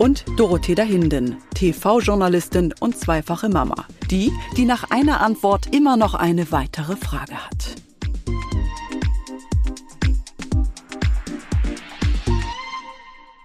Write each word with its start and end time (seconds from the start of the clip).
und 0.00 0.24
Dorothea 0.38 0.82
Hinden, 0.82 1.36
TV-Journalistin 1.54 2.72
und 2.80 2.96
zweifache 2.96 3.50
Mama. 3.50 3.86
Die, 4.10 4.32
die 4.56 4.64
nach 4.64 4.90
einer 4.90 5.20
Antwort 5.20 5.74
immer 5.74 5.98
noch 5.98 6.14
eine 6.14 6.50
weitere 6.50 6.96
Frage 6.96 7.34
hat. 7.34 7.76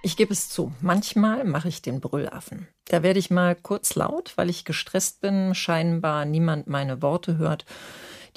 Ich 0.01 0.15
gebe 0.15 0.31
es 0.31 0.47
zu, 0.47 0.71
manchmal 0.79 1.43
mache 1.43 1.67
ich 1.67 1.81
den 1.81 1.99
Brüllaffen. 1.99 2.69
Da 2.85 3.03
werde 3.03 3.19
ich 3.19 3.29
mal 3.29 3.55
kurz 3.55 3.95
laut, 3.95 4.31
weil 4.37 4.49
ich 4.49 4.63
gestresst 4.63 5.19
bin, 5.19 5.55
scheinbar 5.55 6.23
niemand 6.23 6.67
meine 6.67 7.01
Worte 7.01 7.37
hört, 7.37 7.65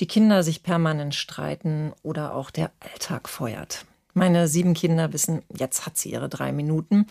die 0.00 0.08
Kinder 0.08 0.42
sich 0.42 0.64
permanent 0.64 1.14
streiten 1.14 1.92
oder 2.02 2.34
auch 2.34 2.50
der 2.50 2.72
Alltag 2.80 3.28
feuert. 3.28 3.84
Meine 4.18 4.48
sieben 4.48 4.74
Kinder 4.74 5.12
wissen, 5.12 5.42
jetzt 5.56 5.86
hat 5.86 5.96
sie 5.96 6.10
ihre 6.10 6.28
drei 6.28 6.50
Minuten 6.50 7.06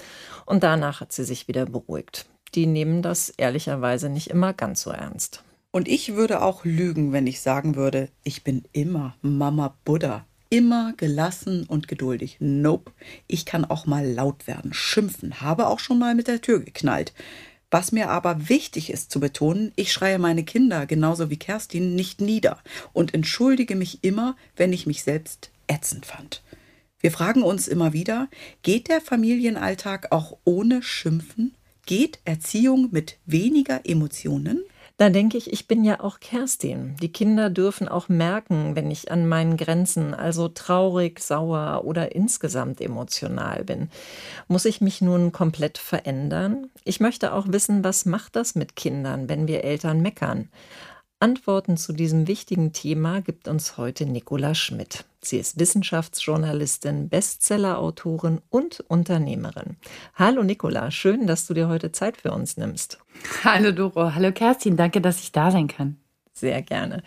und 0.46 0.64
danach 0.64 1.00
hat 1.00 1.14
sie 1.14 1.24
sich 1.24 1.48
wieder 1.48 1.66
beruhigt. 1.66 2.26
Die 2.54 2.66
nehmen 2.66 3.02
das 3.02 3.30
ehrlicherweise 3.30 4.10
nicht 4.10 4.30
immer 4.30 4.52
ganz 4.52 4.82
so 4.82 4.90
ernst. 4.90 5.42
Und 5.72 5.88
ich 5.88 6.16
würde 6.16 6.42
auch 6.42 6.66
lügen, 6.66 7.14
wenn 7.14 7.26
ich 7.26 7.40
sagen 7.40 7.78
würde, 7.78 8.10
ich 8.26 8.44
bin 8.44 8.66
immer 8.74 9.16
Mama 9.22 9.78
Buddha. 9.86 10.26
Immer 10.50 10.92
gelassen 10.98 11.64
und 11.64 11.88
geduldig. 11.88 12.36
Nope. 12.42 12.92
Ich 13.26 13.46
kann 13.46 13.64
auch 13.64 13.86
mal 13.86 14.06
laut 14.06 14.46
werden, 14.46 14.74
schimpfen, 14.74 15.40
habe 15.40 15.68
auch 15.68 15.80
schon 15.80 16.00
mal 16.00 16.14
mit 16.14 16.28
der 16.28 16.42
Tür 16.42 16.60
geknallt. 16.60 17.14
Was 17.72 17.94
mir 17.94 18.10
aber 18.10 18.50
wichtig 18.50 18.90
ist 18.90 19.12
zu 19.12 19.22
betonen, 19.22 19.72
ich 19.78 19.94
schreie 19.94 20.20
meine 20.20 20.44
Kinder 20.44 20.86
genauso 20.86 21.30
wie 21.30 21.40
Kerstin 21.40 21.96
nicht 21.96 22.20
nieder 22.20 22.58
und 22.92 23.14
entschuldige 23.14 23.78
mich 23.78 24.04
immer, 24.04 24.36
wenn 24.58 24.74
ich 24.74 24.88
mich 24.88 25.04
selbst 25.04 25.52
ätzend 25.68 26.06
fand. 26.06 26.42
Wir 27.00 27.12
fragen 27.12 27.44
uns 27.44 27.68
immer 27.68 27.94
wieder, 27.94 28.28
geht 28.64 28.88
der 28.88 29.02
Familienalltag 29.02 30.12
auch 30.12 30.38
ohne 30.46 30.82
Schimpfen? 30.82 31.54
Geht 31.86 32.20
Erziehung 32.26 32.90
mit 32.92 33.18
weniger 33.26 33.82
Emotionen? 33.86 34.64
Da 34.98 35.12
denke 35.12 35.38
ich, 35.38 35.54
ich 35.54 35.68
bin 35.68 35.84
ja 35.84 36.00
auch 36.00 36.20
Kerstin. 36.20 36.96
Die 37.00 37.12
Kinder 37.12 37.52
dürfen 37.52 37.88
auch 37.88 38.10
merken, 38.10 38.76
wenn 38.76 38.90
ich 38.90 39.12
an 39.12 39.28
meinen 39.28 39.56
Grenzen, 39.56 40.16
also 40.16 40.48
traurig, 40.48 41.20
sauer 41.20 41.84
oder 41.86 42.16
insgesamt 42.16 42.82
emotional 42.82 43.64
bin. 43.64 43.90
Muss 44.48 44.66
ich 44.66 44.82
mich 44.82 45.00
nun 45.00 45.32
komplett 45.32 45.78
verändern? 45.78 46.72
Ich 46.84 47.00
möchte 47.00 47.34
auch 47.34 47.46
wissen, 47.50 47.84
was 47.84 48.08
macht 48.08 48.36
das 48.36 48.56
mit 48.56 48.76
Kindern, 48.76 49.30
wenn 49.30 49.48
wir 49.48 49.64
Eltern 49.64 50.02
meckern? 50.02 50.50
Antworten 51.20 51.78
zu 51.78 51.94
diesem 51.94 52.28
wichtigen 52.28 52.74
Thema 52.74 53.22
gibt 53.22 53.48
uns 53.48 53.78
heute 53.78 54.06
Nicola 54.06 54.54
Schmidt. 54.54 55.04
Sie 55.20 55.38
ist 55.38 55.60
Wissenschaftsjournalistin, 55.60 57.10
Bestsellerautorin 57.10 58.40
und 58.50 58.82
Unternehmerin. 58.82 59.78
Hallo 60.14 60.44
Nicola, 60.44 60.92
schön, 60.92 61.26
dass 61.26 61.48
du 61.48 61.56
dir 61.56 61.70
heute 61.70 61.92
Zeit 61.92 62.18
für 62.18 62.32
uns 62.32 62.58
nimmst. 62.58 63.00
Hallo 63.44 63.72
Doro, 63.72 64.14
hallo 64.14 64.32
Kerstin, 64.32 64.78
danke, 64.78 65.02
dass 65.02 65.20
ich 65.20 65.32
da 65.32 65.50
sein 65.50 65.68
kann. 65.68 65.98
Sehr 66.40 66.62
gerne. 66.62 67.02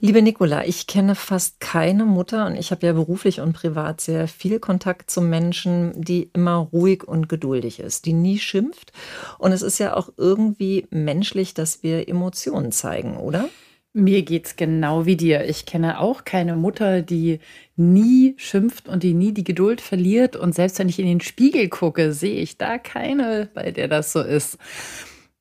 Liebe 0.00 0.22
Nicola, 0.22 0.64
ich 0.64 0.86
kenne 0.86 1.16
fast 1.16 1.60
keine 1.60 2.06
Mutter 2.06 2.46
und 2.46 2.56
ich 2.56 2.70
habe 2.70 2.86
ja 2.86 2.94
beruflich 2.94 3.42
und 3.42 3.52
privat 3.52 4.00
sehr 4.00 4.26
viel 4.26 4.58
Kontakt 4.58 5.10
zu 5.10 5.20
Menschen, 5.20 5.92
die 6.00 6.30
immer 6.32 6.54
ruhig 6.72 7.04
und 7.06 7.28
geduldig 7.28 7.78
ist, 7.78 8.06
die 8.06 8.14
nie 8.14 8.38
schimpft. 8.38 8.92
Und 9.36 9.52
es 9.52 9.60
ist 9.60 9.78
ja 9.80 9.94
auch 9.94 10.08
irgendwie 10.16 10.86
menschlich, 10.88 11.52
dass 11.52 11.82
wir 11.82 12.08
Emotionen 12.08 12.72
zeigen, 12.72 13.18
oder? 13.18 13.50
Mir 13.92 14.22
geht's 14.22 14.56
genau 14.56 15.04
wie 15.04 15.16
dir. 15.16 15.44
Ich 15.44 15.66
kenne 15.66 16.00
auch 16.00 16.24
keine 16.24 16.56
Mutter, 16.56 17.02
die 17.02 17.40
nie 17.76 18.32
schimpft 18.38 18.88
und 18.88 19.02
die 19.02 19.12
nie 19.12 19.32
die 19.32 19.44
Geduld 19.44 19.82
verliert. 19.82 20.36
Und 20.36 20.54
selbst 20.54 20.78
wenn 20.78 20.88
ich 20.88 20.98
in 20.98 21.06
den 21.06 21.20
Spiegel 21.20 21.68
gucke, 21.68 22.14
sehe 22.14 22.40
ich 22.40 22.56
da 22.56 22.78
keine, 22.78 23.50
bei 23.52 23.72
der 23.72 23.88
das 23.88 24.10
so 24.10 24.22
ist. 24.22 24.56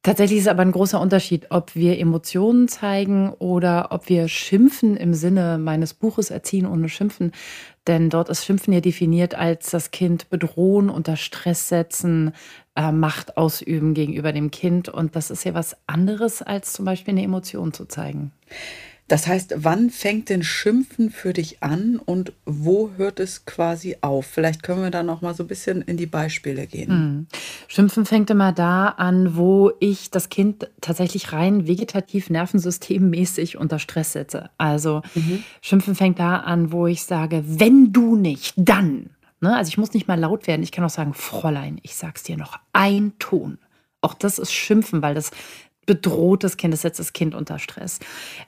Tatsächlich 0.05 0.39
ist 0.39 0.49
aber 0.49 0.63
ein 0.63 0.73
großer 0.73 0.99
Unterschied, 0.99 1.47
ob 1.49 1.75
wir 1.75 1.97
Emotionen 1.97 2.67
zeigen 2.67 3.29
oder 3.39 3.87
ob 3.91 4.09
wir 4.09 4.27
schimpfen 4.27 4.97
im 4.97 5.13
Sinne 5.13 5.57
meines 5.57 5.93
Buches 5.93 6.29
Erziehen 6.29 6.65
ohne 6.65 6.89
Schimpfen. 6.89 7.31
Denn 7.87 8.09
dort 8.09 8.27
ist 8.27 8.43
Schimpfen 8.43 8.73
ja 8.73 8.81
definiert 8.81 9.33
als 9.33 9.69
das 9.69 9.91
Kind 9.91 10.29
bedrohen, 10.29 10.89
unter 10.89 11.15
Stress 11.15 11.69
setzen, 11.69 12.33
äh, 12.75 12.91
Macht 12.91 13.37
ausüben 13.37 13.93
gegenüber 13.93 14.33
dem 14.33 14.51
Kind. 14.51 14.89
Und 14.89 15.15
das 15.15 15.31
ist 15.31 15.45
ja 15.45 15.53
was 15.53 15.77
anderes, 15.87 16.41
als 16.41 16.73
zum 16.73 16.83
Beispiel 16.83 17.13
eine 17.13 17.23
Emotion 17.23 17.71
zu 17.71 17.85
zeigen. 17.85 18.33
Das 19.13 19.27
heißt, 19.27 19.53
wann 19.57 19.91
fängt 19.91 20.29
denn 20.29 20.41
Schimpfen 20.41 21.11
für 21.11 21.33
dich 21.33 21.61
an 21.61 22.01
und 22.03 22.33
wo 22.47 22.89
hört 22.97 23.19
es 23.19 23.45
quasi 23.45 23.97
auf? 24.01 24.25
Vielleicht 24.25 24.63
können 24.63 24.81
wir 24.81 24.89
da 24.89 25.03
noch 25.03 25.21
mal 25.21 25.35
so 25.35 25.43
ein 25.43 25.47
bisschen 25.47 25.83
in 25.83 25.97
die 25.97 26.07
Beispiele 26.07 26.65
gehen. 26.65 26.89
Hm. 26.89 27.27
Schimpfen 27.67 28.07
fängt 28.07 28.31
immer 28.31 28.53
da 28.53 28.87
an, 28.87 29.35
wo 29.37 29.71
ich 29.79 30.09
das 30.09 30.29
Kind 30.29 30.67
tatsächlich 30.81 31.31
rein 31.31 31.67
vegetativ 31.67 32.31
nervensystemmäßig 32.31 33.55
unter 33.57 33.77
Stress 33.77 34.13
setze. 34.13 34.49
Also 34.57 35.03
mhm. 35.13 35.43
Schimpfen 35.61 35.93
fängt 35.93 36.17
da 36.17 36.37
an, 36.37 36.71
wo 36.71 36.87
ich 36.87 37.03
sage, 37.03 37.43
wenn 37.45 37.93
du 37.93 38.15
nicht, 38.15 38.55
dann. 38.57 39.11
Ne? 39.41 39.55
Also 39.55 39.69
ich 39.69 39.77
muss 39.77 39.93
nicht 39.93 40.07
mal 40.07 40.19
laut 40.19 40.47
werden. 40.47 40.63
Ich 40.63 40.71
kann 40.71 40.83
auch 40.85 40.89
sagen, 40.89 41.13
Fräulein, 41.13 41.79
ich 41.83 41.95
sag's 41.95 42.23
dir 42.23 42.35
noch, 42.35 42.57
ein 42.71 43.13
Ton. 43.19 43.59
Auch 44.03 44.15
das 44.15 44.37
ist 44.37 44.51
Schimpfen, 44.51 45.01
weil 45.01 45.13
das 45.13 45.31
bedroht 45.85 46.43
das 46.43 46.57
Kind, 46.57 46.73
das 46.73 46.81
setzt 46.81 46.99
das 46.99 47.13
Kind 47.13 47.35
unter 47.35 47.59
Stress. 47.59 47.99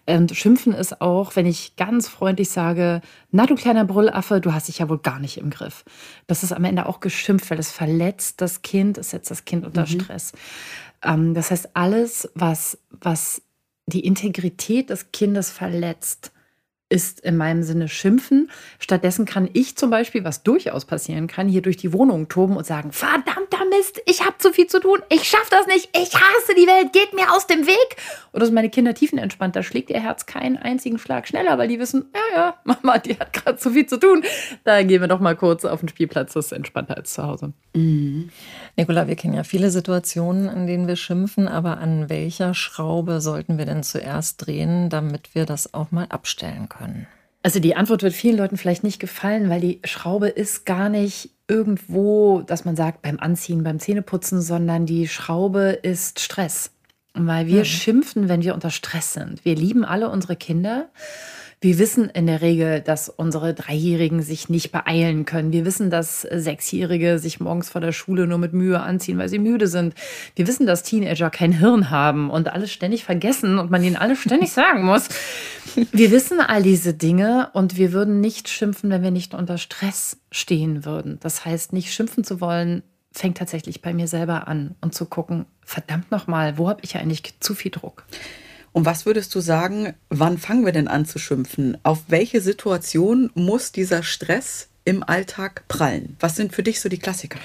Und 0.06 0.36
Schimpfen 0.36 0.74
ist 0.74 1.02
auch, 1.02 1.36
wenn 1.36 1.46
ich 1.46 1.76
ganz 1.76 2.08
freundlich 2.08 2.50
sage, 2.50 3.02
na 3.32 3.46
du 3.46 3.56
kleiner 3.56 3.86
Brüllaffe, 3.86 4.42
du 4.42 4.54
hast 4.54 4.68
dich 4.68 4.80
ja 4.80 4.90
wohl 4.90 5.00
gar 5.00 5.20
nicht 5.20 5.38
im 5.38 5.50
Griff. 5.50 5.86
Das 6.28 6.44
ist 6.44 6.54
am 6.54 6.64
Ende 6.64 6.86
auch 6.86 7.00
geschimpft, 7.00 7.50
weil 7.50 7.60
es 7.60 7.72
verletzt 7.72 8.42
das 8.42 8.62
Kind, 8.62 8.98
es 8.98 9.12
setzt 9.12 9.32
das 9.32 9.46
Kind 9.46 9.66
unter 9.66 9.82
mhm. 9.82 10.00
Stress. 10.00 10.32
Ähm, 11.04 11.34
das 11.34 11.52
heißt, 11.52 11.76
alles, 11.76 12.30
was, 12.36 12.78
was 12.90 13.42
die 13.88 14.06
Integrität 14.06 14.90
des 14.90 15.12
Kindes 15.12 15.52
verletzt, 15.52 16.32
ist 16.88 17.20
in 17.22 17.36
meinem 17.36 17.64
Sinne 17.64 17.88
schimpfen. 17.88 18.52
Stattdessen 18.78 19.26
kann 19.26 19.50
ich 19.54 19.76
zum 19.76 19.90
Beispiel, 19.90 20.24
was 20.24 20.44
durchaus 20.44 20.86
passieren 20.86 21.26
kann, 21.26 21.48
hier 21.48 21.64
durch 21.64 21.78
die 21.78 21.94
Wohnung 21.94 22.28
toben 22.28 22.58
und 22.58 22.66
sagen, 22.66 22.92
verdammter 22.92 23.66
Mist, 23.76 24.02
ich 24.06 24.24
habe 24.24 24.38
zu 24.38 24.54
viel 24.54 24.68
zu 24.68 24.80
tun, 24.80 25.00
ich 25.10 25.24
schaffe 25.24 25.50
das 25.50 25.66
nicht, 25.66 25.90
ich 25.96 26.14
hasse 26.14 26.54
die 26.56 26.68
Welt, 26.68 26.94
geht 26.94 27.14
mir 27.16 27.34
aus 27.34 27.48
dem 27.48 27.66
Weg. 27.66 27.96
Oder 28.34 28.46
sind 28.46 28.54
meine 28.54 28.70
Kinder 28.70 28.94
tiefenentspannt, 28.94 29.56
da 29.56 29.64
schlägt 29.64 29.90
ihr 29.90 30.00
Herz 30.00 30.28
keinen 30.28 30.58
einzigen 30.58 31.00
Schlag 31.00 31.28
schneller, 31.28 31.58
weil 31.58 31.68
die 31.68 31.80
wissen, 31.80 32.06
ja, 32.14 32.38
ja, 32.38 32.56
Mama, 32.64 33.00
die 33.00 33.18
hat 33.18 33.34
gerade 33.34 33.58
zu 33.58 33.72
viel 33.72 33.88
zu 33.88 33.98
tun. 33.98 34.24
Da 34.64 34.84
gehen 34.84 35.02
wir 35.02 35.08
doch 35.08 35.20
mal 35.20 35.36
kurz 35.36 35.66
auf 35.66 35.80
den 35.80 35.90
Spielplatz, 35.90 36.34
das 36.34 36.48
ist 36.48 36.52
entspannter 36.52 36.98
als 36.98 37.14
zu 37.14 37.24
Hause. 37.24 37.54
Mhm. 37.74 38.30
Nicola, 38.78 39.08
wir 39.08 39.16
kennen 39.16 39.34
ja 39.34 39.44
viele 39.44 39.72
Situationen, 39.72 40.50
in 40.50 40.68
denen 40.68 40.88
wir 40.88 40.98
schimpfen, 40.98 41.48
aber 41.48 41.80
an 41.80 42.10
welcher 42.10 42.54
Schraube 42.54 43.22
sollten 43.22 43.58
wir 43.58 43.66
denn 43.66 43.82
zuerst 43.82 44.46
drehen, 44.46 44.90
damit 44.90 45.34
wir 45.34 45.46
das 45.46 45.74
auch 45.74 45.92
mal 45.92 46.06
abstellen 46.10 46.70
können? 46.70 46.75
Können? 46.78 47.08
Also 47.44 47.60
die 47.60 47.76
Antwort 47.76 48.02
wird 48.02 48.14
vielen 48.14 48.38
Leuten 48.38 48.58
vielleicht 48.58 48.84
nicht 48.84 49.00
gefallen, 49.00 49.50
weil 49.50 49.62
die 49.62 49.80
Schraube 49.84 50.30
ist 50.30 50.66
gar 50.66 50.90
nicht 50.90 51.30
irgendwo, 51.48 52.42
dass 52.42 52.66
man 52.66 52.76
sagt 52.76 53.04
beim 53.04 53.20
Anziehen, 53.20 53.64
beim 53.64 53.80
Zähneputzen, 53.80 54.42
sondern 54.42 54.88
die 54.88 55.08
Schraube 55.08 55.80
ist 55.84 56.20
Stress. 56.20 56.72
Weil 57.14 57.48
wir 57.48 57.60
mhm. 57.60 57.66
schimpfen, 57.66 58.30
wenn 58.30 58.44
wir 58.44 58.56
unter 58.56 58.72
Stress 58.72 59.14
sind. 59.14 59.46
Wir 59.46 59.56
lieben 59.56 59.86
alle 59.86 60.10
unsere 60.10 60.36
Kinder 60.36 60.90
wir 61.66 61.80
wissen 61.80 62.12
in 62.12 62.28
der 62.28 62.44
Regel, 62.44 62.80
dass 62.80 63.10
unsere 63.10 63.56
Dreijährigen 63.56 64.22
sich 64.22 64.50
nicht 64.50 64.72
beeilen 64.72 65.26
können. 65.26 65.52
Wir 65.52 65.66
wissen, 65.66 65.90
dass 65.90 66.22
Sechsjährige 66.22 67.18
sich 67.18 67.40
morgens 67.40 67.70
vor 67.70 67.82
der 67.82 67.92
Schule 67.92 68.28
nur 68.28 68.38
mit 68.38 68.54
Mühe 68.54 68.80
anziehen, 68.80 69.18
weil 69.18 69.30
sie 69.30 69.40
müde 69.40 69.66
sind. 69.66 69.96
Wir 70.36 70.46
wissen, 70.46 70.68
dass 70.68 70.84
Teenager 70.84 71.32
kein 71.32 71.54
Hirn 71.54 71.90
haben 71.90 72.30
und 72.30 72.54
alles 72.54 72.72
ständig 72.72 73.04
vergessen 73.04 73.58
und 73.58 73.72
man 73.72 73.84
ihnen 73.84 73.96
alles 73.96 74.20
ständig 74.20 74.52
sagen 74.52 74.86
muss. 74.86 75.10
Wir 75.92 76.12
wissen 76.12 76.40
all 76.40 76.62
diese 76.62 76.94
Dinge 76.94 77.50
und 77.54 77.78
wir 77.78 77.94
würden 77.94 78.22
nicht 78.22 78.48
schimpfen, 78.48 78.92
wenn 78.92 79.02
wir 79.02 79.10
nicht 79.10 79.34
unter 79.34 79.58
Stress 79.58 80.18
stehen 80.30 80.86
würden. 80.86 81.18
Das 81.22 81.46
heißt, 81.46 81.74
nicht 81.74 81.92
schimpfen 81.92 82.24
zu 82.24 82.42
wollen, 82.42 82.84
fängt 83.12 83.40
tatsächlich 83.40 83.82
bei 83.82 83.92
mir 83.92 84.08
selber 84.08 84.48
an 84.48 84.76
und 84.82 84.94
zu 84.94 85.08
gucken, 85.08 85.48
verdammt 85.64 86.12
nochmal, 86.12 86.60
wo 86.60 86.70
habe 86.70 86.82
ich 86.84 86.96
eigentlich 86.96 87.40
zu 87.40 87.56
viel 87.56 87.72
Druck? 87.72 88.06
Und 88.76 88.84
was 88.84 89.06
würdest 89.06 89.34
du 89.34 89.40
sagen, 89.40 89.94
wann 90.10 90.38
fangen 90.38 90.66
wir 90.66 90.74
denn 90.74 90.90
an 90.90 91.06
zu 91.06 91.18
schimpfen? 91.18 91.78
Auf 91.84 92.04
welche 92.10 92.42
Situation 92.42 93.32
muss 93.34 93.72
dieser 93.72 94.04
Stress 94.04 94.68
im 94.84 95.02
Alltag 95.02 95.64
prallen? 95.70 96.18
Was 96.20 96.36
sind 96.36 96.54
für 96.54 96.62
dich 96.62 96.82
so 96.82 96.90
die 96.90 97.00
Klassiker? 97.00 97.40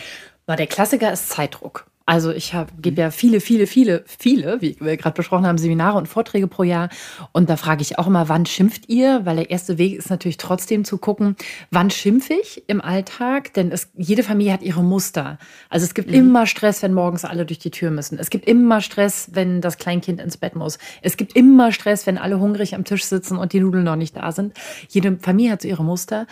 Der 0.49 0.67
Klassiker 0.67 1.12
ist 1.12 1.29
Zeitdruck. 1.29 1.87
Also 2.11 2.33
ich 2.33 2.53
gebe 2.83 3.01
ja 3.01 3.12
viele, 3.12 3.41
viele, 3.41 3.69
viele, 3.69 4.03
viele, 4.05 4.61
wie 4.61 4.77
wir 4.81 4.97
gerade 4.97 5.15
besprochen 5.15 5.47
haben, 5.47 5.59
Seminare 5.59 5.97
und 5.97 6.09
Vorträge 6.09 6.49
pro 6.49 6.65
Jahr. 6.65 6.89
Und 7.31 7.49
da 7.49 7.57
frage 7.57 7.83
ich 7.83 8.01
auch 8.01 8.09
immer, 8.09 8.29
wann 8.29 8.47
schimpft 8.47 8.89
ihr? 8.89 9.21
Weil 9.27 9.37
der 9.37 9.51
erste 9.51 9.79
Weg 9.79 9.97
ist 9.97 10.11
natürlich 10.11 10.37
trotzdem 10.37 10.85
zu 10.85 10.99
gucken, 10.99 11.37
wann 11.71 11.89
schimpfe 11.89 12.35
ich 12.35 12.65
im 12.67 12.81
Alltag? 12.81 13.55
Denn 13.55 13.71
es, 13.71 13.93
jede 13.97 14.25
Familie 14.25 14.53
hat 14.53 14.62
ihre 14.62 14.83
Muster. 14.83 15.39
Also 15.69 15.85
es 15.85 15.95
gibt 15.95 16.09
mhm. 16.09 16.15
immer 16.17 16.47
Stress, 16.49 16.83
wenn 16.83 16.95
morgens 16.95 17.25
alle 17.25 17.47
durch 17.47 17.61
die 17.61 17.71
Tür 17.71 17.93
müssen. 17.93 18.19
Es 18.19 18.31
gibt 18.31 18.49
immer 18.49 18.81
Stress, 18.81 19.29
wenn 19.35 19.61
das 19.61 19.79
Kleinkind 19.79 20.21
ins 20.21 20.37
Bett 20.37 20.57
muss. 20.57 20.79
Es 21.03 21.17
gibt 21.17 21.37
immer 21.37 21.71
Stress, 21.71 22.09
wenn 22.09 22.19
alle 22.19 22.41
hungrig 22.41 22.75
am 22.75 22.83
Tisch 22.83 23.05
sitzen 23.05 23.39
und 23.39 23.53
die 23.53 23.61
Nudeln 23.61 23.85
noch 23.85 23.95
nicht 23.95 24.17
da 24.17 24.33
sind. 24.33 24.55
Jede 24.89 25.17
Familie 25.19 25.53
hat 25.53 25.62
so 25.62 25.69
ihre 25.69 25.85
Muster. 25.85 26.27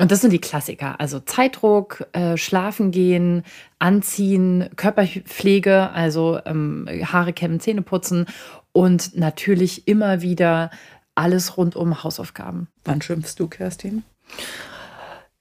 Und 0.00 0.12
das 0.12 0.20
sind 0.20 0.32
die 0.32 0.40
Klassiker. 0.40 1.00
Also 1.00 1.18
Zeitdruck, 1.18 2.06
äh, 2.12 2.36
Schlafen 2.36 2.92
gehen, 2.92 3.42
Anziehen, 3.80 4.70
Körperpflege, 4.76 5.90
also 5.90 6.38
ähm, 6.46 6.88
Haare 7.04 7.32
kämmen, 7.32 7.58
Zähne 7.58 7.82
putzen 7.82 8.26
und 8.72 9.16
natürlich 9.16 9.88
immer 9.88 10.22
wieder 10.22 10.70
alles 11.16 11.56
rund 11.56 11.74
um 11.74 12.04
Hausaufgaben. 12.04 12.68
Wann 12.84 13.02
schimpfst 13.02 13.34
du, 13.38 13.48
Kerstin? 13.48 14.04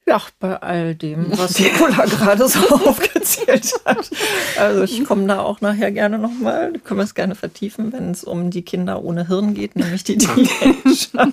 Ja, 0.07 0.21
bei 0.39 0.55
all 0.55 0.95
dem, 0.95 1.27
was 1.37 1.59
Nicola 1.59 2.05
gerade 2.05 2.47
so 2.47 2.59
aufgezählt 2.87 3.73
hat. 3.85 4.09
Also 4.57 4.83
ich 4.83 5.03
komme 5.05 5.27
da 5.27 5.41
auch 5.41 5.61
nachher 5.61 5.91
gerne 5.91 6.17
nochmal, 6.17 6.73
können 6.83 6.99
wir 6.99 7.03
es 7.03 7.13
gerne 7.13 7.35
vertiefen, 7.35 7.93
wenn 7.93 8.09
es 8.09 8.23
um 8.23 8.49
die 8.49 8.63
Kinder 8.63 9.03
ohne 9.03 9.27
Hirn 9.27 9.53
geht, 9.53 9.75
nämlich 9.75 10.03
die 10.03 10.17
Teenager. 10.17 11.31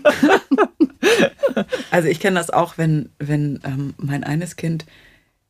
Also 1.91 2.09
ich 2.09 2.21
kenne 2.21 2.39
das 2.39 2.51
auch, 2.51 2.79
wenn, 2.79 3.11
wenn 3.19 3.61
ähm, 3.65 3.95
mein 3.99 4.25
eines 4.25 4.57
Kind 4.57 4.87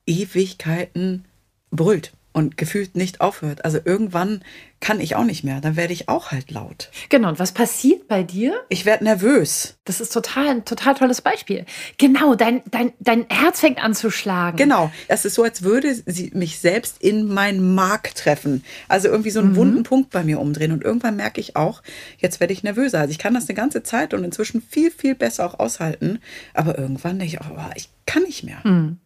Ewigkeiten 0.07 1.25
brüllt 1.71 2.13
und 2.35 2.57
gefühlt 2.57 2.97
nicht 2.97 3.21
aufhört. 3.21 3.65
Also 3.65 3.79
irgendwann 3.83 4.43
kann 4.81 5.01
ich 5.01 5.15
auch 5.15 5.25
nicht 5.25 5.45
mehr. 5.45 5.61
Dann 5.61 5.77
werde 5.77 5.93
ich 5.93 6.09
auch 6.09 6.33
halt 6.33 6.51
laut. 6.51 6.91
Genau. 7.09 7.29
Und 7.29 7.39
was 7.39 7.53
passiert 7.53 8.09
bei 8.09 8.25
dir? 8.25 8.61
Ich 8.69 8.85
werde 8.85 9.05
nervös. 9.05 9.77
Das 9.85 10.01
ist 10.01 10.13
total 10.13 10.49
ein 10.49 10.65
total 10.65 10.95
tolles 10.95 11.23
Beispiel. 11.23 11.65
Genau, 11.97 12.35
dein, 12.35 12.63
dein, 12.71 12.93
dein 12.99 13.25
Herz 13.31 13.61
fängt 13.61 13.83
an 13.83 13.95
zu 13.95 14.11
schlagen. 14.11 14.57
Genau. 14.57 14.91
Es 15.07 15.25
ist 15.25 15.37
so, 15.37 15.45
als 15.45 15.63
würde 15.63 15.95
sie 15.95 16.33
mich 16.35 16.59
selbst 16.59 17.01
in 17.01 17.33
meinen 17.33 17.75
Mark 17.75 18.17
treffen. 18.17 18.65
Also 18.89 19.09
irgendwie 19.09 19.31
so 19.31 19.39
einen 19.39 19.53
mhm. 19.53 19.57
wunden 19.57 19.83
Punkt 19.85 20.11
bei 20.11 20.25
mir 20.25 20.41
umdrehen. 20.41 20.73
Und 20.73 20.83
irgendwann 20.83 21.15
merke 21.15 21.41
ich 21.41 21.55
auch, 21.55 21.83
jetzt 22.19 22.41
werde 22.41 22.53
ich 22.53 22.65
nervöser. 22.65 22.99
Also 22.99 23.13
ich 23.13 23.19
kann 23.19 23.33
das 23.33 23.49
eine 23.49 23.55
ganze 23.55 23.85
Zeit 23.85 24.13
und 24.13 24.25
inzwischen 24.25 24.61
viel, 24.61 24.91
viel 24.91 25.15
besser 25.15 25.47
auch 25.47 25.61
aushalten. 25.61 26.19
Aber 26.53 26.77
irgendwann 26.77 27.21
denke 27.21 27.37
ich 27.37 27.41
auch, 27.41 27.51
oh, 27.57 27.71
ich 27.77 27.89
kann 28.07 28.25
nicht 28.25 28.45
mehr. 28.45 28.61
Mhm. 28.65 28.99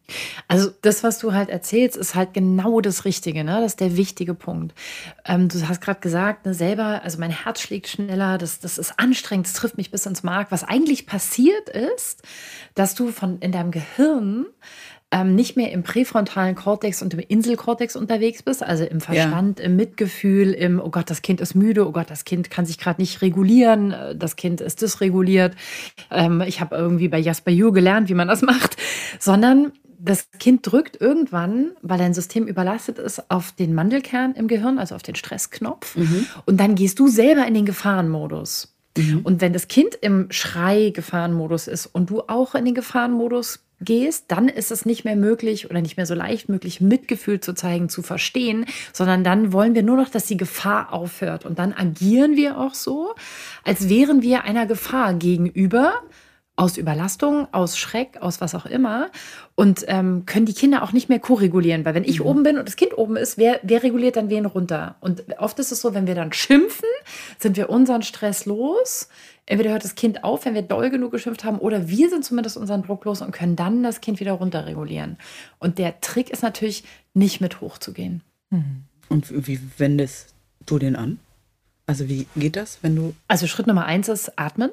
Also 0.47 0.71
das, 0.81 1.03
was 1.03 1.19
du 1.19 1.33
halt 1.33 1.49
erzählst, 1.49 1.95
ist 1.95 2.15
halt 2.15 2.33
genau 2.33 2.81
das 2.81 3.05
Richtige. 3.05 3.43
Ne? 3.43 3.59
Das 3.61 3.73
ist 3.73 3.79
der 3.79 3.95
wichtige 3.95 4.33
Punkt. 4.33 4.73
Ähm, 5.25 5.47
du 5.47 5.67
hast 5.67 5.81
gerade 5.81 5.99
gesagt, 5.99 6.45
ne, 6.45 6.53
selber, 6.53 7.01
also 7.03 7.19
mein 7.19 7.31
Herz 7.31 7.61
schlägt 7.61 7.87
schneller, 7.87 8.37
das, 8.37 8.59
das 8.59 8.77
ist 8.77 8.99
anstrengend, 8.99 9.47
das 9.47 9.53
trifft 9.53 9.77
mich 9.77 9.91
bis 9.91 10.05
ins 10.05 10.23
Mark. 10.23 10.51
Was 10.51 10.63
eigentlich 10.63 11.05
passiert 11.05 11.69
ist, 11.69 12.23
dass 12.75 12.95
du 12.95 13.11
von 13.11 13.39
in 13.39 13.51
deinem 13.51 13.71
Gehirn 13.71 14.45
ähm, 15.11 15.33
nicht 15.33 15.57
mehr 15.57 15.71
im 15.71 15.81
präfrontalen 15.81 16.55
Kortex 16.55 17.01
und 17.01 17.13
im 17.13 17.19
Inselkortex 17.19 17.95
unterwegs 17.95 18.43
bist, 18.43 18.61
also 18.61 18.83
im 18.83 19.01
Verstand, 19.01 19.59
ja. 19.59 19.65
im 19.65 19.75
Mitgefühl, 19.75 20.51
im, 20.51 20.79
oh 20.79 20.89
Gott, 20.89 21.09
das 21.09 21.21
Kind 21.21 21.41
ist 21.41 21.55
müde, 21.55 21.87
oh 21.87 21.91
Gott, 21.91 22.11
das 22.11 22.25
Kind 22.25 22.51
kann 22.51 22.65
sich 22.65 22.77
gerade 22.77 23.01
nicht 23.01 23.21
regulieren, 23.21 23.91
äh, 23.91 24.15
das 24.15 24.35
Kind 24.35 24.61
ist 24.61 24.81
dysreguliert. 24.81 25.55
Ähm, 26.11 26.41
ich 26.41 26.61
habe 26.61 26.75
irgendwie 26.75 27.07
bei 27.07 27.17
Jasper 27.17 27.51
Yu 27.51 27.71
gelernt, 27.71 28.09
wie 28.09 28.13
man 28.13 28.27
das 28.27 28.41
macht, 28.43 28.77
sondern 29.19 29.71
das 30.01 30.29
Kind 30.39 30.71
drückt 30.71 31.01
irgendwann, 31.01 31.71
weil 31.81 31.97
dein 31.97 32.13
System 32.13 32.47
überlastet 32.47 32.99
ist, 32.99 33.29
auf 33.29 33.51
den 33.51 33.73
Mandelkern 33.73 34.33
im 34.33 34.47
Gehirn, 34.47 34.79
also 34.79 34.95
auf 34.95 35.03
den 35.03 35.15
Stressknopf. 35.15 35.97
Mhm. 35.97 36.25
Und 36.45 36.59
dann 36.59 36.75
gehst 36.75 36.99
du 36.99 37.07
selber 37.09 37.45
in 37.45 37.53
den 37.53 37.65
Gefahrenmodus. 37.65 38.73
Mhm. 38.97 39.21
Und 39.23 39.41
wenn 39.41 39.51
das 39.51 39.67
Kind 39.67 39.95
im 39.95 40.27
Schrei-Gefahrenmodus 40.29 41.67
ist 41.67 41.87
und 41.87 42.09
du 42.09 42.21
auch 42.27 42.55
in 42.55 42.63
den 42.63 42.75
Gefahrenmodus 42.75 43.59
gehst, 43.81 44.25
dann 44.27 44.47
ist 44.49 44.71
es 44.71 44.85
nicht 44.85 45.05
mehr 45.05 45.15
möglich 45.15 45.69
oder 45.69 45.81
nicht 45.81 45.97
mehr 45.97 46.05
so 46.05 46.13
leicht 46.13 46.49
möglich, 46.49 46.81
Mitgefühl 46.81 47.39
zu 47.39 47.53
zeigen, 47.53 47.89
zu 47.89 48.01
verstehen, 48.01 48.65
sondern 48.93 49.23
dann 49.23 49.53
wollen 49.53 49.75
wir 49.75 49.83
nur 49.83 49.97
noch, 49.97 50.09
dass 50.09 50.25
die 50.25 50.37
Gefahr 50.37 50.93
aufhört. 50.93 51.45
Und 51.45 51.59
dann 51.59 51.73
agieren 51.73 52.35
wir 52.35 52.57
auch 52.57 52.73
so, 52.73 53.15
als 53.63 53.89
wären 53.89 54.21
wir 54.21 54.43
einer 54.43 54.65
Gefahr 54.65 55.13
gegenüber 55.13 55.93
aus 56.59 56.75
Überlastung, 56.75 57.47
aus 57.53 57.77
Schreck, 57.77 58.17
aus 58.19 58.41
was 58.41 58.53
auch 58.53 58.65
immer 58.65 59.09
und 59.55 59.85
ähm, 59.87 60.25
können 60.25 60.45
die 60.45 60.53
Kinder 60.53 60.83
auch 60.83 60.91
nicht 60.91 61.07
mehr 61.07 61.19
koregulieren, 61.19 61.85
weil 61.85 61.95
wenn 61.95 62.03
ich 62.03 62.19
mhm. 62.19 62.25
oben 62.25 62.43
bin 62.43 62.57
und 62.57 62.67
das 62.67 62.75
Kind 62.75 62.97
oben 62.97 63.15
ist, 63.15 63.37
wer, 63.37 63.61
wer 63.63 63.81
reguliert 63.81 64.17
dann 64.17 64.29
wen 64.29 64.45
runter? 64.45 64.95
Und 64.99 65.23
oft 65.37 65.57
ist 65.59 65.71
es 65.71 65.79
so, 65.79 65.93
wenn 65.93 66.05
wir 66.05 66.15
dann 66.15 66.33
schimpfen, 66.33 66.89
sind 67.37 67.55
wir 67.55 67.69
unseren 67.69 68.01
Stress 68.01 68.45
los. 68.45 69.07
Entweder 69.45 69.71
hört 69.71 69.85
das 69.85 69.95
Kind 69.95 70.25
auf, 70.25 70.43
wenn 70.43 70.53
wir 70.53 70.61
doll 70.61 70.89
genug 70.89 71.11
geschimpft 71.11 71.45
haben, 71.45 71.59
oder 71.59 71.87
wir 71.87 72.09
sind 72.09 72.25
zumindest 72.25 72.57
unseren 72.57 72.83
Druck 72.83 73.05
los 73.05 73.21
und 73.21 73.31
können 73.31 73.55
dann 73.55 73.81
das 73.81 74.01
Kind 74.01 74.19
wieder 74.19 74.33
runterregulieren. 74.33 75.17
Und 75.59 75.77
der 75.77 76.01
Trick 76.01 76.29
ist 76.29 76.43
natürlich, 76.43 76.83
nicht 77.13 77.39
mit 77.39 77.61
hochzugehen. 77.61 78.21
Mhm. 78.49 78.83
Und 79.07 79.47
wie 79.47 79.61
wendest 79.77 80.33
du 80.65 80.77
den 80.77 80.97
an? 80.97 81.19
Also 81.87 82.09
wie 82.09 82.27
geht 82.35 82.57
das, 82.57 82.79
wenn 82.81 82.97
du... 82.97 83.15
Also 83.29 83.47
Schritt 83.47 83.65
Nummer 83.65 83.85
eins 83.85 84.09
ist 84.09 84.37
atmen. 84.37 84.71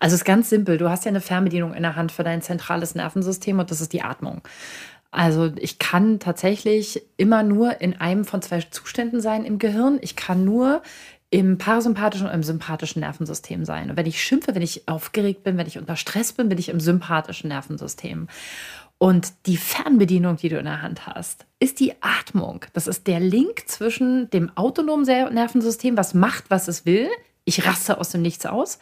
Also 0.00 0.14
es 0.14 0.22
ist 0.22 0.24
ganz 0.24 0.50
simpel. 0.50 0.78
Du 0.78 0.88
hast 0.88 1.04
ja 1.04 1.10
eine 1.10 1.20
Fernbedienung 1.20 1.74
in 1.74 1.82
der 1.82 1.96
Hand 1.96 2.12
für 2.12 2.24
dein 2.24 2.42
zentrales 2.42 2.94
Nervensystem 2.94 3.58
und 3.58 3.70
das 3.70 3.80
ist 3.80 3.92
die 3.92 4.02
Atmung. 4.02 4.42
Also 5.10 5.52
ich 5.56 5.78
kann 5.78 6.20
tatsächlich 6.20 7.02
immer 7.16 7.42
nur 7.42 7.80
in 7.80 8.00
einem 8.00 8.24
von 8.24 8.42
zwei 8.42 8.60
Zuständen 8.60 9.20
sein 9.20 9.44
im 9.44 9.58
Gehirn. 9.58 9.98
Ich 10.02 10.16
kann 10.16 10.44
nur 10.44 10.82
im 11.30 11.58
parasympathischen 11.58 12.26
und 12.26 12.34
im 12.34 12.42
sympathischen 12.42 13.00
Nervensystem 13.00 13.64
sein. 13.64 13.90
Und 13.90 13.96
wenn 13.96 14.06
ich 14.06 14.22
schimpfe, 14.22 14.54
wenn 14.54 14.62
ich 14.62 14.88
aufgeregt 14.88 15.44
bin, 15.44 15.56
wenn 15.56 15.66
ich 15.66 15.78
unter 15.78 15.96
Stress 15.96 16.32
bin, 16.32 16.48
bin 16.48 16.58
ich 16.58 16.68
im 16.68 16.80
sympathischen 16.80 17.48
Nervensystem. 17.48 18.28
Und 18.98 19.32
die 19.46 19.56
Fernbedienung, 19.56 20.36
die 20.36 20.48
du 20.50 20.58
in 20.58 20.66
der 20.66 20.82
Hand 20.82 21.06
hast, 21.06 21.46
ist 21.58 21.80
die 21.80 21.94
Atmung. 22.02 22.66
Das 22.74 22.86
ist 22.86 23.06
der 23.06 23.20
Link 23.20 23.62
zwischen 23.66 24.28
dem 24.30 24.54
autonomen 24.56 25.06
Nervensystem, 25.32 25.96
was 25.96 26.14
macht, 26.14 26.50
was 26.50 26.68
es 26.68 26.84
will, 26.84 27.08
ich 27.50 27.66
raste 27.66 27.98
aus 27.98 28.10
dem 28.10 28.22
Nichts 28.22 28.46
aus. 28.46 28.78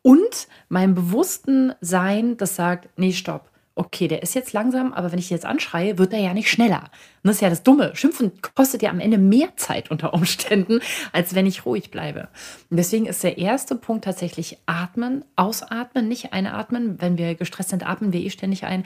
Und 0.00 0.48
meinem 0.68 0.94
bewussten 0.94 1.74
Sein, 1.80 2.36
das 2.36 2.56
sagt, 2.56 2.88
nee, 2.96 3.12
stopp. 3.12 3.50
Okay, 3.74 4.06
der 4.06 4.22
ist 4.22 4.34
jetzt 4.34 4.52
langsam, 4.52 4.92
aber 4.92 5.12
wenn 5.12 5.18
ich 5.18 5.30
jetzt 5.30 5.46
anschreie, 5.46 5.96
wird 5.96 6.12
er 6.12 6.18
ja 6.18 6.34
nicht 6.34 6.50
schneller. 6.50 6.90
Und 7.22 7.28
das 7.28 7.36
ist 7.36 7.40
ja 7.40 7.48
das 7.48 7.62
Dumme. 7.62 7.96
Schimpfen 7.96 8.32
kostet 8.54 8.82
ja 8.82 8.90
am 8.90 9.00
Ende 9.00 9.16
mehr 9.16 9.56
Zeit 9.56 9.90
unter 9.90 10.12
Umständen, 10.14 10.80
als 11.12 11.34
wenn 11.34 11.46
ich 11.46 11.64
ruhig 11.64 11.90
bleibe. 11.90 12.28
Und 12.68 12.76
deswegen 12.76 13.06
ist 13.06 13.24
der 13.24 13.38
erste 13.38 13.74
Punkt 13.74 14.04
tatsächlich 14.04 14.58
atmen, 14.66 15.24
ausatmen, 15.36 16.06
nicht 16.06 16.34
einatmen. 16.34 17.00
Wenn 17.00 17.16
wir 17.16 17.34
gestresst 17.34 17.70
sind, 17.70 17.88
atmen 17.88 18.12
wir 18.12 18.20
eh 18.20 18.30
ständig 18.30 18.64
ein. 18.64 18.84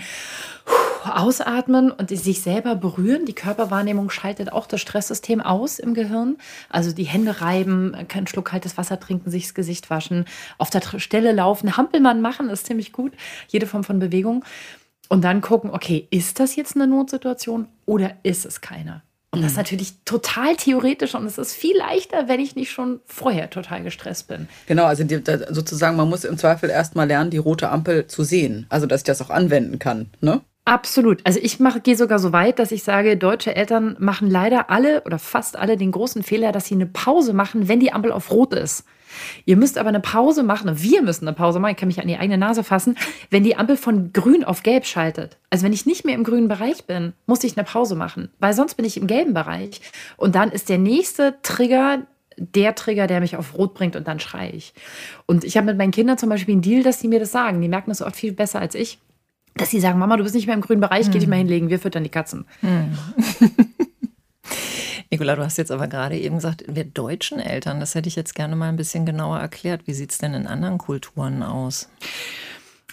Puh 0.65 0.86
ausatmen 1.09 1.91
und 1.91 2.11
sich 2.11 2.41
selber 2.41 2.75
berühren. 2.75 3.27
Die 3.27 3.35
Körperwahrnehmung 3.35 4.11
schaltet 4.11 4.53
auch 4.53 4.67
das 4.67 4.81
Stresssystem 4.81 5.41
aus 5.41 5.79
im 5.79 5.95
Gehirn. 5.95 6.37
Also 6.69 6.93
die 6.93 7.05
Hände 7.05 7.41
reiben, 7.41 7.97
keinen 8.09 8.27
Schluck 8.27 8.47
kaltes 8.47 8.77
Wasser 8.77 8.99
trinken, 8.99 9.31
sich 9.31 9.45
das 9.45 9.55
Gesicht 9.55 9.91
waschen, 9.91 10.25
auf 10.59 10.71
der 10.71 10.83
Stelle 10.99 11.33
laufen, 11.33 11.77
Hampelmann 11.77 12.21
machen, 12.21 12.49
ist 12.49 12.67
ziemlich 12.67 12.93
gut. 12.93 13.13
Jede 13.49 13.67
Form 13.67 13.85
von 13.85 13.99
Bewegung. 13.99 14.45
Und 15.09 15.23
dann 15.23 15.41
gucken, 15.41 15.71
okay, 15.71 16.09
ist 16.11 16.41
das 16.41 16.57
jetzt 16.57 16.75
eine 16.75 16.87
Notsituation 16.87 17.69
oder 17.85 18.13
ist 18.23 18.45
es 18.45 18.61
keine? 18.61 19.03
Und 19.37 19.43
das 19.43 19.53
ist 19.53 19.57
mhm. 19.57 19.63
natürlich 19.65 19.93
total 20.05 20.57
theoretisch 20.57 21.15
und 21.15 21.27
es 21.27 21.37
ist 21.37 21.53
viel 21.53 21.77
leichter, 21.77 22.27
wenn 22.27 22.41
ich 22.41 22.57
nicht 22.57 22.71
schon 22.71 23.01
vorher 23.05 23.51
total 23.51 23.83
gestresst 23.83 24.29
bin. 24.29 24.49
Genau, 24.67 24.85
also 24.85 25.05
die, 25.05 25.21
sozusagen, 25.51 25.97
man 25.97 26.09
muss 26.09 26.25
im 26.25 26.39
Zweifel 26.39 26.71
erstmal 26.71 27.07
lernen, 27.07 27.31
die 27.31 27.37
rote 27.37 27.69
Ampel 27.69 28.07
zu 28.07 28.25
sehen. 28.25 28.65
Also, 28.71 28.87
dass 28.87 29.01
ich 29.01 29.05
das 29.05 29.21
auch 29.21 29.29
anwenden 29.29 29.79
kann. 29.79 30.09
Ne? 30.23 30.41
Absolut. 30.67 31.21
Also 31.23 31.39
ich 31.41 31.59
gehe 31.85 31.97
sogar 31.97 32.19
so 32.19 32.33
weit, 32.33 32.59
dass 32.59 32.73
ich 32.73 32.83
sage, 32.83 33.17
deutsche 33.17 33.55
Eltern 33.55 33.97
machen 34.01 34.29
leider 34.29 34.69
alle 34.69 35.01
oder 35.05 35.21
fast 35.21 35.57
alle 35.57 35.77
den 35.77 35.93
großen 35.93 36.25
Fehler, 36.25 36.51
dass 36.51 36.67
sie 36.67 36.75
eine 36.75 36.87
Pause 36.87 37.35
machen, 37.35 37.69
wenn 37.69 37.79
die 37.79 37.93
Ampel 37.93 38.11
auf 38.11 38.33
Rot 38.33 38.53
ist. 38.53 38.85
Ihr 39.45 39.57
müsst 39.57 39.79
aber 39.79 39.91
eine 39.91 40.01
Pause 40.01 40.43
machen, 40.43 40.83
wir 40.83 41.03
müssen 41.03 41.29
eine 41.29 41.37
Pause 41.37 41.61
machen, 41.61 41.71
ich 41.71 41.77
kann 41.77 41.87
mich 41.87 42.01
an 42.01 42.09
die 42.09 42.17
eigene 42.17 42.37
Nase 42.37 42.65
fassen, 42.65 42.99
wenn 43.31 43.45
die 43.45 43.57
Ampel 43.57 43.77
von 43.77 44.13
grün 44.13 44.43
auf 44.43 44.65
gelb 44.65 44.87
schaltet. 44.87 45.39
Also 45.51 45.65
wenn 45.65 45.73
ich 45.73 45.87
nicht 45.87 46.05
mehr 46.05 46.17
im 46.17 46.25
grünen 46.25 46.49
Bereich 46.49 46.85
bin, 46.85 47.13
muss 47.27 47.45
ich 47.45 47.57
eine 47.57 47.65
Pause 47.65 47.95
machen, 47.95 48.29
weil 48.41 48.53
sonst 48.53 48.75
bin 48.75 48.85
ich 48.85 48.97
im 48.97 49.07
gelben 49.07 49.35
Bereich. 49.35 49.81
Und 50.17 50.35
dann 50.35 50.51
ist 50.51 50.69
der 50.69 50.79
nächste 50.79 51.37
Trigger 51.43 52.03
der 52.39 52.75
Trigger, 52.75 53.07
der 53.07 53.21
mich 53.21 53.37
auf 53.37 53.57
Rot 53.57 53.73
bringt 53.73 53.95
und 53.95 54.09
dann 54.09 54.19
schreie 54.19 54.51
ich. 54.51 54.75
Und 55.27 55.45
ich 55.45 55.57
habe 55.57 55.69
mit 55.69 55.79
meinen 55.79 55.93
Kindern 55.93 56.19
zum 56.19 56.29
Beispiel 56.29 56.55
einen 56.55 56.63
Deal, 56.63 56.83
dass 56.83 56.99
sie 56.99 57.09
mir 57.09 57.21
das 57.21 57.31
sagen. 57.31 57.63
Die 57.63 57.69
merken 57.69 57.91
das 57.91 58.03
oft 58.03 58.17
viel 58.17 58.33
besser 58.33 58.59
als 58.59 58.75
ich 58.75 58.99
dass 59.57 59.71
sie 59.71 59.81
sagen, 59.81 59.99
Mama, 59.99 60.17
du 60.17 60.23
bist 60.23 60.35
nicht 60.35 60.47
mehr 60.47 60.55
im 60.55 60.61
grünen 60.61 60.81
Bereich, 60.81 61.07
hm. 61.07 61.13
geh 61.13 61.19
dich 61.19 61.29
mal 61.29 61.37
hinlegen, 61.37 61.69
wir 61.69 61.79
füttern 61.79 62.05
die 62.05 62.11
Katzen. 62.11 62.47
Hm. 62.61 62.97
Nicola, 65.11 65.37
du 65.37 65.45
hast 65.45 65.57
jetzt 65.57 65.71
aber 65.71 65.87
gerade 65.87 66.19
eben 66.19 66.37
gesagt, 66.37 66.65
wir 66.69 66.85
deutschen 66.85 67.39
Eltern, 67.39 67.81
das 67.81 67.95
hätte 67.95 68.09
ich 68.09 68.17
jetzt 68.17 68.35
gerne 68.35 68.57
mal 68.57 68.69
ein 68.69 68.77
bisschen 68.77 69.07
genauer 69.07 69.39
erklärt. 69.39 69.87
Wie 69.87 69.95
sieht 69.95 70.11
es 70.11 70.19
denn 70.19 70.35
in 70.35 70.47
anderen 70.47 70.79
Kulturen 70.79 71.43
aus? 71.43 71.89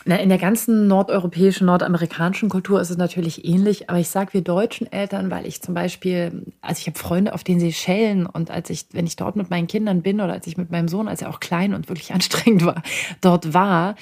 Na, 0.05 0.17
in 0.17 0.27
der 0.27 0.37
ganzen 0.37 0.87
nordeuropäischen, 0.87 1.65
nordamerikanischen 1.65 2.49
Kultur 2.49 2.81
ist 2.81 2.89
es 2.89 2.97
natürlich 2.97 3.45
ähnlich, 3.45 3.89
aber 3.89 3.99
ich 3.99 4.09
sage 4.09 4.33
wir 4.33 4.41
deutschen 4.41 4.91
Eltern, 4.91 5.31
weil 5.31 5.47
ich 5.47 5.61
zum 5.61 5.73
Beispiel, 5.73 6.45
also 6.61 6.79
ich 6.79 6.87
habe 6.87 6.99
Freunde, 6.99 7.33
auf 7.33 7.45
denen 7.45 7.61
sie 7.61 7.71
schellen 7.71 8.25
und 8.25 8.51
als 8.51 8.69
ich, 8.69 8.87
wenn 8.91 9.07
ich 9.07 9.15
dort 9.15 9.37
mit 9.37 9.49
meinen 9.49 9.67
Kindern 9.67 10.01
bin 10.01 10.19
oder 10.19 10.33
als 10.33 10.45
ich 10.45 10.57
mit 10.57 10.71
meinem 10.71 10.89
Sohn, 10.89 11.07
als 11.07 11.21
er 11.21 11.29
auch 11.29 11.39
klein 11.39 11.73
und 11.73 11.87
wirklich 11.87 12.13
anstrengend 12.13 12.65
war, 12.65 12.83
dort 13.21 13.53
war, 13.53 13.95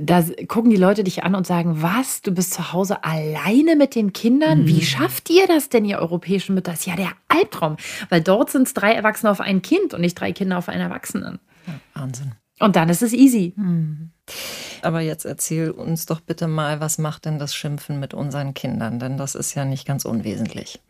da 0.00 0.22
gucken 0.46 0.70
die 0.70 0.76
Leute 0.76 1.02
dich 1.02 1.24
an 1.24 1.34
und 1.34 1.46
sagen, 1.46 1.80
was, 1.82 2.20
du 2.20 2.32
bist 2.32 2.52
zu 2.52 2.72
Hause 2.72 3.04
alleine 3.04 3.74
mit 3.74 3.94
den 3.94 4.12
Kindern? 4.12 4.66
Wie 4.66 4.74
mhm. 4.74 4.82
schafft 4.82 5.30
ihr 5.30 5.46
das 5.46 5.70
denn, 5.70 5.84
ihr 5.84 5.98
europäischen 5.98 6.54
Mütter? 6.54 6.72
Das 6.72 6.80
ist 6.80 6.86
ja 6.86 6.96
der 6.96 7.12
Albtraum, 7.28 7.76
weil 8.10 8.20
dort 8.20 8.50
sind 8.50 8.66
es 8.66 8.74
drei 8.74 8.92
Erwachsene 8.92 9.30
auf 9.30 9.40
ein 9.40 9.62
Kind 9.62 9.94
und 9.94 10.00
nicht 10.02 10.14
drei 10.14 10.32
Kinder 10.32 10.58
auf 10.58 10.68
einen 10.68 10.82
Erwachsenen. 10.82 11.38
Ja, 11.66 11.74
Wahnsinn. 11.94 12.32
Und 12.60 12.76
dann 12.76 12.88
ist 12.88 13.02
es 13.02 13.12
easy. 13.12 13.54
Mhm. 13.56 14.10
Aber 14.82 15.00
jetzt 15.00 15.24
erzähl 15.24 15.70
uns 15.70 16.06
doch 16.06 16.20
bitte 16.20 16.48
mal, 16.48 16.80
was 16.80 16.98
macht 16.98 17.24
denn 17.24 17.38
das 17.38 17.54
Schimpfen 17.54 17.98
mit 17.98 18.14
unseren 18.14 18.52
Kindern? 18.52 18.98
Denn 18.98 19.16
das 19.16 19.34
ist 19.34 19.54
ja 19.54 19.64
nicht 19.64 19.86
ganz 19.86 20.04
unwesentlich. 20.04 20.80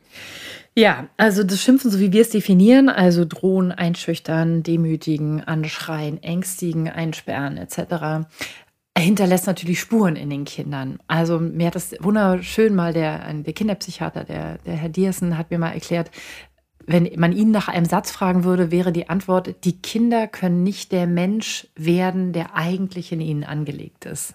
Ja, 0.74 1.08
also 1.16 1.44
das 1.44 1.60
Schimpfen, 1.60 1.90
so 1.90 1.98
wie 1.98 2.12
wir 2.12 2.22
es 2.22 2.30
definieren, 2.30 2.88
also 2.88 3.24
drohen, 3.24 3.72
einschüchtern, 3.72 4.62
demütigen, 4.62 5.42
anschreien, 5.42 6.22
ängstigen, 6.22 6.88
einsperren 6.88 7.56
etc., 7.56 8.26
hinterlässt 8.98 9.46
natürlich 9.46 9.80
Spuren 9.80 10.16
in 10.16 10.30
den 10.30 10.44
Kindern. 10.44 10.98
Also 11.06 11.38
mir 11.38 11.68
hat 11.68 11.74
das 11.74 11.94
wunderschön 12.00 12.74
mal 12.74 12.92
der, 12.92 13.32
der 13.32 13.52
Kinderpsychiater, 13.52 14.24
der, 14.24 14.58
der 14.58 14.74
Herr 14.74 14.88
Diersen, 14.88 15.36
hat 15.36 15.50
mir 15.50 15.58
mal 15.58 15.72
erklärt, 15.72 16.10
wenn 16.86 17.10
man 17.16 17.32
ihn 17.32 17.50
nach 17.50 17.68
einem 17.68 17.84
Satz 17.84 18.10
fragen 18.10 18.44
würde, 18.44 18.70
wäre 18.70 18.92
die 18.92 19.10
Antwort, 19.10 19.64
die 19.64 19.80
Kinder 19.80 20.26
können 20.26 20.62
nicht 20.62 20.90
der 20.90 21.06
Mensch 21.06 21.68
werden, 21.76 22.32
der 22.32 22.54
eigentlich 22.54 23.12
in 23.12 23.20
ihnen 23.20 23.44
angelegt 23.44 24.06
ist. 24.06 24.34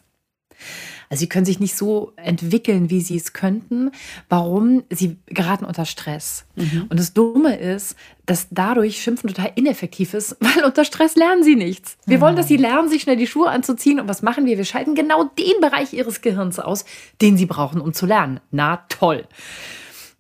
Also 1.10 1.22
sie 1.22 1.30
können 1.30 1.46
sich 1.46 1.60
nicht 1.60 1.76
so 1.76 2.14
entwickeln, 2.16 2.90
wie 2.90 3.02
sie 3.02 3.16
es 3.18 3.34
könnten. 3.34 3.92
Warum? 4.30 4.84
Sie 4.90 5.18
geraten 5.28 5.66
unter 5.66 5.86
Stress. 5.86 6.46
Mhm. 6.56 6.88
Und 6.90 7.00
das 7.00 7.14
Dumme 7.14 7.56
ist, 7.56 7.96
dass 8.26 8.48
dadurch 8.50 9.02
Schimpfen 9.02 9.30
total 9.30 9.52
ineffektiv 9.56 10.14
ist, 10.14 10.38
weil 10.40 10.64
unter 10.66 10.86
Stress 10.86 11.16
lernen 11.16 11.44
sie 11.44 11.56
nichts. 11.56 11.98
Wir 12.06 12.18
mhm. 12.18 12.22
wollen, 12.22 12.36
dass 12.36 12.48
sie 12.48 12.58
lernen, 12.58 12.90
sich 12.90 13.04
schnell 13.04 13.18
die 13.18 13.28
Schuhe 13.28 13.50
anzuziehen. 13.50 14.00
Und 14.00 14.08
was 14.08 14.22
machen 14.22 14.46
wir? 14.46 14.58
Wir 14.58 14.66
schalten 14.66 14.96
genau 14.96 15.26
den 15.26 15.62
Bereich 15.62 15.94
ihres 15.94 16.22
Gehirns 16.22 16.60
aus, 16.60 16.86
den 17.22 17.38
sie 17.38 17.46
brauchen, 17.46 17.80
um 17.80 17.94
zu 17.94 18.06
lernen. 18.06 18.40
Na 18.52 18.78
toll. 18.90 19.28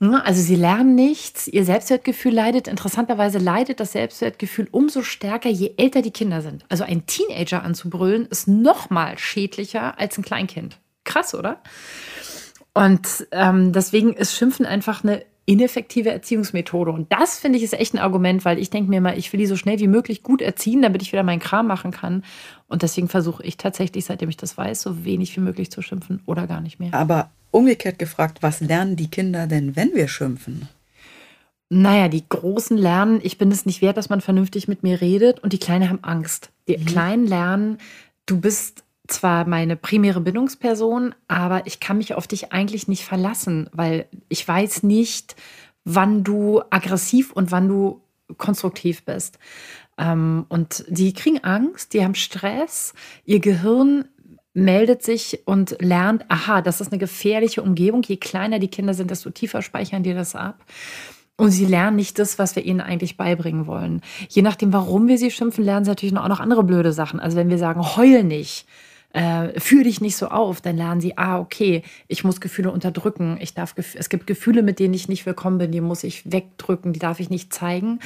Ne? 0.03 0.23
Also 0.25 0.41
sie 0.41 0.55
lernen 0.55 0.95
nichts, 0.95 1.47
ihr 1.47 1.63
Selbstwertgefühl 1.63 2.33
leidet. 2.33 2.67
Interessanterweise 2.67 3.37
leidet 3.37 3.79
das 3.79 3.93
Selbstwertgefühl 3.93 4.67
umso 4.69 5.01
stärker, 5.01 5.49
je 5.49 5.75
älter 5.77 6.01
die 6.01 6.11
Kinder 6.11 6.41
sind. 6.41 6.65
Also 6.67 6.83
ein 6.83 7.05
Teenager 7.05 7.63
anzubrüllen 7.63 8.25
ist 8.25 8.49
noch 8.49 8.89
mal 8.89 9.17
schädlicher 9.17 9.97
als 9.97 10.17
ein 10.17 10.23
Kleinkind. 10.23 10.77
Krass, 11.05 11.33
oder? 11.33 11.61
Und 12.73 13.27
ähm, 13.31 13.71
deswegen 13.71 14.13
ist 14.13 14.35
Schimpfen 14.35 14.65
einfach 14.65 15.05
eine 15.05 15.23
ineffektive 15.45 16.09
Erziehungsmethode. 16.09 16.91
Und 16.91 17.11
das 17.11 17.39
finde 17.39 17.57
ich 17.57 17.63
ist 17.63 17.73
echt 17.73 17.93
ein 17.93 17.99
Argument, 17.99 18.45
weil 18.45 18.59
ich 18.59 18.69
denke 18.69 18.89
mir 18.89 19.01
mal, 19.01 19.17
ich 19.17 19.31
will 19.33 19.39
die 19.39 19.45
so 19.45 19.57
schnell 19.57 19.79
wie 19.79 19.87
möglich 19.87 20.23
gut 20.23 20.41
erziehen, 20.41 20.81
damit 20.81 21.01
ich 21.01 21.11
wieder 21.11 21.23
meinen 21.23 21.39
Kram 21.39 21.67
machen 21.67 21.91
kann. 21.91 22.23
Und 22.67 22.81
deswegen 22.81 23.09
versuche 23.09 23.43
ich 23.43 23.57
tatsächlich, 23.57 24.05
seitdem 24.05 24.29
ich 24.29 24.37
das 24.37 24.57
weiß, 24.57 24.81
so 24.81 25.03
wenig 25.03 25.35
wie 25.35 25.41
möglich 25.41 25.69
zu 25.69 25.81
schimpfen 25.81 26.21
oder 26.25 26.47
gar 26.47 26.61
nicht 26.61 26.79
mehr. 26.79 26.93
Aber 26.93 27.29
umgekehrt 27.51 27.99
gefragt, 27.99 28.39
was 28.41 28.61
lernen 28.61 28.95
die 28.95 29.09
Kinder 29.09 29.47
denn, 29.47 29.75
wenn 29.75 29.93
wir 29.93 30.07
schimpfen? 30.07 30.69
Naja, 31.69 32.07
die 32.07 32.23
Großen 32.27 32.77
lernen, 32.77 33.19
ich 33.23 33.37
bin 33.37 33.51
es 33.51 33.65
nicht 33.65 33.81
wert, 33.81 33.97
dass 33.97 34.09
man 34.09 34.21
vernünftig 34.21 34.67
mit 34.67 34.83
mir 34.83 35.01
redet 35.01 35.39
und 35.39 35.53
die 35.53 35.59
Kleinen 35.59 35.89
haben 35.89 36.03
Angst. 36.03 36.51
Die 36.67 36.77
mhm. 36.77 36.85
Kleinen 36.85 37.27
lernen, 37.27 37.77
du 38.25 38.39
bist 38.39 38.83
zwar 39.13 39.47
meine 39.47 39.75
primäre 39.75 40.21
Bindungsperson, 40.21 41.15
aber 41.27 41.65
ich 41.65 41.79
kann 41.79 41.97
mich 41.97 42.13
auf 42.13 42.27
dich 42.27 42.51
eigentlich 42.51 42.87
nicht 42.87 43.03
verlassen, 43.03 43.69
weil 43.71 44.07
ich 44.29 44.47
weiß 44.47 44.83
nicht, 44.83 45.35
wann 45.85 46.23
du 46.23 46.61
aggressiv 46.69 47.31
und 47.31 47.51
wann 47.51 47.67
du 47.67 48.01
konstruktiv 48.37 49.03
bist. 49.03 49.39
Ähm, 49.97 50.45
und 50.49 50.85
die 50.87 51.13
kriegen 51.13 51.43
Angst, 51.43 51.93
die 51.93 52.03
haben 52.03 52.15
Stress, 52.15 52.93
ihr 53.25 53.39
Gehirn 53.39 54.05
meldet 54.53 55.01
sich 55.01 55.41
und 55.45 55.77
lernt, 55.81 56.25
aha, 56.29 56.61
das 56.61 56.79
ist 56.79 56.91
eine 56.91 56.99
gefährliche 56.99 57.63
Umgebung. 57.63 58.03
Je 58.03 58.17
kleiner 58.17 58.59
die 58.59 58.67
Kinder 58.67 58.93
sind, 58.93 59.09
desto 59.09 59.31
tiefer 59.31 59.61
speichern 59.61 60.03
die 60.03 60.13
das 60.13 60.35
ab. 60.35 60.63
Und 61.35 61.49
sie 61.49 61.65
lernen 61.65 61.95
nicht 61.95 62.19
das, 62.19 62.37
was 62.37 62.55
wir 62.55 62.63
ihnen 62.63 62.79
eigentlich 62.79 63.17
beibringen 63.17 63.65
wollen. 63.65 64.01
Je 64.29 64.43
nachdem, 64.43 64.71
warum 64.71 65.07
wir 65.07 65.17
sie 65.17 65.31
schimpfen, 65.31 65.63
lernen 65.63 65.85
sie 65.85 65.91
natürlich 65.91 66.15
auch 66.15 66.27
noch 66.27 66.39
andere 66.39 66.63
blöde 66.63 66.93
Sachen. 66.93 67.19
Also 67.19 67.35
wenn 67.37 67.49
wir 67.49 67.57
sagen, 67.57 67.81
heul 67.81 68.23
nicht, 68.23 68.67
äh, 69.13 69.59
führ 69.59 69.83
dich 69.83 70.01
nicht 70.01 70.17
so 70.17 70.27
auf, 70.27 70.59
dann 70.59 70.75
lernen 70.75 70.99
sie, 70.99 71.17
ah, 71.17 71.39
okay, 71.39 71.83
ich 72.07 72.23
muss 72.23 72.41
Gefühle 72.41 72.71
unterdrücken. 72.71 73.37
Ich 73.39 73.53
darf, 73.53 73.75
es 73.77 74.09
gibt 74.09 74.27
Gefühle, 74.27 74.63
mit 74.63 74.79
denen 74.79 74.93
ich 74.93 75.07
nicht 75.07 75.25
willkommen 75.25 75.59
bin, 75.59 75.71
die 75.71 75.81
muss 75.81 76.03
ich 76.03 76.31
wegdrücken, 76.31 76.93
die 76.93 76.99
darf 76.99 77.19
ich 77.19 77.29
nicht 77.29 77.53
zeigen. 77.53 77.99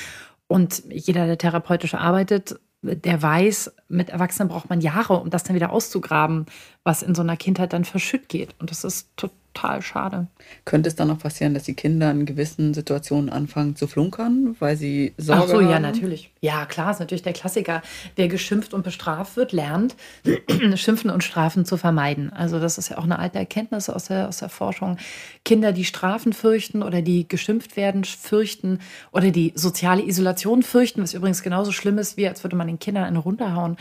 Und 0.48 0.84
jeder, 0.90 1.26
der 1.26 1.38
therapeutisch 1.38 1.94
arbeitet, 1.94 2.60
der 2.82 3.22
weiß, 3.22 3.74
mit 3.90 4.10
Erwachsenen 4.10 4.50
braucht 4.50 4.70
man 4.70 4.82
Jahre, 4.82 5.20
um 5.20 5.30
das 5.30 5.44
dann 5.44 5.56
wieder 5.56 5.72
auszugraben, 5.72 6.46
was 6.84 7.04
in 7.04 7.16
so 7.16 7.22
einer 7.22 7.38
Kindheit 7.38 7.74
dann 7.74 7.86
verschütt 7.86 8.30
geht. 8.30 8.56
Und 8.60 8.70
das 8.70 8.84
ist 8.84 9.10
total 9.18 9.36
total 9.58 9.82
schade. 9.82 10.28
Könnte 10.66 10.88
es 10.88 10.96
dann 10.96 11.08
noch 11.08 11.20
passieren, 11.20 11.54
dass 11.54 11.64
die 11.64 11.74
Kinder 11.74 12.12
in 12.12 12.26
gewissen 12.26 12.74
Situationen 12.74 13.30
anfangen 13.30 13.76
zu 13.76 13.88
flunkern, 13.88 14.56
weil 14.60 14.78
sie 14.78 15.14
Sorge 15.18 15.44
Ach 15.44 15.48
so, 15.48 15.56
haben? 15.58 15.70
ja, 15.70 15.80
natürlich. 15.80 16.32
Ja, 16.42 16.66
klar, 16.66 16.92
ist 16.92 17.00
natürlich 17.00 17.24
der 17.24 17.34
Klassiker. 17.34 17.82
Wer 18.16 18.28
geschimpft 18.28 18.74
und 18.74 18.84
bestraft 18.84 19.36
wird, 19.36 19.52
lernt, 19.52 19.96
Schimpfen 20.76 21.10
und 21.10 21.24
Strafen 21.24 21.66
zu 21.66 21.78
vermeiden. 21.78 22.32
Also 22.32 22.60
das 22.60 22.78
ist 22.78 22.90
ja 22.90 22.98
auch 22.98 23.04
eine 23.04 23.20
alte 23.20 23.40
Erkenntnis 23.40 23.90
aus 23.90 24.06
der, 24.06 24.28
aus 24.28 24.38
der 24.38 24.50
Forschung. 24.50 24.98
Kinder, 25.44 25.72
die 25.72 25.86
Strafen 25.86 26.34
fürchten 26.34 26.84
oder 26.84 27.02
die 27.02 27.28
geschimpft 27.28 27.78
werden, 27.78 28.04
fürchten 28.04 28.80
oder 29.12 29.32
die 29.32 29.54
soziale 29.56 30.04
Isolation 30.04 30.64
fürchten, 30.64 31.02
was 31.02 31.14
übrigens 31.14 31.42
genauso 31.42 31.72
schlimm 31.72 31.98
ist, 31.98 32.18
wie 32.18 32.28
als 32.28 32.44
würde 32.44 32.56
man 32.56 32.68
den 32.68 32.80
Kindern 32.80 33.06
eine 33.06 33.20
runterhauen, 33.20 33.78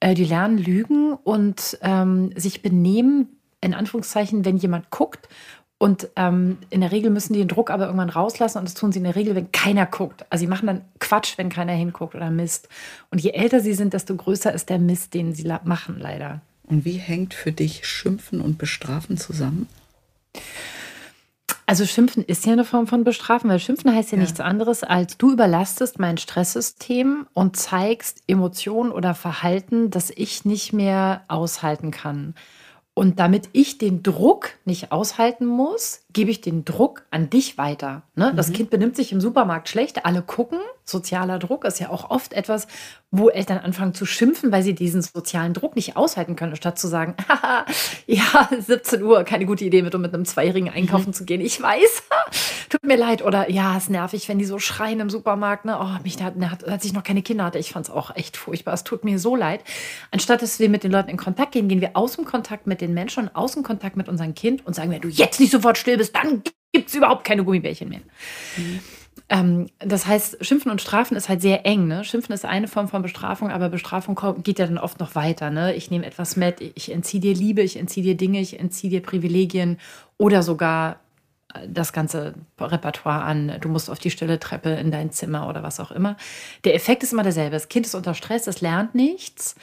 äh, 0.00 0.14
die 0.14 0.24
lernen 0.24 0.58
lügen 0.58 1.12
und 1.12 1.78
ähm, 1.82 2.30
sich 2.36 2.62
benehmen 2.62 3.37
in 3.60 3.74
Anführungszeichen, 3.74 4.44
wenn 4.44 4.56
jemand 4.56 4.90
guckt. 4.90 5.28
Und 5.78 6.08
ähm, 6.16 6.58
in 6.70 6.80
der 6.80 6.90
Regel 6.90 7.10
müssen 7.10 7.34
die 7.34 7.38
den 7.38 7.48
Druck 7.48 7.70
aber 7.70 7.84
irgendwann 7.84 8.10
rauslassen 8.10 8.58
und 8.58 8.64
das 8.64 8.74
tun 8.74 8.90
sie 8.90 8.98
in 8.98 9.04
der 9.04 9.14
Regel, 9.14 9.36
wenn 9.36 9.52
keiner 9.52 9.86
guckt. 9.86 10.26
Also 10.28 10.40
sie 10.40 10.48
machen 10.48 10.66
dann 10.66 10.82
Quatsch, 10.98 11.38
wenn 11.38 11.50
keiner 11.50 11.72
hinguckt 11.72 12.16
oder 12.16 12.30
Mist. 12.30 12.68
Und 13.10 13.20
je 13.20 13.30
älter 13.30 13.60
sie 13.60 13.74
sind, 13.74 13.94
desto 13.94 14.16
größer 14.16 14.52
ist 14.52 14.70
der 14.70 14.80
Mist, 14.80 15.14
den 15.14 15.34
sie 15.34 15.48
machen, 15.64 16.00
leider. 16.00 16.40
Und 16.64 16.84
wie 16.84 16.98
hängt 16.98 17.32
für 17.32 17.52
dich 17.52 17.86
Schimpfen 17.86 18.40
und 18.40 18.58
Bestrafen 18.58 19.18
zusammen? 19.18 19.68
Also 21.64 21.84
Schimpfen 21.84 22.24
ist 22.24 22.46
ja 22.46 22.54
eine 22.54 22.64
Form 22.64 22.86
von 22.86 23.04
Bestrafen, 23.04 23.50
weil 23.50 23.60
Schimpfen 23.60 23.94
heißt 23.94 24.10
ja, 24.10 24.16
ja, 24.16 24.22
nichts 24.22 24.40
anderes, 24.40 24.82
als 24.82 25.18
du 25.18 25.32
überlastest 25.32 25.98
mein 25.98 26.16
Stresssystem 26.16 27.26
und 27.34 27.56
zeigst 27.56 28.22
Emotionen 28.26 28.90
oder 28.90 29.14
Verhalten, 29.14 29.90
das 29.90 30.10
ich 30.10 30.44
nicht 30.44 30.72
mehr 30.72 31.24
aushalten 31.28 31.90
kann. 31.90 32.34
Und 32.98 33.20
damit 33.20 33.50
ich 33.52 33.78
den 33.78 34.02
Druck 34.02 34.54
nicht 34.64 34.90
aushalten 34.90 35.46
muss, 35.46 36.00
gebe 36.12 36.32
ich 36.32 36.40
den 36.40 36.64
Druck 36.64 37.04
an 37.12 37.30
dich 37.30 37.56
weiter. 37.56 38.02
Ne? 38.16 38.32
Das 38.34 38.48
mhm. 38.48 38.54
Kind 38.54 38.70
benimmt 38.70 38.96
sich 38.96 39.12
im 39.12 39.20
Supermarkt 39.20 39.68
schlecht, 39.68 40.04
alle 40.04 40.20
gucken. 40.20 40.58
Sozialer 40.88 41.38
Druck 41.38 41.64
ist 41.64 41.80
ja 41.80 41.90
auch 41.90 42.10
oft 42.10 42.32
etwas, 42.32 42.66
wo 43.10 43.28
Eltern 43.28 43.58
anfangen 43.58 43.94
zu 43.94 44.06
schimpfen, 44.06 44.52
weil 44.52 44.62
sie 44.62 44.74
diesen 44.74 45.02
sozialen 45.02 45.54
Druck 45.54 45.76
nicht 45.76 45.96
aushalten 45.96 46.36
können, 46.36 46.56
statt 46.56 46.78
zu 46.78 46.88
sagen, 46.88 47.14
ja, 48.06 48.48
17 48.58 49.02
Uhr, 49.02 49.24
keine 49.24 49.46
gute 49.46 49.64
Idee, 49.64 49.82
mit, 49.82 49.94
um 49.94 50.02
mit 50.02 50.12
einem 50.12 50.24
Zweijährigen 50.24 50.68
einkaufen 50.68 51.08
mhm. 51.08 51.12
zu 51.14 51.24
gehen. 51.24 51.40
Ich 51.40 51.60
weiß, 51.60 52.02
tut 52.68 52.84
mir 52.84 52.96
leid. 52.96 53.22
Oder 53.22 53.50
ja, 53.50 53.76
es 53.76 53.88
nervig, 53.88 54.28
wenn 54.28 54.38
die 54.38 54.44
so 54.44 54.58
schreien 54.58 55.00
im 55.00 55.10
Supermarkt. 55.10 55.64
Ne? 55.64 55.78
Oh, 55.80 56.02
mich 56.02 56.22
hat, 56.22 56.34
hat, 56.38 56.64
als 56.64 56.84
ich 56.84 56.92
noch 56.92 57.02
keine 57.02 57.22
Kinder 57.22 57.44
hatte, 57.44 57.58
ich 57.58 57.72
fand 57.72 57.86
es 57.86 57.92
auch 57.92 58.14
echt 58.16 58.36
furchtbar. 58.36 58.74
Es 58.74 58.84
tut 58.84 59.04
mir 59.04 59.18
so 59.18 59.36
leid. 59.36 59.62
Anstatt 60.10 60.42
dass 60.42 60.58
wir 60.58 60.68
mit 60.68 60.84
den 60.84 60.92
Leuten 60.92 61.10
in 61.10 61.16
Kontakt 61.16 61.52
gehen, 61.52 61.68
gehen 61.68 61.80
wir 61.80 61.90
aus 61.94 62.16
dem 62.16 62.24
Kontakt 62.24 62.66
mit 62.66 62.80
den 62.80 62.94
Menschen 62.94 63.24
und 63.24 63.36
aus 63.36 63.52
dem 63.52 63.62
Kontakt 63.62 63.96
mit 63.96 64.08
unserem 64.08 64.34
Kind 64.34 64.66
und 64.66 64.74
sagen, 64.74 64.90
wenn 64.90 65.00
du 65.00 65.08
jetzt 65.08 65.40
nicht 65.40 65.52
sofort 65.52 65.78
still 65.78 65.96
bist, 65.96 66.14
dann 66.14 66.42
gibt 66.72 66.88
es 66.88 66.94
überhaupt 66.94 67.24
keine 67.24 67.44
Gummibärchen 67.44 67.88
mehr. 67.88 68.00
Mhm. 68.56 68.80
Ähm, 69.30 69.66
das 69.78 70.06
heißt, 70.06 70.44
Schimpfen 70.44 70.70
und 70.70 70.80
Strafen 70.80 71.16
ist 71.16 71.28
halt 71.28 71.42
sehr 71.42 71.66
eng. 71.66 71.86
Ne? 71.86 72.04
Schimpfen 72.04 72.32
ist 72.32 72.44
eine 72.44 72.68
Form 72.68 72.88
von 72.88 73.02
Bestrafung, 73.02 73.50
aber 73.50 73.68
Bestrafung 73.68 74.18
geht 74.42 74.58
ja 74.58 74.66
dann 74.66 74.78
oft 74.78 75.00
noch 75.00 75.14
weiter. 75.14 75.50
Ne? 75.50 75.74
Ich 75.74 75.90
nehme 75.90 76.06
etwas 76.06 76.36
mit, 76.36 76.60
ich 76.60 76.90
entziehe 76.90 77.20
dir 77.20 77.34
Liebe, 77.34 77.62
ich 77.62 77.76
entziehe 77.76 78.04
dir 78.04 78.16
Dinge, 78.16 78.40
ich 78.40 78.58
entziehe 78.58 78.90
dir 78.90 79.02
Privilegien 79.02 79.78
oder 80.16 80.42
sogar 80.42 81.00
äh, 81.52 81.68
das 81.68 81.92
ganze 81.92 82.34
Repertoire 82.58 83.22
an, 83.22 83.58
du 83.60 83.68
musst 83.68 83.90
auf 83.90 83.98
die 83.98 84.10
stille 84.10 84.38
Treppe 84.38 84.70
in 84.70 84.90
dein 84.90 85.12
Zimmer 85.12 85.48
oder 85.48 85.62
was 85.62 85.78
auch 85.78 85.90
immer. 85.90 86.16
Der 86.64 86.74
Effekt 86.74 87.02
ist 87.02 87.12
immer 87.12 87.22
derselbe. 87.22 87.52
Das 87.52 87.68
Kind 87.68 87.84
ist 87.84 87.94
unter 87.94 88.14
Stress, 88.14 88.46
es 88.46 88.62
lernt 88.62 88.94
nichts. 88.94 89.56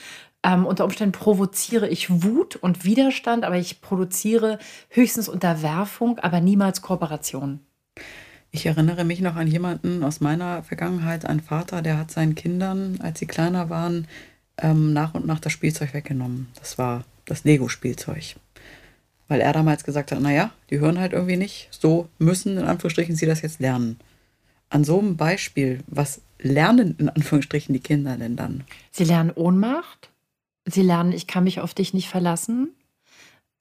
Ähm, 0.43 0.67
unter 0.67 0.85
Umständen 0.85 1.11
provoziere 1.11 1.87
ich 1.89 2.23
Wut 2.23 2.55
und 2.55 2.85
Widerstand, 2.85 3.43
aber 3.43 3.57
ich 3.57 3.81
produziere 3.81 4.59
höchstens 4.89 5.27
Unterwerfung, 5.27 6.19
aber 6.19 6.39
niemals 6.39 6.83
Kooperation. 6.83 7.61
Ich 8.55 8.65
erinnere 8.65 9.03
mich 9.03 9.19
noch 9.19 9.35
an 9.35 9.47
jemanden 9.47 10.01
aus 10.01 10.21
meiner 10.21 10.63
Vergangenheit, 10.63 11.25
einen 11.25 11.41
Vater, 11.41 11.81
der 11.81 11.97
hat 11.97 12.09
seinen 12.09 12.35
Kindern, 12.35 12.97
als 13.01 13.19
sie 13.19 13.25
kleiner 13.25 13.69
waren, 13.69 14.07
ähm, 14.57 14.93
nach 14.93 15.13
und 15.13 15.25
nach 15.25 15.41
das 15.41 15.51
Spielzeug 15.51 15.93
weggenommen. 15.93 16.47
Das 16.57 16.77
war 16.77 17.03
das 17.25 17.43
Lego-Spielzeug. 17.43 18.37
Weil 19.27 19.41
er 19.41 19.51
damals 19.51 19.83
gesagt 19.83 20.13
hat, 20.13 20.21
naja, 20.21 20.51
die 20.69 20.79
hören 20.79 21.01
halt 21.01 21.11
irgendwie 21.11 21.35
nicht, 21.35 21.67
so 21.69 22.07
müssen 22.17 22.57
in 22.57 22.63
Anführungsstrichen 22.63 23.17
sie 23.17 23.25
das 23.25 23.41
jetzt 23.41 23.59
lernen. 23.59 23.99
An 24.69 24.85
so 24.85 24.99
einem 24.99 25.17
Beispiel, 25.17 25.81
was 25.87 26.21
lernen 26.39 26.95
in 26.97 27.09
Anführungsstrichen 27.09 27.73
die 27.73 27.81
Kinder 27.81 28.15
denn 28.15 28.37
dann? 28.37 28.63
Sie 28.89 29.03
lernen 29.03 29.31
Ohnmacht. 29.31 30.11
Sie 30.63 30.81
lernen, 30.81 31.11
ich 31.11 31.27
kann 31.27 31.43
mich 31.43 31.59
auf 31.59 31.73
dich 31.73 31.93
nicht 31.93 32.07
verlassen. 32.07 32.69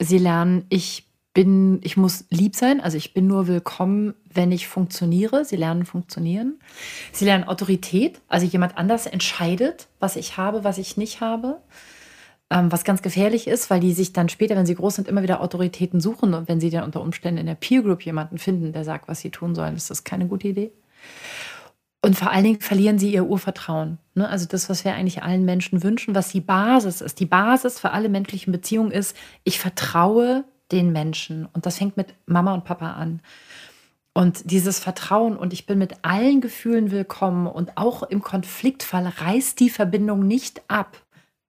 Sie 0.01 0.19
lernen, 0.19 0.67
ich 0.69 1.04
bin, 1.35 1.81
ich 1.83 1.97
muss 1.97 2.25
lieb 2.31 2.55
sein, 2.55 2.81
also 2.81 2.97
ich 2.97 3.13
bin 3.13 3.27
nur 3.27 3.49
willkommen, 3.49 4.15
wenn 4.33 4.53
ich 4.53 4.69
funktioniere. 4.69 5.45
Sie 5.45 5.57
lernen 5.57 5.85
funktionieren. 5.85 6.61
Sie 7.13 7.25
lernen 7.25 7.45
Autorität, 7.45 8.21
also 8.29 8.47
jemand 8.47 8.79
anders 8.79 9.07
entscheidet, 9.07 9.89
was 9.99 10.17
ich 10.17 10.37
habe, 10.37 10.65
was 10.65 10.79
ich 10.79 10.97
nicht 10.97 11.21
habe. 11.21 11.61
Ähm, 12.51 12.71
was 12.71 12.85
ganz 12.85 13.03
gefährlich 13.03 13.49
ist, 13.49 13.69
weil 13.69 13.81
die 13.81 13.93
sich 13.93 14.13
dann 14.13 14.29
später, 14.29 14.55
wenn 14.55 14.67
sie 14.67 14.75
groß 14.77 14.97
sind, 14.97 15.09
immer 15.09 15.23
wieder 15.23 15.41
Autoritäten 15.41 16.01
suchen 16.01 16.35
und 16.35 16.49
wenn 16.49 16.61
sie 16.61 16.71
dann 16.71 16.85
unter 16.85 17.01
Umständen 17.01 17.41
in 17.41 17.47
der 17.47 17.55
Peer 17.55 17.83
Group 17.83 18.03
jemanden 18.03 18.39
finden, 18.39 18.73
der 18.73 18.85
sagt, 18.85 19.09
was 19.09 19.21
sie 19.21 19.31
tun 19.31 19.55
sollen, 19.55 19.77
ist 19.77 19.91
das 19.91 20.05
keine 20.05 20.27
gute 20.27 20.49
Idee. 20.49 20.71
Und 22.03 22.17
vor 22.17 22.31
allen 22.31 22.45
Dingen 22.45 22.61
verlieren 22.61 22.99
sie 22.99 23.15
ihr 23.15 23.25
Urvertrauen. 23.25 23.97
Ne? 24.15 24.29
Also 24.29 24.47
das, 24.47 24.69
was 24.69 24.85
wir 24.85 24.95
eigentlich 24.95 25.23
allen 25.23 25.47
Menschen 25.47 25.83
wünschen, 25.83 26.15
was 26.15 26.29
die 26.29 26.43
Basis 26.43 27.01
ist. 27.01 27.19
Die 27.19 27.27
Basis 27.27 27.81
für 27.81 27.93
alle 27.93 28.11
menschlichen 28.11 28.53
Beziehungen 28.53 28.91
ist, 28.91 29.17
ich 29.43 29.59
vertraue 29.59 30.45
den 30.75 30.93
Menschen. 30.93 31.47
Und 31.53 31.65
das 31.67 31.79
fängt 31.79 31.97
mit 31.97 32.15
Mama 32.27 32.53
und 32.53 32.65
Papa 32.65 32.93
an. 32.93 33.23
Und 34.13 34.51
dieses 34.51 34.79
Vertrauen 34.79 35.37
und 35.37 35.53
ich 35.53 35.67
bin 35.67 35.79
mit 35.79 36.05
allen 36.05 36.41
Gefühlen 36.41 36.91
willkommen 36.91 37.47
und 37.47 37.77
auch 37.77 38.03
im 38.03 38.23
Konfliktfall 38.23 39.07
reißt 39.07 39.59
die 39.59 39.71
Verbindung 39.71 40.27
nicht 40.27 40.63
ab. 40.69 41.03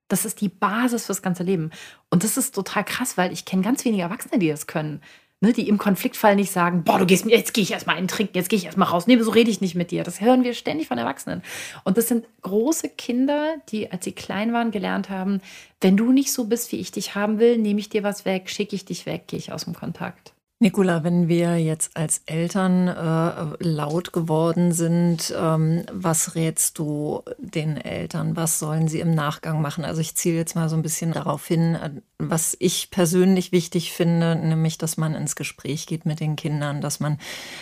Das 0.07 0.25
ist 0.25 0.41
die 0.41 0.49
Basis 0.49 1.07
fürs 1.07 1.21
ganze 1.21 1.43
Leben. 1.43 1.71
Und 2.09 2.23
das 2.23 2.37
ist 2.37 2.55
total 2.55 2.83
krass, 2.83 3.17
weil 3.17 3.33
ich 3.33 3.45
kenne 3.45 3.63
ganz 3.63 3.83
wenige 3.83 4.03
Erwachsene, 4.03 4.39
die 4.39 4.49
das 4.49 4.67
können 4.67 5.01
ne, 5.41 5.53
die 5.53 5.67
im 5.67 5.77
Konfliktfall 5.77 6.35
nicht 6.35 6.51
sagen, 6.51 6.83
boah, 6.83 6.99
du 6.99 7.05
gehst 7.05 7.25
mir, 7.25 7.35
jetzt 7.35 7.53
gehe 7.53 7.63
ich 7.63 7.71
erstmal 7.71 7.97
einen 7.97 8.07
trinken, 8.07 8.37
jetzt 8.37 8.49
gehe 8.49 8.57
ich 8.57 8.65
erstmal 8.65 8.87
raus. 8.87 9.07
Nee, 9.07 9.19
so 9.19 9.31
rede 9.31 9.51
ich 9.51 9.61
nicht 9.61 9.75
mit 9.75 9.91
dir. 9.91 10.03
Das 10.03 10.21
hören 10.21 10.43
wir 10.43 10.53
ständig 10.53 10.87
von 10.87 10.97
Erwachsenen. 10.97 11.41
Und 11.83 11.97
das 11.97 12.07
sind 12.07 12.25
große 12.41 12.89
Kinder, 12.89 13.55
die, 13.69 13.91
als 13.91 14.05
sie 14.05 14.11
klein 14.11 14.53
waren, 14.53 14.71
gelernt 14.71 15.09
haben, 15.09 15.41
wenn 15.81 15.97
du 15.97 16.11
nicht 16.11 16.31
so 16.31 16.45
bist, 16.45 16.71
wie 16.71 16.77
ich 16.77 16.91
dich 16.91 17.15
haben 17.15 17.39
will, 17.39 17.57
nehme 17.57 17.79
ich 17.79 17.89
dir 17.89 18.03
was 18.03 18.25
weg, 18.25 18.49
schicke 18.49 18.75
ich 18.75 18.85
dich 18.85 19.05
weg, 19.05 19.23
gehe 19.27 19.39
ich 19.39 19.51
aus 19.51 19.65
dem 19.65 19.73
Kontakt. 19.73 20.34
Nicola, 20.59 21.03
wenn 21.03 21.27
wir 21.27 21.57
jetzt 21.57 21.97
als 21.97 22.21
Eltern 22.27 22.87
äh, 22.87 23.61
laut 23.61 24.13
geworden 24.13 24.71
sind, 24.71 25.35
ähm, 25.37 25.83
was 25.91 26.35
rätst 26.35 26.79
du 26.79 27.23
den 27.39 27.75
Eltern? 27.75 28.37
Was 28.37 28.59
sollen 28.59 28.87
sie 28.87 29.01
im 29.01 29.13
Nachgang 29.13 29.61
machen? 29.61 29.83
Also 29.83 29.99
ich 29.99 30.15
ziele 30.15 30.37
jetzt 30.37 30.55
mal 30.55 30.69
so 30.69 30.77
ein 30.77 30.81
bisschen 30.81 31.11
darauf 31.11 31.45
hin, 31.45 31.75
äh, 31.75 31.89
was 32.17 32.55
ich 32.57 32.89
persönlich 32.89 33.51
wichtig 33.51 33.91
finde, 33.91 34.37
nämlich, 34.37 34.77
dass 34.77 34.95
man 34.95 35.13
ins 35.13 35.35
Gespräch 35.35 35.87
geht 35.87 36.05
mit 36.05 36.21
den 36.21 36.37
Kindern, 36.37 36.79
dass 36.79 37.01
man 37.01 37.17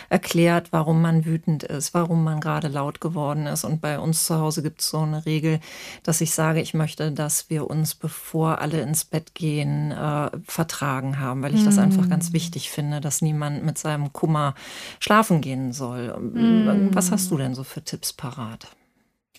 erklärt, 0.08 0.68
warum 0.70 1.02
man 1.02 1.24
wütend 1.24 1.64
ist, 1.64 1.94
warum 1.94 2.22
man 2.22 2.38
gerade 2.38 2.68
laut 2.68 3.00
geworden 3.00 3.48
ist. 3.48 3.64
Und 3.64 3.80
bei 3.80 3.98
uns 3.98 4.24
zu 4.24 4.38
Hause 4.38 4.62
gibt 4.62 4.82
es 4.82 4.90
so 4.90 5.00
eine 5.00 5.26
Regel, 5.26 5.58
dass 6.04 6.20
ich 6.20 6.32
sage, 6.32 6.60
ich 6.60 6.74
möchte, 6.74 7.10
dass 7.10 7.50
wir 7.50 7.68
uns, 7.68 7.96
bevor 7.96 8.60
alle 8.60 8.80
ins 8.82 9.04
Bett 9.04 9.34
gehen, 9.34 9.90
äh, 9.90 10.30
vertragen 10.46 11.18
haben, 11.18 11.42
weil 11.42 11.56
ich 11.56 11.64
das 11.64 11.78
einfach 11.78 12.08
ganz 12.08 12.28
hm. 12.28 12.34
wichtig 12.34 12.70
finde 12.70 12.83
finde, 12.84 13.00
dass 13.00 13.22
niemand 13.22 13.64
mit 13.64 13.78
seinem 13.78 14.12
Kummer 14.12 14.54
schlafen 15.00 15.40
gehen 15.40 15.72
soll. 15.72 16.14
Mm. 16.18 16.90
Was 16.92 17.10
hast 17.10 17.30
du 17.30 17.38
denn 17.38 17.54
so 17.54 17.64
für 17.64 17.82
Tipps 17.82 18.12
parat? 18.12 18.66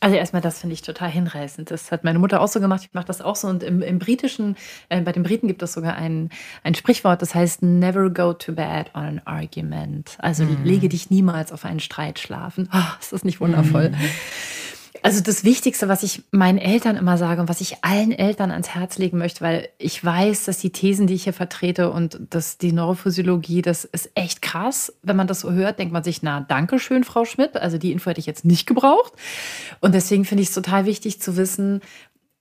Also 0.02 0.18
erstmal, 0.18 0.42
das 0.42 0.60
finde 0.60 0.74
ich 0.74 0.82
total 0.82 1.10
hinreißend. 1.10 1.72
Das 1.72 1.92
hat 1.92 2.04
meine 2.04 2.20
Mutter 2.20 2.42
auch 2.42 2.48
so 2.48 2.60
gemacht. 2.60 2.82
Ich 2.84 2.94
mache 2.94 3.06
das 3.06 3.22
auch 3.22 3.36
so. 3.36 3.48
Und 3.48 3.64
im, 3.64 3.82
im 3.82 4.00
Britischen, 4.00 4.58
äh, 4.90 5.02
bei 5.02 5.12
den 5.12 5.24
Briten 5.24 5.48
gibt 5.48 5.62
es 5.62 5.74
sogar 5.74 5.96
ein, 5.96 6.30
ein 6.64 6.76
Sprichwort, 6.76 7.22
das 7.22 7.34
heißt 7.34 7.62
Never 7.62 8.10
go 8.10 8.34
to 8.34 8.52
bed 8.52 8.92
on 8.94 9.04
an 9.04 9.22
argument. 9.26 10.18
Also 10.18 10.44
mm. 10.44 10.64
lege 10.64 10.90
dich 10.90 11.12
niemals 11.12 11.52
auf 11.52 11.66
einen 11.66 11.80
Streit 11.80 12.20
schlafen. 12.20 12.68
Oh, 12.74 13.00
ist 13.00 13.14
das 13.14 13.24
nicht 13.24 13.40
wundervoll? 13.40 13.92
Mm. 13.92 13.96
Also 15.02 15.22
das 15.22 15.44
Wichtigste, 15.44 15.88
was 15.88 16.04
ich 16.04 16.24
meinen 16.32 16.58
Eltern 16.58 16.96
immer 16.96 17.18
sage 17.18 17.42
und 17.42 17.50
was 17.50 17.62
ich 17.62 17.84
allen 17.84 18.12
Eltern 18.12 18.52
ans 18.52 18.70
Herz 18.70 18.98
legen 18.98 19.18
möchte, 19.18 19.42
weil 19.42 19.70
ich 19.78 20.04
weiß, 20.04 20.46
dass 20.46 20.60
die 20.60 20.72
Thesen, 20.72 21.08
die 21.08 21.14
ich 21.14 21.26
hier 21.26 21.34
vertrete 21.34 21.92
und 21.92 22.20
dass 22.30 22.58
die 22.58 22.72
Neurophysiologie, 22.72 23.62
das 23.62 23.86
ist 23.86 24.12
echt 24.16 24.42
krass. 24.42 24.94
Wenn 25.04 25.16
man 25.16 25.28
das 25.28 25.42
so 25.42 25.52
hört, 25.52 25.80
denkt 25.80 25.94
man 25.94 26.04
sich, 26.04 26.24
na, 26.24 26.42
danke 26.42 26.80
schön, 26.80 27.04
Frau 27.04 27.26
Schmidt. 27.26 27.56
Also 27.56 27.78
die 27.78 27.92
Info 27.92 28.10
hätte 28.10 28.20
ich 28.20 28.26
jetzt 28.26 28.46
nicht 28.46 28.66
gebraucht. 28.66 29.14
Und 29.82 29.94
deswegen 29.94 30.26
finde 30.26 30.44
ich 30.44 30.50
es 30.50 30.56
total 30.56 30.86
wichtig 30.86 31.22
zu 31.22 31.38
wissen, 31.38 31.82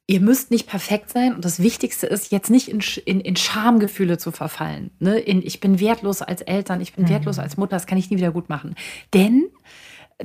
ihr 0.07 0.21
müsst 0.21 0.51
nicht 0.51 0.69
perfekt 0.69 1.11
sein. 1.11 1.35
Und 1.35 1.45
das 1.45 1.61
Wichtigste 1.61 2.07
ist, 2.07 2.31
jetzt 2.31 2.51
nicht 2.51 2.69
in, 2.69 2.81
in, 3.05 3.21
in 3.21 3.37
Schamgefühle 3.37 4.19
zu 4.19 4.33
verfallen. 4.33 4.90
Ne? 4.99 5.19
In, 5.19 5.43
ich 5.43 5.61
bin 5.61 5.81
wertlos 5.81 6.23
als 6.23 6.43
Eltern, 6.43 6.81
ich 6.81 6.93
bin 6.95 7.05
mhm. 7.05 7.11
wertlos 7.11 7.38
als 7.38 7.57
Mutter, 7.57 7.77
das 7.77 7.87
kann 7.87 7.99
ich 7.99 8.11
nie 8.11 8.17
wieder 8.17 8.33
gut 8.33 8.49
machen. 8.49 8.75
Denn 9.12 9.49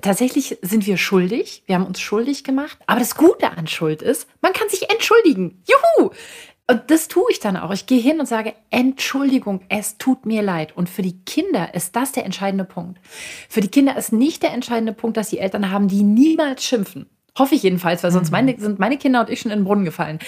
tatsächlich 0.01 0.57
sind 0.61 0.85
wir 0.85 0.97
schuldig. 0.97 1.63
Wir 1.65 1.75
haben 1.75 1.85
uns 1.85 1.99
schuldig 1.99 2.43
gemacht. 2.43 2.77
Aber 2.87 2.99
das 2.99 3.15
Gute 3.15 3.51
an 3.51 3.67
Schuld 3.67 4.01
ist, 4.01 4.27
man 4.41 4.53
kann 4.53 4.69
sich 4.69 4.89
entschuldigen. 4.89 5.63
Juhu! 5.67 6.11
Und 6.69 6.91
das 6.91 7.07
tue 7.07 7.25
ich 7.31 7.39
dann 7.39 7.57
auch. 7.57 7.71
Ich 7.71 7.87
gehe 7.87 7.99
hin 7.99 8.19
und 8.19 8.27
sage, 8.27 8.53
Entschuldigung, 8.69 9.61
es 9.69 9.97
tut 9.97 10.27
mir 10.27 10.43
leid. 10.43 10.77
Und 10.77 10.87
für 10.87 11.01
die 11.01 11.19
Kinder 11.25 11.73
ist 11.73 11.95
das 11.95 12.11
der 12.11 12.25
entscheidende 12.25 12.63
Punkt. 12.63 12.99
Für 13.49 13.61
die 13.61 13.69
Kinder 13.69 13.97
ist 13.97 14.13
nicht 14.13 14.43
der 14.43 14.53
entscheidende 14.53 14.93
Punkt, 14.93 15.17
dass 15.17 15.31
die 15.31 15.39
Eltern 15.39 15.71
haben, 15.71 15.87
die 15.87 16.03
niemals 16.03 16.63
schimpfen. 16.63 17.09
Hoffe 17.39 17.55
ich 17.55 17.63
jedenfalls, 17.63 18.03
weil 18.03 18.11
sonst 18.11 18.29
mhm. 18.29 18.33
meine, 18.33 18.59
sind 18.59 18.79
meine 18.79 18.97
Kinder 18.97 19.21
und 19.21 19.29
ich 19.29 19.39
schon 19.39 19.51
in 19.51 19.59
den 19.59 19.65
Brunnen 19.65 19.85
gefallen. 19.85 20.19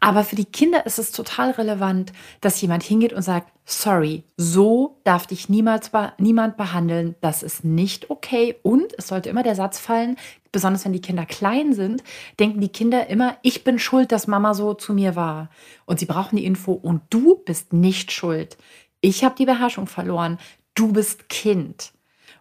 Aber 0.00 0.24
für 0.24 0.36
die 0.36 0.44
Kinder 0.44 0.84
ist 0.86 0.98
es 0.98 1.12
total 1.12 1.52
relevant, 1.52 2.12
dass 2.40 2.60
jemand 2.60 2.82
hingeht 2.82 3.12
und 3.12 3.22
sagt, 3.22 3.52
sorry, 3.64 4.24
so 4.36 5.00
darf 5.04 5.26
dich 5.26 5.48
niemals 5.48 5.90
niemand 6.18 6.56
behandeln, 6.56 7.14
das 7.20 7.42
ist 7.42 7.64
nicht 7.64 8.10
okay. 8.10 8.56
Und 8.62 8.92
es 8.98 9.08
sollte 9.08 9.28
immer 9.28 9.42
der 9.42 9.54
Satz 9.54 9.78
fallen, 9.78 10.16
besonders 10.52 10.84
wenn 10.84 10.92
die 10.92 11.00
Kinder 11.00 11.26
klein 11.26 11.74
sind, 11.74 12.02
denken 12.40 12.60
die 12.60 12.68
Kinder 12.68 13.08
immer, 13.08 13.36
ich 13.42 13.64
bin 13.64 13.78
schuld, 13.78 14.12
dass 14.12 14.26
Mama 14.26 14.54
so 14.54 14.74
zu 14.74 14.94
mir 14.94 15.16
war. 15.16 15.50
Und 15.84 15.98
sie 15.98 16.06
brauchen 16.06 16.36
die 16.36 16.46
Info 16.46 16.72
und 16.72 17.02
du 17.10 17.36
bist 17.44 17.72
nicht 17.72 18.12
schuld. 18.12 18.56
Ich 19.00 19.24
habe 19.24 19.34
die 19.36 19.46
Beherrschung 19.46 19.86
verloren. 19.86 20.38
Du 20.74 20.92
bist 20.92 21.28
Kind. 21.28 21.92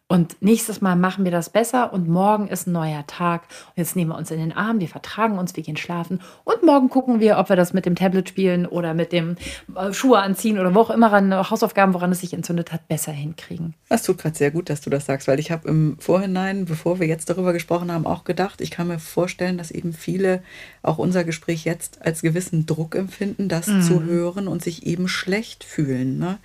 Und 0.08 0.40
nächstes 0.40 0.82
Mal 0.82 0.96
machen 0.96 1.26
wir 1.26 1.32
das 1.32 1.50
besser 1.50 1.92
und 1.92 2.08
morgen 2.08 2.48
ist 2.48 2.68
ein 2.68 2.74
neuer 2.74 3.08
Tag. 3.08 3.42
Und 3.70 3.78
jetzt 3.78 3.96
nehmen 3.96 4.12
wir 4.12 4.18
uns 4.18 4.30
in 4.30 4.38
den 4.38 4.52
Arm, 4.52 4.80
wir 4.80 4.88
vertragen 4.88 5.40
uns, 5.40 5.56
wir 5.56 5.64
gehen 5.64 5.78
schlafen 5.78 6.22
und 6.44 6.62
morgen 6.62 6.90
gucken 6.90 7.20
wir, 7.20 7.40
ob 7.40 7.50
wir 7.50 7.56
das 7.56 7.74
mit 7.74 7.88
dem 7.88 7.96
Tablet 7.96 8.30
spielen 8.30 8.68
oder 8.68 8.94
mit 8.94 9.12
dem 9.12 9.36
äh, 9.76 9.94
Schuhe 9.94 10.20
anziehen 10.20 10.60
oder 10.60 10.76
wo 10.76 10.82
auch 10.82 10.92
immer 10.92 11.12
an 11.12 11.50
Hausaufgaben, 11.50 11.96
woran 11.96 12.12
es 12.12 12.20
sich 12.20 12.34
entzündet 12.34 12.72
hat, 12.72 12.88
besser 12.88 13.12
hinkriegen. 13.12 13.74
Das 13.90 14.04
tut 14.04 14.20
gerade 14.20 14.38
sehr 14.38 14.52
gut, 14.52 14.70
dass 14.70 14.82
du 14.82 14.92
das 14.92 15.08
sagst, 15.08 15.28
weil 15.28 15.40
ich 15.40 15.50
habe 15.50 15.68
im 15.68 15.98
Vorhinein, 16.00 16.66
bevor 16.66 17.00
wir 17.00 17.08
jetzt 17.08 17.32
darüber 17.32 17.52
gesprochen 17.52 17.92
haben, 17.92 18.06
auch 18.06 18.26
gedacht, 18.26 18.62
ich 18.62 18.70
kann 18.70 18.88
mir 18.88 19.00
vorstellen, 19.00 19.58
dass 19.58 19.72
eben 19.72 19.92
viele 19.92 20.44
auch 20.84 21.00
unser 21.00 21.24
Gespräch 21.24 21.66
jetzt 21.66 22.04
als 22.04 22.22
gewissen 22.22 22.68
Druck 22.68 22.94
empfinden, 22.94 23.50
das 23.50 23.66
mhm. 23.66 23.82
zu 23.82 24.04
hören 24.04 24.48
und 24.48 24.64
sich 24.64 24.86
eben 24.86 25.08
schlecht 25.08 25.64
fühlen. 25.64 26.20
Ne? 26.20 26.38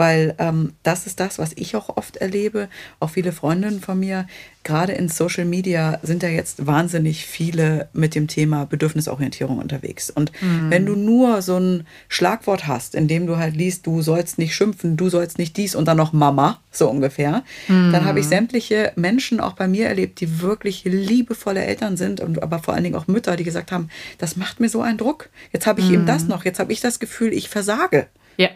Weil 0.00 0.34
ähm, 0.38 0.72
das 0.82 1.06
ist 1.06 1.20
das, 1.20 1.38
was 1.38 1.52
ich 1.56 1.76
auch 1.76 1.94
oft 1.98 2.16
erlebe 2.16 2.70
auch 3.00 3.10
viele 3.10 3.32
Freundinnen 3.32 3.80
von 3.80 4.00
mir, 4.00 4.26
gerade 4.64 4.92
in 4.92 5.08
Social 5.08 5.44
Media 5.44 5.98
sind 6.02 6.22
ja 6.22 6.30
jetzt 6.30 6.66
wahnsinnig 6.66 7.26
viele 7.26 7.88
mit 7.92 8.14
dem 8.14 8.26
Thema 8.26 8.64
Bedürfnisorientierung 8.64 9.58
unterwegs. 9.58 10.08
Und 10.08 10.32
mhm. 10.40 10.70
wenn 10.70 10.86
du 10.86 10.96
nur 10.96 11.42
so 11.42 11.58
ein 11.58 11.86
Schlagwort 12.08 12.66
hast, 12.66 12.94
in 12.94 13.08
dem 13.08 13.26
du 13.26 13.36
halt 13.36 13.56
liest, 13.56 13.86
du 13.86 14.00
sollst 14.00 14.38
nicht 14.38 14.54
schimpfen, 14.54 14.96
du 14.96 15.10
sollst 15.10 15.38
nicht 15.38 15.56
dies 15.58 15.74
und 15.74 15.86
dann 15.86 15.98
noch 15.98 16.14
Mama, 16.14 16.60
so 16.70 16.88
ungefähr, 16.88 17.42
mhm. 17.68 17.92
dann 17.92 18.06
habe 18.06 18.20
ich 18.20 18.26
sämtliche 18.26 18.92
Menschen 18.96 19.38
auch 19.40 19.52
bei 19.52 19.68
mir 19.68 19.86
erlebt, 19.86 20.20
die 20.20 20.40
wirklich 20.40 20.84
liebevolle 20.84 21.62
Eltern 21.62 21.96
sind 21.98 22.20
und 22.20 22.42
aber 22.42 22.58
vor 22.58 22.72
allen 22.74 22.84
Dingen 22.84 22.96
auch 22.96 23.06
Mütter, 23.06 23.36
die 23.36 23.44
gesagt 23.44 23.72
haben, 23.72 23.88
das 24.16 24.36
macht 24.36 24.60
mir 24.60 24.68
so 24.68 24.80
einen 24.80 24.98
Druck. 24.98 25.30
Jetzt 25.52 25.66
habe 25.66 25.80
ich 25.80 25.88
mhm. 25.88 25.94
eben 25.94 26.06
das 26.06 26.24
noch, 26.24 26.44
jetzt 26.44 26.58
habe 26.58 26.72
ich 26.72 26.80
das 26.80 27.00
Gefühl, 27.00 27.32
ich 27.32 27.48
versage. 27.48 28.06
Ja. 28.36 28.48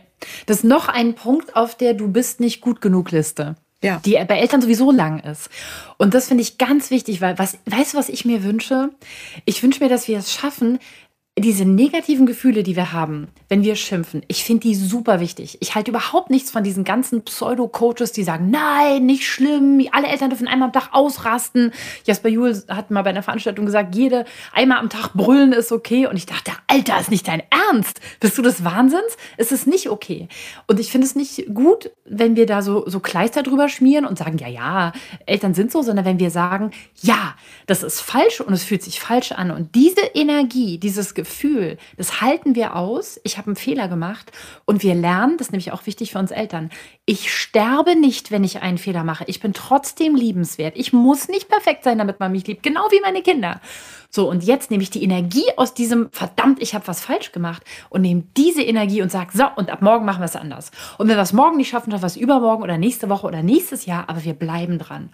Das 0.46 0.58
ist 0.58 0.64
noch 0.64 0.88
ein 0.88 1.14
Punkt 1.14 1.56
auf 1.56 1.76
der 1.76 1.94
Du 1.94 2.08
bist 2.08 2.40
nicht 2.40 2.60
gut 2.60 2.80
genug 2.80 3.10
Liste 3.10 3.56
ja. 3.84 4.00
die 4.04 4.12
bei 4.26 4.38
Eltern 4.38 4.62
sowieso 4.62 4.90
lang 4.90 5.20
ist. 5.20 5.50
Und 5.98 6.14
das 6.14 6.28
finde 6.28 6.42
ich 6.42 6.58
ganz 6.58 6.90
wichtig, 6.90 7.20
weil 7.20 7.38
was, 7.38 7.58
weißt 7.66 7.92
du, 7.92 7.98
was 7.98 8.08
ich 8.08 8.24
mir 8.24 8.42
wünsche? 8.42 8.90
Ich 9.44 9.62
wünsche 9.62 9.82
mir, 9.82 9.90
dass 9.90 10.08
wir 10.08 10.18
es 10.18 10.32
schaffen, 10.32 10.78
diese 11.36 11.64
negativen 11.64 12.26
Gefühle, 12.26 12.62
die 12.62 12.76
wir 12.76 12.92
haben, 12.92 13.26
wenn 13.48 13.64
wir 13.64 13.74
schimpfen, 13.74 14.22
ich 14.28 14.44
finde 14.44 14.68
die 14.68 14.76
super 14.76 15.18
wichtig. 15.18 15.58
Ich 15.60 15.74
halte 15.74 15.90
überhaupt 15.90 16.30
nichts 16.30 16.52
von 16.52 16.62
diesen 16.62 16.84
ganzen 16.84 17.24
Pseudo-Coaches, 17.24 18.12
die 18.12 18.22
sagen, 18.22 18.50
nein, 18.50 19.04
nicht 19.04 19.26
schlimm, 19.26 19.84
alle 19.90 20.06
Eltern 20.06 20.30
dürfen 20.30 20.46
einmal 20.46 20.68
am 20.68 20.72
Tag 20.72 20.90
ausrasten. 20.92 21.72
Jasper 22.04 22.28
Juhl 22.28 22.62
hat 22.68 22.92
mal 22.92 23.02
bei 23.02 23.10
einer 23.10 23.24
Veranstaltung 23.24 23.66
gesagt, 23.66 23.96
jede 23.96 24.26
einmal 24.52 24.78
am 24.78 24.88
Tag 24.88 25.12
brüllen 25.14 25.52
ist 25.52 25.72
okay. 25.72 26.06
Und 26.06 26.16
ich 26.16 26.26
dachte, 26.26 26.52
Alter, 26.68 27.00
ist 27.00 27.10
nicht 27.10 27.26
dein 27.26 27.42
Ernst? 27.50 28.00
Bist 28.20 28.38
du 28.38 28.42
des 28.42 28.62
Wahnsinns? 28.62 29.16
Es 29.36 29.50
ist 29.50 29.66
nicht 29.66 29.90
okay. 29.90 30.28
Und 30.68 30.78
ich 30.78 30.92
finde 30.92 31.08
es 31.08 31.16
nicht 31.16 31.52
gut, 31.52 31.90
wenn 32.04 32.36
wir 32.36 32.46
da 32.46 32.62
so, 32.62 32.88
so 32.88 33.00
Kleister 33.00 33.42
drüber 33.42 33.68
schmieren 33.68 34.06
und 34.06 34.18
sagen, 34.18 34.38
ja, 34.38 34.46
ja, 34.46 34.92
Eltern 35.26 35.54
sind 35.54 35.72
so, 35.72 35.82
sondern 35.82 36.04
wenn 36.04 36.20
wir 36.20 36.30
sagen, 36.30 36.70
ja, 37.02 37.34
das 37.66 37.82
ist 37.82 38.00
falsch 38.00 38.40
und 38.40 38.52
es 38.52 38.62
fühlt 38.62 38.84
sich 38.84 39.00
falsch 39.00 39.32
an. 39.32 39.50
Und 39.50 39.74
diese 39.74 40.02
Energie, 40.14 40.78
dieses 40.78 41.12
Gefühl, 41.12 41.23
Gefühl, 41.24 41.78
das 41.96 42.20
halten 42.20 42.54
wir 42.54 42.76
aus. 42.76 43.20
Ich 43.24 43.38
habe 43.38 43.48
einen 43.48 43.56
Fehler 43.56 43.88
gemacht 43.88 44.30
und 44.64 44.82
wir 44.82 44.94
lernen, 44.94 45.36
das 45.38 45.48
ist 45.48 45.52
nämlich 45.52 45.72
auch 45.72 45.86
wichtig 45.86 46.12
für 46.12 46.18
uns 46.18 46.30
Eltern. 46.30 46.70
Ich 47.06 47.34
sterbe 47.34 47.96
nicht, 47.96 48.30
wenn 48.30 48.44
ich 48.44 48.62
einen 48.62 48.78
Fehler 48.78 49.04
mache. 49.04 49.24
Ich 49.26 49.40
bin 49.40 49.52
trotzdem 49.52 50.14
liebenswert. 50.14 50.74
Ich 50.76 50.92
muss 50.92 51.28
nicht 51.28 51.48
perfekt 51.48 51.84
sein, 51.84 51.98
damit 51.98 52.20
man 52.20 52.32
mich 52.32 52.46
liebt, 52.46 52.62
genau 52.62 52.82
wie 52.90 53.00
meine 53.00 53.22
Kinder. 53.22 53.60
So, 54.10 54.30
und 54.30 54.44
jetzt 54.44 54.70
nehme 54.70 54.82
ich 54.82 54.90
die 54.90 55.02
Energie 55.02 55.46
aus 55.56 55.74
diesem, 55.74 56.08
verdammt, 56.12 56.62
ich 56.62 56.74
habe 56.74 56.86
was 56.86 57.00
falsch 57.00 57.32
gemacht 57.32 57.64
und 57.90 58.02
nehme 58.02 58.22
diese 58.36 58.62
Energie 58.62 59.02
und 59.02 59.10
sage, 59.10 59.30
so, 59.36 59.44
und 59.56 59.70
ab 59.70 59.82
morgen 59.82 60.04
machen 60.04 60.20
wir 60.20 60.26
es 60.26 60.36
anders. 60.36 60.70
Und 60.98 61.08
wenn 61.08 61.16
wir 61.16 61.22
es 61.22 61.32
morgen 61.32 61.56
nicht 61.56 61.70
schaffen, 61.70 61.90
wir 61.90 62.00
es 62.00 62.16
übermorgen 62.16 62.62
oder 62.62 62.78
nächste 62.78 63.08
Woche 63.08 63.26
oder 63.26 63.42
nächstes 63.42 63.86
Jahr, 63.86 64.08
aber 64.08 64.22
wir 64.22 64.34
bleiben 64.34 64.78
dran. 64.78 65.10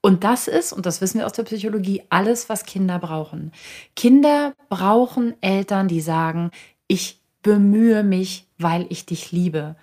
Und 0.00 0.24
das 0.24 0.48
ist, 0.48 0.72
und 0.72 0.86
das 0.86 1.00
wissen 1.00 1.18
wir 1.18 1.26
aus 1.26 1.32
der 1.32 1.42
Psychologie, 1.42 2.02
alles, 2.08 2.48
was 2.48 2.64
Kinder 2.64 2.98
brauchen. 2.98 3.52
Kinder 3.96 4.54
brauchen 4.68 5.34
Eltern, 5.42 5.88
die 5.88 6.00
sagen, 6.00 6.50
ich 6.86 7.20
bemühe 7.42 8.04
mich, 8.04 8.46
weil 8.58 8.86
ich 8.90 9.06
dich 9.06 9.32
liebe. 9.32 9.76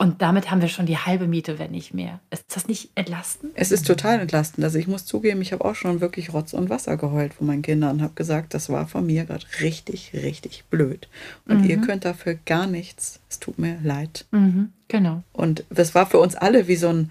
Und 0.00 0.22
damit 0.22 0.50
haben 0.50 0.60
wir 0.60 0.68
schon 0.68 0.86
die 0.86 0.96
halbe 0.96 1.26
Miete, 1.26 1.58
wenn 1.58 1.72
nicht 1.72 1.92
mehr. 1.92 2.20
Ist 2.30 2.44
das 2.54 2.68
nicht 2.68 2.90
entlastend? 2.94 3.52
Es 3.56 3.72
ist 3.72 3.84
total 3.84 4.20
entlastend. 4.20 4.64
Also 4.64 4.78
ich 4.78 4.86
muss 4.86 5.04
zugeben, 5.04 5.42
ich 5.42 5.52
habe 5.52 5.64
auch 5.64 5.74
schon 5.74 6.00
wirklich 6.00 6.32
Rotz 6.32 6.52
und 6.52 6.70
Wasser 6.70 6.96
geheult 6.96 7.34
von 7.34 7.48
meinen 7.48 7.62
Kindern 7.62 7.96
und 7.96 8.02
habe 8.02 8.14
gesagt, 8.14 8.54
das 8.54 8.68
war 8.68 8.86
von 8.86 9.04
mir 9.04 9.24
gerade 9.24 9.44
richtig, 9.60 10.12
richtig 10.14 10.64
blöd. 10.70 11.08
Und 11.46 11.62
mhm. 11.62 11.70
ihr 11.70 11.78
könnt 11.78 12.04
dafür 12.04 12.38
gar 12.46 12.68
nichts. 12.68 13.18
Es 13.28 13.40
tut 13.40 13.58
mir 13.58 13.80
leid. 13.82 14.26
Mhm, 14.30 14.72
genau. 14.86 15.24
Und 15.32 15.64
das 15.68 15.96
war 15.96 16.06
für 16.06 16.20
uns 16.20 16.36
alle 16.36 16.68
wie 16.68 16.76
so 16.76 16.90
ein 16.90 17.10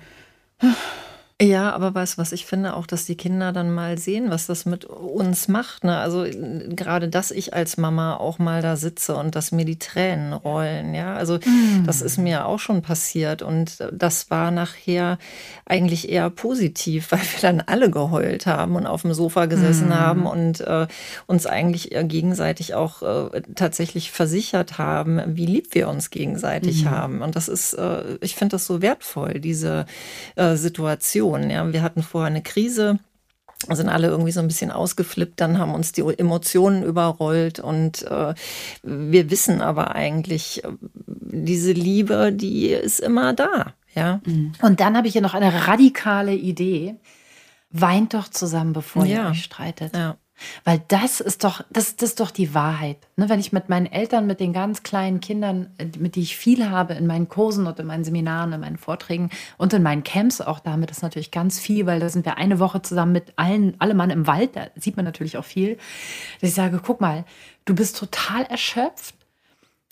ja, 1.40 1.72
aber 1.72 1.94
weißt 1.94 2.18
du 2.18 2.18
was, 2.22 2.32
ich 2.32 2.48
finde 2.48 2.76
auch, 2.76 2.88
dass 2.88 3.06
die 3.06 3.16
Kinder 3.16 3.52
dann 3.52 3.72
mal 3.72 4.00
sehen, 4.00 4.32
was 4.32 4.48
das 4.48 4.66
mit 4.66 4.86
uns 4.86 5.48
macht. 5.48 5.84
Ne? 5.84 5.96
Also 5.96 6.26
gerade, 6.70 7.10
dass 7.10 7.30
ich 7.30 7.54
als 7.54 7.78
Mama 7.78 8.16
auch 8.16 8.40
mal 8.40 8.64
da 8.64 8.76
sitze 8.76 9.16
und 9.16 9.36
dass 9.36 9.52
mir 9.52 9.64
die 9.64 9.78
Tränen 9.78 10.34
rollen. 10.34 10.96
Ja, 10.96 11.14
also 11.14 11.36
mm. 11.36 11.84
das 11.86 12.02
ist 12.02 12.18
mir 12.18 12.48
auch 12.48 12.58
schon 12.58 12.82
passiert 12.82 13.44
und 13.44 13.88
das 13.94 14.32
war 14.32 14.50
nachher 14.50 15.20
eigentlich 15.64 16.10
eher 16.10 16.32
positiv, 16.32 17.12
weil 17.12 17.20
wir 17.20 17.42
dann 17.42 17.62
alle 17.62 17.92
geheult 17.92 18.48
haben 18.48 18.76
und 18.76 18.88
auf 18.88 19.04
dem 19.04 19.14
Sofa 19.14 19.46
gesessen 19.46 19.90
mm. 19.90 19.94
haben 19.94 20.26
und 20.26 20.62
äh, 20.62 20.88
uns 21.28 21.46
eigentlich 21.46 21.92
gegenseitig 21.92 22.74
auch 22.74 23.04
äh, 23.04 23.44
tatsächlich 23.54 24.12
versichert 24.12 24.80
haben, 24.80 25.22
wie 25.28 25.46
lieb 25.46 25.76
wir 25.76 25.88
uns 25.88 26.10
gegenseitig 26.10 26.86
mm. 26.86 26.90
haben. 26.90 27.22
Und 27.22 27.36
das 27.36 27.48
ist, 27.48 27.74
äh, 27.74 28.18
ich 28.22 28.34
finde 28.34 28.56
das 28.56 28.66
so 28.66 28.82
wertvoll, 28.82 29.40
diese 29.40 29.86
äh, 30.36 30.56
Situation. 30.56 31.27
Emotionen. 31.28 31.50
Ja, 31.50 31.74
wir 31.74 31.82
hatten 31.82 32.04
vorher 32.04 32.28
eine 32.28 32.42
Krise, 32.42 33.00
sind 33.70 33.90
alle 33.90 34.08
irgendwie 34.08 34.32
so 34.32 34.40
ein 34.40 34.48
bisschen 34.48 34.72
ausgeflippt, 34.72 35.40
dann 35.42 35.58
haben 35.58 35.74
uns 35.74 35.92
die 35.92 36.02
Emotionen 36.02 36.84
überrollt 36.84 37.60
und 37.60 38.04
äh, 38.04 38.34
wir 38.84 39.30
wissen 39.30 39.62
aber 39.62 39.96
eigentlich, 39.96 40.62
diese 40.96 41.72
Liebe, 41.72 42.32
die 42.32 42.70
ist 42.70 43.00
immer 43.00 43.34
da. 43.34 43.74
Ja. 43.96 44.22
Mhm. 44.26 44.54
Und 44.62 44.80
dann 44.80 44.96
habe 44.96 45.08
ich 45.08 45.14
hier 45.14 45.24
noch 45.24 45.34
eine 45.34 45.68
radikale 45.68 46.36
Idee. 46.36 46.96
Weint 47.70 48.14
doch 48.14 48.30
zusammen, 48.30 48.74
bevor 48.74 49.06
ja. 49.06 49.24
ihr 49.24 49.32
euch 49.32 49.44
streitet. 49.44 49.96
Ja. 49.96 50.18
Weil 50.64 50.82
das 50.88 51.20
ist 51.20 51.44
doch, 51.44 51.64
das, 51.70 51.96
das 51.96 52.10
ist 52.10 52.20
doch 52.20 52.32
die 52.32 52.54
Wahrheit. 52.54 52.98
Ne, 53.16 53.30
wenn 53.30 53.40
ich 53.40 53.52
mit 53.52 53.70
meinen 53.70 53.86
Eltern, 53.86 54.28
mit 54.28 54.40
den 54.40 54.54
ganz 54.54 54.84
kleinen 54.84 55.20
Kindern, 55.20 55.72
äh, 55.78 55.86
mit 55.98 56.16
die 56.16 56.22
ich 56.22 56.38
viel 56.38 56.70
habe 56.70 56.94
in 56.94 57.08
meinen 57.08 57.30
Kursen 57.30 57.68
und 57.68 57.80
in 57.80 57.88
meinen 57.88 58.04
Seminaren, 58.04 58.54
in 58.54 58.60
meinen 58.60 58.78
Vorträgen 58.78 59.30
und 59.58 59.74
in 59.74 59.84
meinen 59.84 60.04
Camps 60.04 60.42
auch 60.42 60.60
damit, 60.60 60.92
ist 60.92 61.04
natürlich 61.04 61.32
ganz 61.32 61.60
viel, 61.60 61.86
weil 61.86 62.00
da 62.00 62.10
sind 62.10 62.26
wir 62.26 62.38
eine 62.38 62.60
Woche 62.60 62.82
zusammen 62.82 63.12
mit 63.12 63.34
allen, 63.36 63.76
alle 63.80 63.94
Mann 63.94 64.10
im 64.10 64.28
Wald, 64.28 64.56
da 64.56 64.68
sieht 64.76 64.96
man 64.96 65.06
natürlich 65.06 65.38
auch 65.38 65.46
viel, 65.46 65.78
dass 66.42 66.50
ich 66.50 66.56
sage, 66.56 66.82
guck 66.84 67.02
mal, 67.02 67.26
du 67.66 67.76
bist 67.76 67.98
total 67.98 68.44
erschöpft 68.44 69.16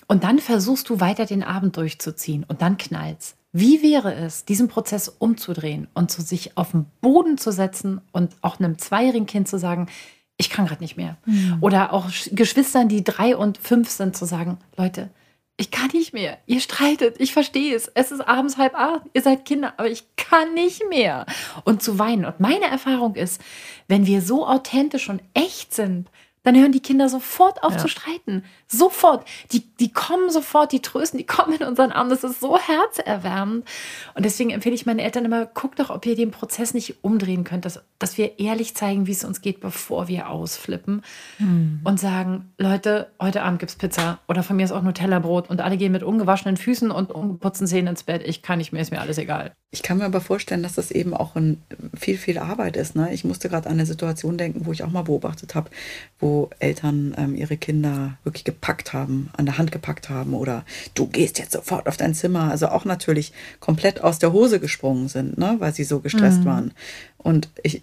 und 0.07 0.23
dann 0.23 0.39
versuchst 0.39 0.89
du 0.89 0.99
weiter 0.99 1.25
den 1.25 1.43
Abend 1.43 1.77
durchzuziehen 1.77 2.45
und 2.47 2.61
dann 2.61 2.77
knallt's. 2.77 3.35
Wie 3.57 3.81
wäre 3.81 4.13
es, 4.13 4.43
diesen 4.43 4.67
Prozess 4.67 5.07
umzudrehen 5.07 5.87
und 5.93 6.11
zu 6.11 6.21
sich 6.21 6.57
auf 6.57 6.71
den 6.71 6.87
Boden 6.99 7.37
zu 7.37 7.53
setzen 7.53 8.01
und 8.11 8.35
auch 8.41 8.59
einem 8.59 8.77
zweijährigen 8.77 9.27
Kind 9.27 9.47
zu 9.47 9.57
sagen, 9.57 9.87
ich 10.37 10.49
kann 10.49 10.67
gerade 10.67 10.81
nicht 10.81 10.97
mehr. 10.97 11.17
Mhm. 11.25 11.57
Oder 11.61 11.93
auch 11.93 12.09
Geschwistern, 12.31 12.89
die 12.89 13.03
drei 13.03 13.35
und 13.37 13.57
fünf 13.57 13.89
sind, 13.89 14.17
zu 14.17 14.25
sagen, 14.25 14.57
Leute, 14.77 15.09
ich 15.57 15.71
kann 15.71 15.89
nicht 15.93 16.13
mehr. 16.13 16.37
Ihr 16.45 16.59
streitet, 16.59 17.15
ich 17.19 17.31
verstehe 17.31 17.75
es. 17.75 17.87
Es 17.87 18.11
ist 18.11 18.19
abends 18.19 18.57
halb 18.57 18.75
acht, 18.75 19.03
ihr 19.13 19.21
seid 19.21 19.45
Kinder, 19.45 19.73
aber 19.77 19.89
ich 19.89 20.03
kann 20.17 20.53
nicht 20.53 20.83
mehr. 20.89 21.25
Und 21.63 21.81
zu 21.81 21.97
weinen. 21.97 22.25
Und 22.25 22.41
meine 22.41 22.65
Erfahrung 22.65 23.15
ist, 23.15 23.41
wenn 23.87 24.05
wir 24.05 24.21
so 24.21 24.45
authentisch 24.45 25.07
und 25.09 25.21
echt 25.33 25.73
sind, 25.73 26.09
dann 26.45 26.55
hören 26.55 26.71
die 26.71 26.79
Kinder 26.79 27.09
sofort 27.09 27.63
auf 27.63 27.73
ja. 27.73 27.79
zu 27.79 27.87
streiten. 27.87 28.43
Sofort. 28.67 29.27
Die, 29.51 29.61
die 29.77 29.91
kommen 29.91 30.29
sofort, 30.29 30.71
die 30.71 30.81
trösten, 30.81 31.17
die 31.17 31.25
kommen 31.25 31.55
in 31.59 31.65
unseren 31.65 31.91
Arm. 31.91 32.09
Das 32.09 32.23
ist 32.23 32.39
so 32.39 32.57
herzerwärmend. 32.57 33.67
Und 34.13 34.25
deswegen 34.25 34.51
empfehle 34.51 34.75
ich 34.75 34.85
meinen 34.85 34.99
Eltern 34.99 35.25
immer, 35.25 35.47
guckt 35.47 35.79
doch, 35.79 35.89
ob 35.89 36.05
ihr 36.05 36.15
den 36.15 36.29
Prozess 36.29 36.75
nicht 36.75 37.03
umdrehen 37.03 37.43
könnt, 37.43 37.65
dass, 37.65 37.83
dass 37.97 38.17
wir 38.17 38.39
ehrlich 38.39 38.75
zeigen, 38.75 39.07
wie 39.07 39.11
es 39.11 39.25
uns 39.25 39.41
geht, 39.41 39.59
bevor 39.59 40.07
wir 40.07 40.29
ausflippen. 40.29 41.01
Hm. 41.37 41.81
Und 41.83 41.99
sagen, 41.99 42.53
Leute, 42.59 43.11
heute 43.19 43.41
Abend 43.41 43.59
gibt 43.59 43.71
es 43.71 43.75
Pizza 43.75 44.19
oder 44.27 44.43
von 44.43 44.55
mir 44.55 44.65
ist 44.65 44.71
auch 44.71 44.83
Nutella-Brot 44.83 45.49
und 45.49 45.61
alle 45.61 45.77
gehen 45.77 45.91
mit 45.91 46.03
ungewaschenen 46.03 46.57
Füßen 46.57 46.91
und 46.91 47.11
ungeputzten 47.11 47.65
Zähnen 47.65 47.87
ins 47.87 48.03
Bett. 48.03 48.21
Ich 48.23 48.43
kann 48.43 48.59
nicht 48.59 48.71
mehr, 48.71 48.83
ist 48.83 48.91
mir 48.91 49.01
alles 49.01 49.17
egal. 49.17 49.53
Ich 49.75 49.83
kann 49.83 49.97
mir 49.97 50.05
aber 50.05 50.21
vorstellen, 50.21 50.63
dass 50.63 50.75
das 50.75 50.89
eben 50.89 51.13
auch 51.13 51.35
ein, 51.35 51.61
viel, 51.99 52.17
viel 52.17 52.37
Arbeit 52.37 52.77
ist. 52.77 52.95
Ne? 52.95 53.13
Ich 53.13 53.25
musste 53.25 53.49
gerade 53.49 53.67
an 53.67 53.73
eine 53.73 53.85
Situation 53.85 54.37
denken, 54.37 54.65
wo 54.65 54.71
ich 54.71 54.83
auch 54.83 54.89
mal 54.89 55.01
beobachtet 55.01 55.53
habe, 55.53 55.69
wo 56.17 56.49
Eltern 56.59 57.13
ähm, 57.17 57.35
ihre 57.35 57.57
Kinder 57.57 58.17
wirklich 58.23 58.45
gepackt 58.45 58.93
haben, 58.93 59.29
an 59.35 59.45
der 59.45 59.57
Hand 59.57 59.73
gepackt 59.73 60.09
haben 60.09 60.33
oder 60.33 60.63
du 60.93 61.07
gehst 61.07 61.39
jetzt 61.39 61.51
sofort 61.51 61.89
auf 61.89 61.97
dein 61.97 62.15
Zimmer. 62.15 62.49
Also 62.49 62.69
auch 62.69 62.85
natürlich 62.85 63.33
komplett 63.59 64.01
aus 64.01 64.17
der 64.17 64.31
Hose 64.31 64.61
gesprungen 64.61 65.09
sind, 65.09 65.37
ne, 65.37 65.57
weil 65.59 65.73
sie 65.73 65.83
so 65.83 65.99
gestresst 65.99 66.39
mhm. 66.39 66.45
waren. 66.45 66.71
Und 67.17 67.49
ich, 67.61 67.81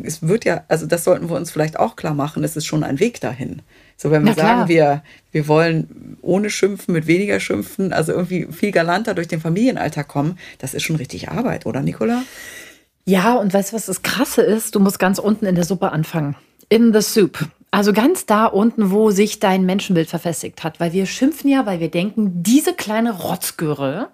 es 0.00 0.22
wird 0.22 0.44
ja, 0.44 0.62
also 0.68 0.86
das 0.86 1.02
sollten 1.02 1.28
wir 1.28 1.34
uns 1.34 1.50
vielleicht 1.50 1.76
auch 1.76 1.96
klar 1.96 2.14
machen, 2.14 2.44
es 2.44 2.56
ist 2.56 2.66
schon 2.66 2.84
ein 2.84 3.00
Weg 3.00 3.20
dahin. 3.20 3.62
So, 4.02 4.10
wenn 4.10 4.26
wir 4.26 4.34
sagen, 4.34 4.68
wir, 4.68 5.04
wir 5.30 5.46
wollen 5.46 6.18
ohne 6.22 6.50
Schimpfen, 6.50 6.92
mit 6.92 7.06
weniger 7.06 7.38
Schimpfen, 7.38 7.92
also 7.92 8.10
irgendwie 8.10 8.48
viel 8.50 8.72
galanter 8.72 9.14
durch 9.14 9.28
den 9.28 9.40
Familienalltag 9.40 10.08
kommen, 10.08 10.40
das 10.58 10.74
ist 10.74 10.82
schon 10.82 10.96
richtig 10.96 11.28
Arbeit, 11.28 11.66
oder 11.66 11.82
Nicola? 11.82 12.24
Ja, 13.04 13.34
und 13.34 13.54
weißt 13.54 13.70
du, 13.70 13.76
was 13.76 13.86
das 13.86 14.02
Krasse 14.02 14.42
ist? 14.42 14.74
Du 14.74 14.80
musst 14.80 14.98
ganz 14.98 15.20
unten 15.20 15.46
in 15.46 15.54
der 15.54 15.62
Suppe 15.62 15.92
anfangen. 15.92 16.34
In 16.68 16.92
the 16.92 17.00
soup. 17.00 17.48
Also 17.70 17.92
ganz 17.92 18.26
da 18.26 18.46
unten, 18.46 18.90
wo 18.90 19.12
sich 19.12 19.38
dein 19.38 19.64
Menschenbild 19.66 20.08
verfestigt 20.08 20.64
hat. 20.64 20.80
Weil 20.80 20.92
wir 20.92 21.06
schimpfen 21.06 21.48
ja, 21.48 21.64
weil 21.64 21.78
wir 21.78 21.88
denken, 21.88 22.42
diese 22.42 22.74
kleine 22.74 23.12
Rotzgöre, 23.12 24.08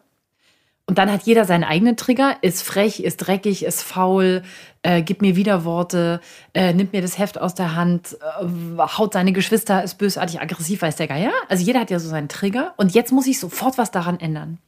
und 0.88 0.96
dann 0.96 1.12
hat 1.12 1.24
jeder 1.24 1.44
seinen 1.44 1.64
eigenen 1.64 1.98
Trigger, 1.98 2.38
ist 2.40 2.62
frech, 2.62 3.00
ist 3.00 3.18
dreckig, 3.18 3.62
ist 3.62 3.82
faul, 3.82 4.42
äh, 4.82 5.02
gibt 5.02 5.20
mir 5.20 5.36
Widerworte, 5.36 6.22
äh, 6.54 6.72
nimmt 6.72 6.94
mir 6.94 7.02
das 7.02 7.18
Heft 7.18 7.38
aus 7.38 7.54
der 7.54 7.76
Hand, 7.76 8.16
äh, 8.40 8.78
haut 8.78 9.12
seine 9.12 9.32
Geschwister, 9.32 9.84
ist 9.84 9.96
bösartig, 9.98 10.40
aggressiv, 10.40 10.80
weiß 10.80 10.96
der 10.96 11.06
Geier. 11.06 11.32
Also 11.50 11.62
jeder 11.62 11.80
hat 11.80 11.90
ja 11.90 11.98
so 11.98 12.08
seinen 12.08 12.30
Trigger 12.30 12.72
und 12.78 12.94
jetzt 12.94 13.12
muss 13.12 13.26
ich 13.26 13.38
sofort 13.38 13.76
was 13.76 13.90
daran 13.90 14.18
ändern. 14.18 14.60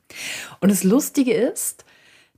Und 0.60 0.70
das 0.70 0.84
Lustige 0.84 1.32
ist, 1.32 1.86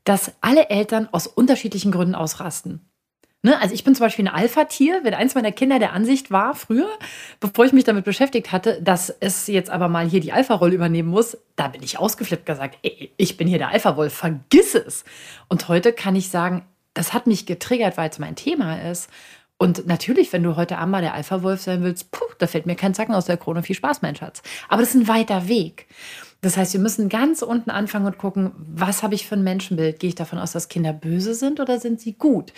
dass 0.05 0.31
alle 0.41 0.71
Eltern 0.71 1.09
aus 1.11 1.27
unterschiedlichen 1.27 1.91
Gründen 1.91 2.15
ausrasten. 2.15 2.81
Ne? 3.43 3.61
Also 3.61 3.75
ich 3.75 3.83
bin 3.83 3.95
zum 3.95 4.07
Beispiel 4.07 4.27
ein 4.27 4.35
Alpha-Tier, 4.35 5.01
wenn 5.03 5.15
eins 5.15 5.35
meiner 5.35 5.51
Kinder 5.51 5.81
der 5.81 5.93
Ansicht 5.93 6.31
war 6.31 6.55
früher, 6.55 6.89
bevor 7.41 7.65
ich 7.65 7.73
mich 7.73 7.85
damit 7.85 8.05
beschäftigt 8.05 8.53
hatte, 8.53 8.81
dass 8.81 9.11
es 9.11 9.49
jetzt 9.49 9.69
aber 9.69 9.89
mal 9.89 10.09
hier 10.09 10.21
die 10.21 10.33
Alpha-Rolle 10.33 10.75
übernehmen 10.75 11.09
muss, 11.09 11.37
da 11.57 11.69
bin 11.69 11.83
ich 11.83 11.99
ausgeflippt 11.99 12.47
gesagt, 12.47 12.79
ey, 12.83 13.13
ich 13.17 13.37
bin 13.37 13.49
hier 13.49 13.59
der 13.59 13.71
Alpha-Wolf, 13.71 14.15
vergiss 14.15 14.77
es. 14.77 15.05
Und 15.49 15.67
heute 15.67 15.93
kann 15.93 16.15
ich 16.15 16.29
sagen, 16.29 16.65
das 16.95 17.13
hat 17.13 17.27
mich 17.27 17.47
getriggert, 17.47 17.97
weil 17.97 18.11
es 18.11 18.19
mein 18.21 18.37
Thema 18.37 18.81
ist. 18.91 19.11
Und 19.63 19.87
natürlich, 19.87 20.33
wenn 20.33 20.43
du 20.43 20.57
heute 20.57 20.79
Abend 20.79 20.91
mal 20.91 21.03
der 21.03 21.15
Alpha-Wolf 21.15 21.63
sein 21.63 21.85
willst, 21.85 22.11
puh, 22.11 22.25
da 22.39 22.49
fällt 22.49 22.67
mir 22.67 22.75
kein 22.75 22.95
Zacken 22.95 23.15
aus 23.15 23.27
der 23.27 23.37
Krone. 23.37 23.63
Viel 23.63 23.77
Spaß, 23.77 24.03
mein 24.03 24.17
Schatz. 24.17 24.43
Aber 24.69 24.83
das 24.83 24.93
ist 24.93 24.97
ein 24.97 25.07
weiter 25.07 25.47
Weg. 25.47 25.87
Das 26.41 26.57
heißt, 26.57 26.73
wir 26.73 26.81
müssen 26.81 27.09
ganz 27.09 27.43
unten 27.43 27.71
anfangen 27.71 28.07
und 28.07 28.19
gucken, 28.19 28.51
was 28.57 29.05
habe 29.05 29.15
ich 29.15 29.29
für 29.29 29.37
ein 29.37 29.45
Menschenbild? 29.45 30.01
Gehe 30.01 30.09
ich 30.09 30.17
davon 30.17 30.41
aus, 30.41 30.51
dass 30.51 30.69
Kinder 30.69 30.93
böse 30.93 31.35
sind 31.35 31.61
oder 31.61 31.79
sind 31.79 32.01
sie 32.01 32.15
gut? 32.15 32.53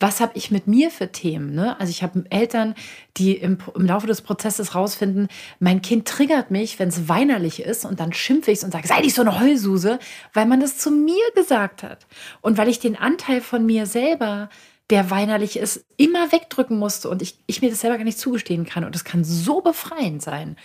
Was 0.00 0.20
habe 0.20 0.32
ich 0.34 0.50
mit 0.50 0.66
mir 0.66 0.90
für 0.90 1.12
Themen? 1.12 1.54
Ne? 1.54 1.78
Also 1.78 1.90
ich 1.90 2.02
habe 2.02 2.24
Eltern, 2.30 2.74
die 3.18 3.34
im, 3.34 3.58
im, 3.74 3.84
Laufe 3.84 4.06
des 4.06 4.22
Prozesses 4.22 4.74
rausfinden, 4.74 5.28
mein 5.60 5.82
Kind 5.82 6.08
triggert 6.08 6.50
mich, 6.50 6.78
wenn 6.78 6.88
es 6.88 7.06
weinerlich 7.06 7.60
ist 7.60 7.84
und 7.84 8.00
dann 8.00 8.14
schimpfe 8.14 8.50
ich 8.50 8.60
es 8.60 8.64
und 8.64 8.72
sage, 8.72 8.88
sei 8.88 9.00
nicht 9.00 9.14
so 9.14 9.20
eine 9.20 9.38
Heulsuse, 9.38 9.98
weil 10.32 10.46
man 10.46 10.60
das 10.60 10.78
zu 10.78 10.90
mir 10.90 11.22
gesagt 11.34 11.82
hat. 11.82 12.06
Und 12.40 12.56
weil 12.56 12.70
ich 12.70 12.78
den 12.78 12.96
Anteil 12.96 13.42
von 13.42 13.66
mir 13.66 13.84
selber 13.84 14.48
der 14.90 15.10
weinerlich 15.10 15.58
ist, 15.58 15.84
immer 15.96 16.32
wegdrücken 16.32 16.78
musste 16.78 17.08
und 17.08 17.22
ich, 17.22 17.38
ich 17.46 17.60
mir 17.60 17.70
das 17.70 17.80
selber 17.80 17.96
gar 17.96 18.04
nicht 18.04 18.18
zugestehen 18.18 18.64
kann. 18.66 18.84
Und 18.84 18.94
es 18.94 19.04
kann 19.04 19.24
so 19.24 19.60
befreiend 19.60 20.22
sein 20.22 20.56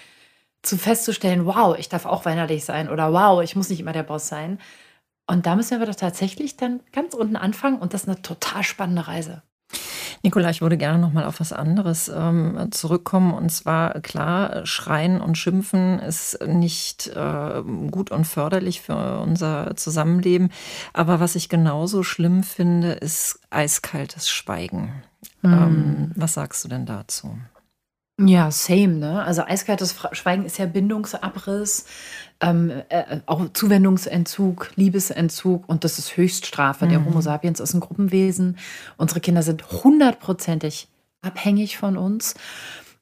zu 0.61 0.77
festzustellen, 0.77 1.45
wow, 1.45 1.75
ich 1.77 1.89
darf 1.89 2.05
auch 2.05 2.25
weinerlich 2.25 2.65
sein 2.65 2.89
oder 2.89 3.13
wow, 3.13 3.41
ich 3.41 3.55
muss 3.55 3.69
nicht 3.69 3.79
immer 3.79 3.93
der 3.93 4.03
Boss 4.03 4.27
sein. 4.27 4.59
Und 5.27 5.45
da 5.45 5.55
müssen 5.55 5.79
wir 5.79 5.87
doch 5.87 5.95
tatsächlich 5.95 6.57
dann 6.57 6.81
ganz 6.91 7.13
unten 7.13 7.35
anfangen 7.35 7.79
und 7.79 7.93
das 7.93 8.03
ist 8.03 8.09
eine 8.09 8.21
total 8.21 8.63
spannende 8.63 9.07
Reise. 9.07 9.41
Nicola, 10.23 10.49
ich 10.51 10.61
würde 10.61 10.77
gerne 10.77 10.99
noch 10.99 11.13
mal 11.13 11.25
auf 11.25 11.39
was 11.39 11.51
anderes 11.51 12.11
ähm, 12.13 12.67
zurückkommen. 12.71 13.33
Und 13.33 13.49
zwar, 13.49 14.01
klar, 14.01 14.65
Schreien 14.65 15.19
und 15.19 15.37
Schimpfen 15.37 15.99
ist 15.99 16.39
nicht 16.45 17.07
äh, 17.07 17.63
gut 17.89 18.11
und 18.11 18.25
förderlich 18.25 18.81
für 18.81 19.19
unser 19.19 19.75
Zusammenleben. 19.75 20.51
Aber 20.93 21.19
was 21.19 21.35
ich 21.35 21.49
genauso 21.49 22.03
schlimm 22.03 22.43
finde, 22.43 22.91
ist 22.91 23.39
eiskaltes 23.49 24.29
Schweigen. 24.29 25.03
Mhm. 25.41 25.53
Ähm, 25.53 26.11
was 26.15 26.35
sagst 26.35 26.63
du 26.63 26.67
denn 26.67 26.85
dazu? 26.85 27.37
Ja, 28.19 28.51
same, 28.51 28.99
ne? 28.99 29.23
Also 29.23 29.43
eiskaltes 29.43 29.95
Schweigen 30.11 30.45
ist 30.45 30.59
ja 30.59 30.67
Bindungsabriss, 30.67 31.85
ähm, 32.41 32.71
äh, 32.89 33.19
auch 33.27 33.47
Zuwendungsentzug, 33.53 34.71
Liebesentzug 34.75 35.69
und 35.69 35.83
das 35.83 35.99
ist 35.99 36.17
Höchststrafe. 36.17 36.85
Mhm. 36.85 36.89
Der 36.89 37.05
Homo 37.05 37.21
sapiens 37.21 37.59
ist 37.59 37.73
ein 37.73 37.79
Gruppenwesen. 37.79 38.57
Unsere 38.97 39.19
Kinder 39.19 39.43
sind 39.43 39.83
hundertprozentig 39.83 40.87
abhängig 41.21 41.77
von 41.77 41.97
uns. 41.97 42.35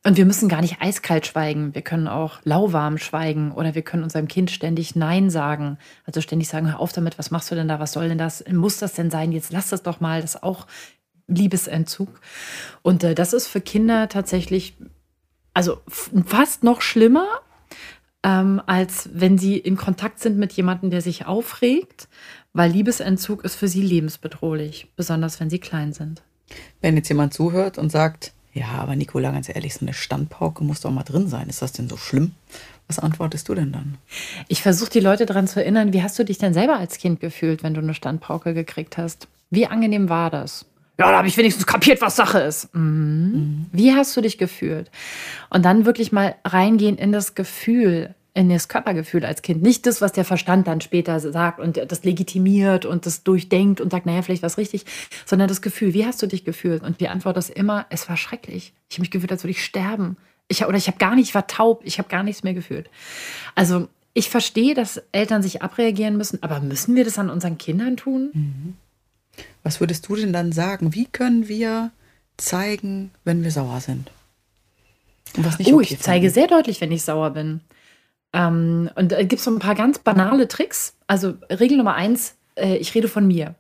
Und 0.05 0.15
wir 0.15 0.25
müssen 0.25 0.47
gar 0.47 0.61
nicht 0.61 0.81
eiskalt 0.81 1.27
schweigen. 1.27 1.75
Wir 1.75 1.81
können 1.81 2.07
auch 2.07 2.39
lauwarm 2.45 2.97
schweigen 2.97 3.51
oder 3.51 3.75
wir 3.75 3.81
können 3.81 4.03
unserem 4.03 4.29
Kind 4.29 4.49
ständig 4.49 4.95
Nein 4.95 5.29
sagen. 5.29 5.77
Also 6.05 6.21
ständig 6.21 6.47
sagen, 6.47 6.67
hör 6.67 6.79
auf 6.79 6.93
damit, 6.93 7.19
was 7.19 7.31
machst 7.31 7.51
du 7.51 7.55
denn 7.55 7.67
da, 7.67 7.81
was 7.81 7.91
soll 7.91 8.07
denn 8.07 8.17
das, 8.17 8.43
muss 8.49 8.77
das 8.77 8.93
denn 8.93 9.11
sein, 9.11 9.33
jetzt 9.33 9.51
lass 9.51 9.69
das 9.69 9.83
doch 9.83 9.99
mal. 9.99 10.21
Das 10.21 10.35
ist 10.35 10.43
auch 10.43 10.67
Liebesentzug. 11.27 12.21
Und 12.81 13.03
äh, 13.03 13.13
das 13.13 13.33
ist 13.33 13.47
für 13.47 13.61
Kinder 13.61 14.07
tatsächlich 14.07 14.77
also 15.53 15.81
fast 16.25 16.63
noch 16.63 16.81
schlimmer, 16.81 17.27
ähm, 18.23 18.61
als 18.65 19.09
wenn 19.13 19.37
sie 19.37 19.57
in 19.57 19.77
Kontakt 19.77 20.19
sind 20.19 20.37
mit 20.37 20.53
jemandem, 20.53 20.89
der 20.89 21.01
sich 21.01 21.25
aufregt, 21.25 22.07
weil 22.53 22.71
Liebesentzug 22.71 23.43
ist 23.43 23.55
für 23.55 23.67
sie 23.67 23.81
lebensbedrohlich, 23.81 24.87
besonders 24.95 25.39
wenn 25.39 25.49
sie 25.49 25.59
klein 25.59 25.93
sind. 25.93 26.21
Wenn 26.81 26.97
jetzt 26.97 27.09
jemand 27.09 27.33
zuhört 27.33 27.77
und 27.77 27.91
sagt, 27.91 28.33
ja, 28.53 28.67
aber 28.79 28.95
Nicola, 28.95 29.31
ganz 29.31 29.47
ehrlich, 29.49 29.75
so 29.75 29.85
eine 29.85 29.93
Standpauke 29.93 30.63
muss 30.63 30.81
doch 30.81 30.91
mal 30.91 31.03
drin 31.03 31.27
sein. 31.27 31.49
Ist 31.49 31.61
das 31.61 31.71
denn 31.71 31.87
so 31.87 31.97
schlimm? 31.97 32.33
Was 32.87 32.97
antwortest 32.97 33.47
du 33.47 33.53
denn 33.53 33.71
dann? 33.71 33.97
Ich 34.47 34.63
versuche 34.63 34.89
die 34.89 34.99
Leute 34.99 35.27
daran 35.27 35.47
zu 35.47 35.61
erinnern, 35.61 35.93
wie 35.93 36.01
hast 36.01 36.17
du 36.17 36.25
dich 36.25 36.39
denn 36.39 36.55
selber 36.55 36.77
als 36.77 36.97
Kind 36.97 37.19
gefühlt, 37.19 37.61
wenn 37.61 37.75
du 37.75 37.81
eine 37.81 37.93
Standpauke 37.93 38.55
gekriegt 38.55 38.97
hast? 38.97 39.27
Wie 39.51 39.67
angenehm 39.67 40.09
war 40.09 40.31
das? 40.31 40.65
Ja, 40.99 41.11
da 41.11 41.17
habe 41.17 41.29
ich 41.29 41.37
wenigstens 41.37 41.65
kapiert, 41.65 42.01
was 42.01 42.17
Sache 42.17 42.39
ist. 42.39 42.75
Mhm. 42.75 43.67
Wie 43.71 43.93
hast 43.93 44.15
du 44.17 44.21
dich 44.21 44.37
gefühlt? 44.37 44.91
Und 45.49 45.63
dann 45.63 45.85
wirklich 45.85 46.11
mal 46.11 46.35
reingehen 46.43 46.97
in 46.97 47.13
das 47.13 47.35
Gefühl, 47.35 48.15
in 48.33 48.49
das 48.49 48.67
Körpergefühl 48.67 49.23
als 49.23 49.41
Kind. 49.41 49.61
Nicht 49.61 49.85
das, 49.85 50.01
was 50.01 50.11
der 50.11 50.25
Verstand 50.25 50.67
dann 50.67 50.81
später 50.81 51.21
sagt 51.21 51.61
und 51.61 51.77
das 51.77 52.03
legitimiert 52.03 52.85
und 52.85 53.05
das 53.05 53.23
durchdenkt 53.23 53.79
und 53.79 53.91
sagt, 53.91 54.05
naja, 54.05 54.21
vielleicht 54.21 54.41
war 54.41 54.47
es 54.47 54.57
richtig, 54.57 54.85
sondern 55.25 55.47
das 55.47 55.61
Gefühl. 55.61 55.93
Wie 55.93 56.05
hast 56.05 56.21
du 56.21 56.27
dich 56.27 56.43
gefühlt? 56.43 56.83
Und 56.83 56.99
die 56.99 57.07
Antwort 57.07 57.37
ist 57.37 57.49
immer, 57.49 57.85
es 57.89 58.09
war 58.09 58.17
schrecklich. 58.17 58.73
Ich 58.89 58.97
habe 58.97 59.03
mich 59.03 59.11
gefühlt, 59.11 59.31
als 59.31 59.43
würde 59.45 59.51
ich 59.51 59.63
sterben. 59.63 60.17
Ich, 60.49 60.65
oder 60.65 60.77
ich 60.77 60.87
habe 60.87 60.97
gar 60.97 61.15
nicht, 61.15 61.29
ich 61.29 61.35
war 61.35 61.47
taub, 61.47 61.81
ich 61.85 61.97
habe 61.97 62.09
gar 62.09 62.23
nichts 62.23 62.43
mehr 62.43 62.53
gefühlt. 62.53 62.89
Also 63.55 63.87
ich 64.13 64.29
verstehe, 64.29 64.73
dass 64.73 65.01
Eltern 65.13 65.41
sich 65.43 65.61
abreagieren 65.61 66.17
müssen, 66.17 66.43
aber 66.43 66.59
müssen 66.59 66.97
wir 66.97 67.05
das 67.05 67.17
an 67.17 67.29
unseren 67.29 67.57
Kindern 67.57 67.95
tun? 67.95 68.31
Mhm. 68.33 68.73
Was 69.63 69.79
würdest 69.79 70.07
du 70.07 70.15
denn 70.15 70.33
dann 70.33 70.51
sagen? 70.51 70.93
Wie 70.93 71.05
können 71.05 71.47
wir 71.47 71.91
zeigen, 72.37 73.11
wenn 73.23 73.43
wir 73.43 73.51
sauer 73.51 73.81
sind? 73.81 74.11
Und 75.37 75.45
was 75.45 75.59
nicht 75.59 75.71
oh, 75.71 75.75
okay 75.75 75.93
ich 75.93 75.99
zeige 75.99 76.31
finden? 76.31 76.33
sehr 76.33 76.47
deutlich, 76.47 76.81
wenn 76.81 76.91
ich 76.91 77.03
sauer 77.03 77.31
bin. 77.31 77.61
Ähm, 78.33 78.89
und 78.95 79.11
da 79.11 79.19
gibt 79.19 79.39
es 79.39 79.43
so 79.43 79.51
ein 79.51 79.59
paar 79.59 79.75
ganz 79.75 79.99
banale 79.99 80.47
Tricks. 80.47 80.95
Also 81.07 81.35
Regel 81.49 81.77
Nummer 81.77 81.95
eins, 81.95 82.35
äh, 82.55 82.77
ich 82.77 82.93
rede 82.95 83.07
von 83.07 83.27
mir. 83.27 83.55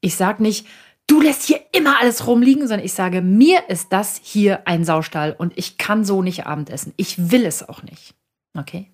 Ich 0.00 0.16
sage 0.16 0.42
nicht, 0.42 0.66
du 1.06 1.20
lässt 1.20 1.44
hier 1.44 1.60
immer 1.72 2.00
alles 2.00 2.26
rumliegen, 2.26 2.68
sondern 2.68 2.84
ich 2.84 2.92
sage, 2.92 3.22
mir 3.22 3.68
ist 3.68 3.92
das 3.92 4.20
hier 4.22 4.66
ein 4.66 4.84
Saustall 4.84 5.34
und 5.36 5.56
ich 5.56 5.78
kann 5.78 6.04
so 6.04 6.22
nicht 6.22 6.46
Abendessen. 6.46 6.92
Ich 6.96 7.30
will 7.30 7.44
es 7.46 7.68
auch 7.68 7.82
nicht. 7.82 8.14
Okay? 8.56 8.90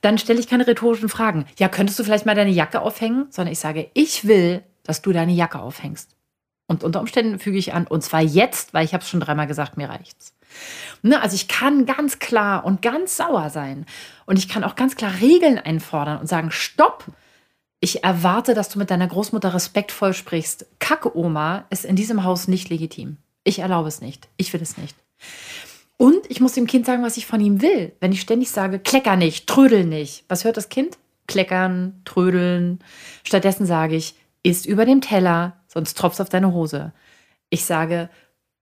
Dann 0.00 0.18
stelle 0.18 0.40
ich 0.40 0.48
keine 0.48 0.66
rhetorischen 0.66 1.08
Fragen. 1.08 1.46
Ja, 1.58 1.68
könntest 1.68 1.98
du 1.98 2.04
vielleicht 2.04 2.26
mal 2.26 2.34
deine 2.34 2.50
Jacke 2.50 2.80
aufhängen? 2.80 3.26
Sondern 3.30 3.52
ich 3.52 3.58
sage, 3.58 3.90
ich 3.94 4.26
will, 4.26 4.62
dass 4.88 5.02
du 5.02 5.12
deine 5.12 5.32
Jacke 5.32 5.58
aufhängst. 5.58 6.16
Und 6.68 6.82
unter 6.82 7.00
Umständen 7.00 7.38
füge 7.38 7.58
ich 7.58 7.74
an, 7.74 7.86
und 7.86 8.02
zwar 8.02 8.22
jetzt, 8.22 8.74
weil 8.74 8.84
ich 8.84 8.92
habe 8.92 9.02
es 9.02 9.08
schon 9.08 9.20
dreimal 9.20 9.46
gesagt, 9.46 9.76
mir 9.76 9.88
reicht's. 9.88 10.34
Ne, 11.02 11.20
also 11.20 11.34
ich 11.34 11.48
kann 11.48 11.86
ganz 11.86 12.18
klar 12.18 12.64
und 12.64 12.82
ganz 12.82 13.16
sauer 13.16 13.50
sein. 13.50 13.86
Und 14.24 14.38
ich 14.38 14.48
kann 14.48 14.64
auch 14.64 14.74
ganz 14.74 14.96
klar 14.96 15.12
Regeln 15.20 15.58
einfordern 15.58 16.18
und 16.18 16.26
sagen, 16.26 16.50
stopp, 16.50 17.04
ich 17.80 18.02
erwarte, 18.02 18.54
dass 18.54 18.68
du 18.68 18.78
mit 18.78 18.90
deiner 18.90 19.06
Großmutter 19.06 19.54
respektvoll 19.54 20.14
sprichst. 20.14 20.66
Kacke-Oma 20.78 21.66
ist 21.70 21.84
in 21.84 21.94
diesem 21.94 22.24
Haus 22.24 22.48
nicht 22.48 22.68
legitim. 22.68 23.18
Ich 23.44 23.60
erlaube 23.60 23.88
es 23.88 24.00
nicht. 24.00 24.28
Ich 24.36 24.52
will 24.52 24.62
es 24.62 24.76
nicht. 24.76 24.96
Und 25.98 26.28
ich 26.28 26.40
muss 26.40 26.52
dem 26.52 26.66
Kind 26.66 26.84
sagen, 26.84 27.02
was 27.02 27.16
ich 27.16 27.26
von 27.26 27.40
ihm 27.40 27.62
will. 27.62 27.92
Wenn 28.00 28.12
ich 28.12 28.20
ständig 28.20 28.50
sage, 28.50 28.78
klecker 28.78 29.16
nicht, 29.16 29.46
trödel 29.46 29.84
nicht. 29.84 30.24
Was 30.28 30.44
hört 30.44 30.56
das 30.56 30.68
Kind? 30.68 30.98
Kleckern, 31.26 32.00
trödeln. 32.04 32.80
Stattdessen 33.24 33.66
sage 33.66 33.96
ich, 33.96 34.14
isst 34.46 34.64
über 34.64 34.86
dem 34.86 35.00
Teller, 35.00 35.56
sonst 35.66 35.98
tropft 35.98 36.20
auf 36.20 36.28
deine 36.28 36.52
Hose. 36.52 36.92
Ich 37.50 37.64
sage, 37.64 38.08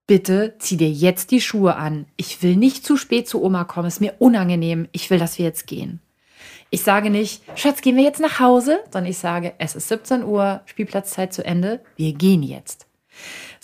bitte 0.07 0.55
zieh 0.59 0.79
dir 0.79 0.91
jetzt 0.91 1.31
die 1.31 1.43
Schuhe 1.43 1.77
an. 1.77 2.07
Ich 2.17 2.43
will 2.43 2.57
nicht 2.57 2.87
zu 2.87 2.97
spät 2.97 3.29
zu 3.29 3.43
Oma 3.43 3.65
kommen, 3.65 3.89
ist 3.89 4.01
mir 4.01 4.15
unangenehm. 4.19 4.89
Ich 4.93 5.11
will, 5.11 5.19
dass 5.19 5.39
wir 5.39 5.45
jetzt 5.45 5.67
gehen. 5.67 6.01
Ich 6.71 6.83
sage 6.83 7.11
nicht, 7.11 7.43
Schatz, 7.55 7.83
gehen 7.83 7.97
wir 7.97 8.03
jetzt 8.03 8.21
nach 8.21 8.41
Hause, 8.41 8.81
sondern 8.91 9.11
ich 9.11 9.19
sage, 9.19 9.53
es 9.59 9.77
ist 9.77 9.89
17 9.89 10.25
Uhr, 10.25 10.63
Spielplatzzeit 10.65 11.35
zu 11.35 11.45
Ende, 11.45 11.81
wir 11.97 12.15
gehen 12.15 12.43
jetzt. 12.43 12.87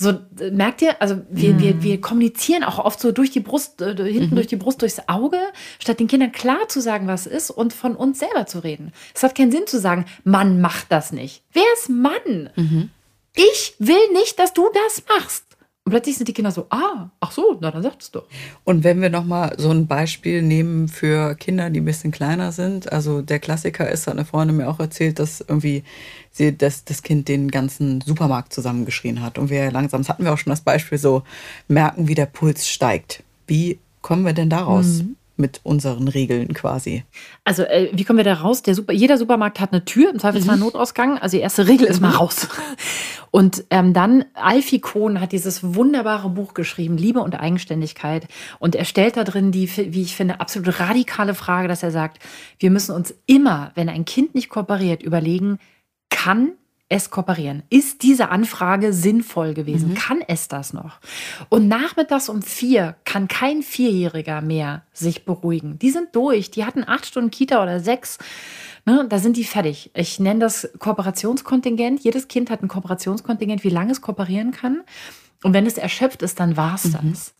So, 0.00 0.14
merkt 0.50 0.80
ihr, 0.80 1.02
also 1.02 1.20
wir, 1.28 1.52
mm. 1.52 1.58
wir, 1.60 1.82
wir 1.82 2.00
kommunizieren 2.00 2.64
auch 2.64 2.78
oft 2.78 2.98
so 2.98 3.12
durch 3.12 3.30
die 3.30 3.40
Brust, 3.40 3.82
äh, 3.82 3.94
hinten 3.94 4.34
mm 4.34 4.36
durch 4.36 4.46
die 4.46 4.56
Brust, 4.56 4.80
durchs 4.80 5.08
Auge, 5.08 5.38
statt 5.78 6.00
den 6.00 6.06
Kindern 6.06 6.32
klar 6.32 6.68
zu 6.68 6.80
sagen, 6.80 7.06
was 7.06 7.26
ist 7.26 7.50
und 7.50 7.74
von 7.74 7.96
uns 7.96 8.18
selber 8.18 8.46
zu 8.46 8.60
reden. 8.60 8.92
Es 9.14 9.22
hat 9.22 9.34
keinen 9.34 9.52
Sinn 9.52 9.66
zu 9.66 9.78
sagen, 9.78 10.06
Mann 10.24 10.62
macht 10.62 10.86
das 10.90 11.12
nicht. 11.12 11.42
Wer 11.52 11.64
ist 11.74 11.90
Mann? 11.90 12.48
Mhm. 12.56 12.88
Ich 13.34 13.74
will 13.78 14.10
nicht, 14.14 14.38
dass 14.38 14.54
du 14.54 14.70
das 14.86 15.02
machst. 15.06 15.44
Und 15.90 15.94
plötzlich 15.94 16.18
sind 16.18 16.28
die 16.28 16.32
Kinder 16.32 16.52
so, 16.52 16.66
ah, 16.70 17.10
ach 17.18 17.32
so, 17.32 17.58
na 17.60 17.72
dann 17.72 17.82
sagt 17.82 18.02
es 18.02 18.12
doch. 18.12 18.22
Und 18.62 18.84
wenn 18.84 19.02
wir 19.02 19.10
nochmal 19.10 19.54
so 19.58 19.70
ein 19.70 19.88
Beispiel 19.88 20.40
nehmen 20.40 20.86
für 20.86 21.34
Kinder, 21.34 21.68
die 21.68 21.80
ein 21.80 21.84
bisschen 21.84 22.12
kleiner 22.12 22.52
sind, 22.52 22.92
also 22.92 23.22
der 23.22 23.40
Klassiker 23.40 23.90
ist, 23.90 24.06
hat 24.06 24.14
eine 24.14 24.24
Freundin 24.24 24.56
mir 24.56 24.68
auch 24.68 24.78
erzählt, 24.78 25.18
dass 25.18 25.40
irgendwie 25.40 25.82
sie, 26.30 26.56
dass 26.56 26.84
das 26.84 27.02
Kind 27.02 27.26
den 27.26 27.50
ganzen 27.50 28.02
Supermarkt 28.02 28.52
zusammengeschrien 28.52 29.20
hat. 29.20 29.36
Und 29.36 29.50
wir 29.50 29.72
langsam, 29.72 30.02
das 30.02 30.08
hatten 30.08 30.22
wir 30.22 30.32
auch 30.32 30.38
schon 30.38 30.52
das 30.52 30.60
Beispiel, 30.60 30.96
so 30.96 31.24
merken, 31.66 32.06
wie 32.06 32.14
der 32.14 32.26
Puls 32.26 32.68
steigt. 32.68 33.24
Wie 33.48 33.80
kommen 34.00 34.24
wir 34.24 34.32
denn 34.32 34.48
daraus? 34.48 35.02
Mhm 35.02 35.16
mit 35.40 35.60
unseren 35.64 36.06
Regeln 36.06 36.54
quasi. 36.54 37.04
Also, 37.44 37.64
äh, 37.64 37.88
wie 37.92 38.04
kommen 38.04 38.18
wir 38.18 38.24
da 38.24 38.34
raus? 38.34 38.62
Der 38.62 38.74
Super, 38.74 38.92
jeder 38.92 39.18
Supermarkt 39.18 39.58
hat 39.58 39.72
eine 39.72 39.84
Tür, 39.84 40.10
im 40.10 40.18
Zweifelsfall 40.18 40.56
mhm. 40.56 40.62
Notausgang. 40.62 41.18
Also, 41.18 41.36
die 41.36 41.42
erste 41.42 41.66
Regel 41.66 41.86
ist 41.86 42.00
mal 42.00 42.10
raus. 42.10 42.48
Und 43.32 43.64
ähm, 43.70 43.94
dann, 43.94 44.24
Alfie 44.34 44.80
Kohn 44.80 45.20
hat 45.20 45.32
dieses 45.32 45.74
wunderbare 45.74 46.28
Buch 46.30 46.52
geschrieben, 46.54 46.96
Liebe 46.96 47.20
und 47.20 47.38
Eigenständigkeit. 47.38 48.26
Und 48.58 48.74
er 48.74 48.84
stellt 48.84 49.16
da 49.16 49.24
drin 49.24 49.52
die, 49.52 49.70
wie 49.92 50.02
ich 50.02 50.16
finde, 50.16 50.40
absolut 50.40 50.80
radikale 50.80 51.34
Frage, 51.34 51.68
dass 51.68 51.82
er 51.82 51.92
sagt, 51.92 52.18
wir 52.58 52.70
müssen 52.70 52.94
uns 52.94 53.14
immer, 53.26 53.70
wenn 53.76 53.88
ein 53.88 54.04
Kind 54.04 54.34
nicht 54.34 54.48
kooperiert, 54.48 55.02
überlegen, 55.02 55.58
kann 56.10 56.52
es 56.90 57.08
kooperieren? 57.08 57.62
Ist 57.70 58.02
diese 58.02 58.28
Anfrage 58.28 58.92
sinnvoll 58.92 59.54
gewesen? 59.54 59.90
Mhm. 59.90 59.94
Kann 59.94 60.20
es 60.26 60.48
das 60.48 60.74
noch? 60.74 60.98
Und 61.48 61.68
nachmittags 61.68 62.28
um 62.28 62.42
vier 62.42 62.96
kann 63.04 63.28
kein 63.28 63.62
Vierjähriger 63.62 64.42
mehr 64.42 64.82
sich 64.92 65.24
beruhigen. 65.24 65.78
Die 65.78 65.90
sind 65.90 66.08
durch. 66.14 66.50
Die 66.50 66.66
hatten 66.66 66.84
acht 66.86 67.06
Stunden 67.06 67.30
Kita 67.30 67.62
oder 67.62 67.80
sechs. 67.80 68.18
Ne, 68.84 69.06
da 69.08 69.18
sind 69.18 69.36
die 69.36 69.44
fertig. 69.44 69.90
Ich 69.94 70.20
nenne 70.20 70.40
das 70.40 70.68
Kooperationskontingent. 70.78 72.00
Jedes 72.00 72.28
Kind 72.28 72.50
hat 72.50 72.62
ein 72.62 72.68
Kooperationskontingent, 72.68 73.64
wie 73.64 73.70
lange 73.70 73.92
es 73.92 74.00
kooperieren 74.00 74.50
kann. 74.50 74.82
Und 75.44 75.54
wenn 75.54 75.66
es 75.66 75.78
erschöpft 75.78 76.22
ist, 76.22 76.40
dann 76.40 76.56
war 76.56 76.74
es 76.74 76.86
mhm. 76.86 77.12
das. 77.12 77.34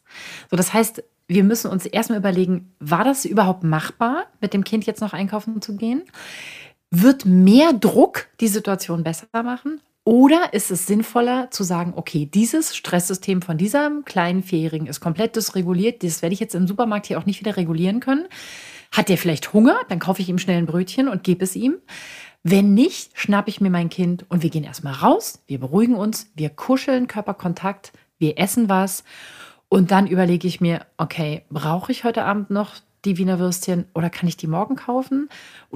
So, 0.51 0.57
das 0.57 0.73
heißt, 0.73 1.03
wir 1.27 1.45
müssen 1.45 1.71
uns 1.71 1.87
erstmal 1.87 2.19
überlegen, 2.19 2.73
war 2.81 3.05
das 3.05 3.25
überhaupt 3.25 3.63
machbar, 3.63 4.27
mit 4.41 4.53
dem 4.53 4.65
Kind 4.65 4.87
jetzt 4.87 5.01
noch 5.01 5.13
einkaufen 5.13 5.61
zu 5.63 5.77
gehen? 5.77 6.03
Wird 6.91 7.25
mehr 7.25 7.73
Druck 7.73 8.27
die 8.41 8.49
Situation 8.49 9.05
besser 9.05 9.27
machen? 9.33 9.81
Oder 10.05 10.55
ist 10.55 10.71
es 10.73 10.87
sinnvoller 10.87 11.51
zu 11.51 11.63
sagen, 11.63 11.93
okay, 11.95 12.27
dieses 12.27 12.75
Stresssystem 12.75 13.43
von 13.43 13.59
diesem 13.59 14.05
kleinen 14.05 14.43
Vierjährigen 14.43 14.89
ist 14.89 14.99
komplett 15.01 15.37
dysreguliert, 15.37 16.03
das 16.03 16.21
werde 16.21 16.33
ich 16.33 16.41
jetzt 16.41 16.55
im 16.55 16.67
Supermarkt 16.67 17.07
hier 17.07 17.19
auch 17.19 17.27
nicht 17.27 17.39
wieder 17.39 17.57
regulieren 17.57 18.01
können. 18.01 18.27
Hat 18.91 19.09
der 19.09 19.19
vielleicht 19.19 19.53
Hunger? 19.53 19.79
Dann 19.89 20.01
kaufe 20.01 20.21
ich 20.21 20.29
ihm 20.29 20.39
schnell 20.39 20.59
ein 20.59 20.67
Brötchen 20.67 21.09
und 21.09 21.23
gebe 21.23 21.45
es 21.45 21.55
ihm. 21.55 21.77
Wenn 22.43 22.75
nicht, 22.75 23.17
schnappe 23.17 23.51
ich 23.51 23.61
mir 23.61 23.71
mein 23.71 23.91
Kind 23.91 24.25
und 24.29 24.43
wir 24.43 24.51
gehen 24.51 24.65
erstmal 24.65 24.95
raus, 24.95 25.45
wir 25.47 25.61
beruhigen 25.61 25.95
uns, 25.95 26.33
wir 26.35 26.49
kuscheln 26.49 27.07
Körperkontakt, 27.07 27.93
wir 28.19 28.39
essen 28.39 28.69
was 28.69 29.05
und 29.69 29.93
dann 29.93 30.07
überlege 30.09 30.49
ich 30.49 30.61
mir, 30.61 30.87
okay, 30.97 31.45
brauche 31.51 31.93
ich 31.93 32.03
heute 32.03 32.25
Abend 32.25 32.51
noch 32.51 32.77
die 33.05 33.17
Wiener 33.19 33.39
Würstchen 33.39 33.87
oder 33.95 34.11
kann 34.11 34.29
ich 34.29 34.37
die 34.37 34.47
morgen 34.47 34.77
kaufen? 34.77 35.29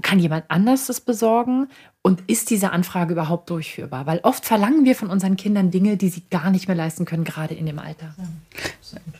Kann 0.03 0.19
jemand 0.19 0.45
anders 0.49 0.87
das 0.87 1.01
besorgen? 1.01 1.69
Und 2.03 2.23
ist 2.27 2.51
diese 2.51 2.71
Anfrage 2.71 3.13
überhaupt 3.13 3.49
durchführbar? 3.49 4.07
Weil 4.07 4.21
oft 4.25 4.45
verlangen 4.45 4.85
wir 4.85 4.95
von 4.95 5.09
unseren 5.09 5.37
Kindern 5.37 5.71
Dinge, 5.71 5.97
die 5.97 6.11
sie 6.11 6.23
gar 6.31 6.51
nicht 6.51 6.69
mehr 6.69 6.77
leisten 6.77 7.07
können, 7.07 7.25
gerade 7.25 7.55
in 7.55 7.67
dem 7.67 7.79
Alter. 7.79 8.15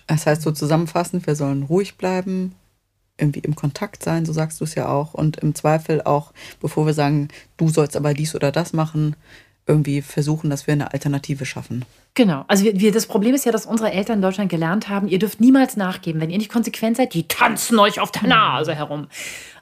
Das 0.07 0.27
heißt 0.27 0.43
so 0.43 0.53
zusammenfassend, 0.53 1.27
wir 1.27 1.35
sollen 1.35 1.63
ruhig 1.63 1.97
bleiben, 1.97 2.55
irgendwie 3.17 3.41
im 3.41 3.55
Kontakt 3.55 4.03
sein, 4.03 4.27
so 4.27 4.33
sagst 4.33 4.61
du 4.61 4.65
es 4.65 4.75
ja 4.75 4.89
auch. 4.89 5.15
Und 5.15 5.39
im 5.39 5.55
Zweifel 5.55 6.03
auch, 6.03 6.33
bevor 6.61 6.85
wir 6.85 6.95
sagen, 6.95 7.29
du 7.57 7.69
sollst 7.69 7.97
aber 7.97 8.13
dies 8.13 8.35
oder 8.35 8.53
das 8.53 8.73
machen, 8.73 9.17
irgendwie 9.67 10.03
versuchen, 10.03 10.51
dass 10.51 10.67
wir 10.67 10.73
eine 10.73 10.93
Alternative 10.93 11.47
schaffen. 11.47 11.85
Genau. 12.15 12.45
Also 12.49 12.65
wir, 12.65 12.79
wir, 12.79 12.93
das 12.93 13.07
Problem 13.07 13.35
ist 13.35 13.45
ja, 13.45 13.53
dass 13.53 13.67
unsere 13.67 13.91
Eltern 13.91 14.17
in 14.17 14.23
Deutschland 14.23 14.51
gelernt 14.51 14.89
haben, 14.89 15.09
ihr 15.09 15.19
dürft 15.19 15.41
niemals 15.41 15.77
nachgeben. 15.77 16.21
Wenn 16.21 16.31
ihr 16.31 16.39
nicht 16.39 16.53
konsequent 16.53 16.97
seid, 16.97 17.15
die 17.15 17.27
tanzen 17.27 17.79
euch 17.79 17.99
auf 17.99 18.13
der 18.13 18.29
Nase 18.29 18.75
herum. 18.75 19.09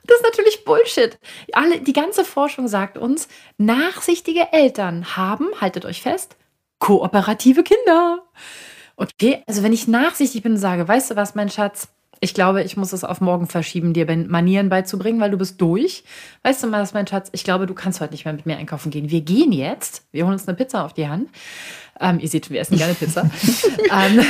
Das 0.06 0.16
ist 0.16 0.24
natürlich 0.24 0.64
Bullshit. 0.64 1.18
Alle, 1.52 1.80
die 1.80 1.92
ganze 1.92 2.24
Forschung 2.24 2.68
sagt 2.68 2.98
uns, 2.98 3.28
nachsichtige 3.56 4.52
Eltern 4.52 5.16
haben, 5.16 5.46
haltet 5.60 5.84
euch 5.84 6.02
fest, 6.02 6.36
kooperative 6.78 7.62
Kinder. 7.62 8.22
Okay, 8.96 9.42
also 9.46 9.62
wenn 9.62 9.72
ich 9.72 9.88
nachsichtig 9.88 10.42
bin 10.42 10.52
und 10.52 10.58
sage, 10.58 10.86
weißt 10.86 11.12
du 11.12 11.16
was, 11.16 11.34
mein 11.34 11.48
Schatz, 11.48 11.88
ich 12.22 12.34
glaube, 12.34 12.62
ich 12.62 12.76
muss 12.76 12.92
es 12.92 13.02
auf 13.02 13.20
morgen 13.20 13.48
verschieben, 13.48 13.94
dir 13.94 14.06
Manieren 14.30 14.68
beizubringen, 14.68 15.20
weil 15.20 15.32
du 15.32 15.38
bist 15.38 15.60
durch. 15.60 16.04
Weißt 16.44 16.62
du 16.62 16.68
mal, 16.68 16.88
mein 16.94 17.08
Schatz, 17.08 17.28
ich 17.32 17.42
glaube, 17.42 17.66
du 17.66 17.74
kannst 17.74 18.00
heute 18.00 18.12
nicht 18.12 18.24
mehr 18.24 18.32
mit 18.32 18.46
mir 18.46 18.58
einkaufen 18.58 18.92
gehen. 18.92 19.10
Wir 19.10 19.22
gehen 19.22 19.50
jetzt, 19.50 20.04
wir 20.12 20.22
holen 20.22 20.34
uns 20.34 20.46
eine 20.46 20.56
Pizza 20.56 20.84
auf 20.84 20.92
die 20.92 21.08
Hand. 21.08 21.28
Ähm, 22.02 22.18
ihr 22.20 22.28
seht, 22.28 22.50
wir 22.50 22.60
essen 22.60 22.76
gerne 22.76 22.94
Pizza. 22.94 23.22
ähm, 23.90 24.20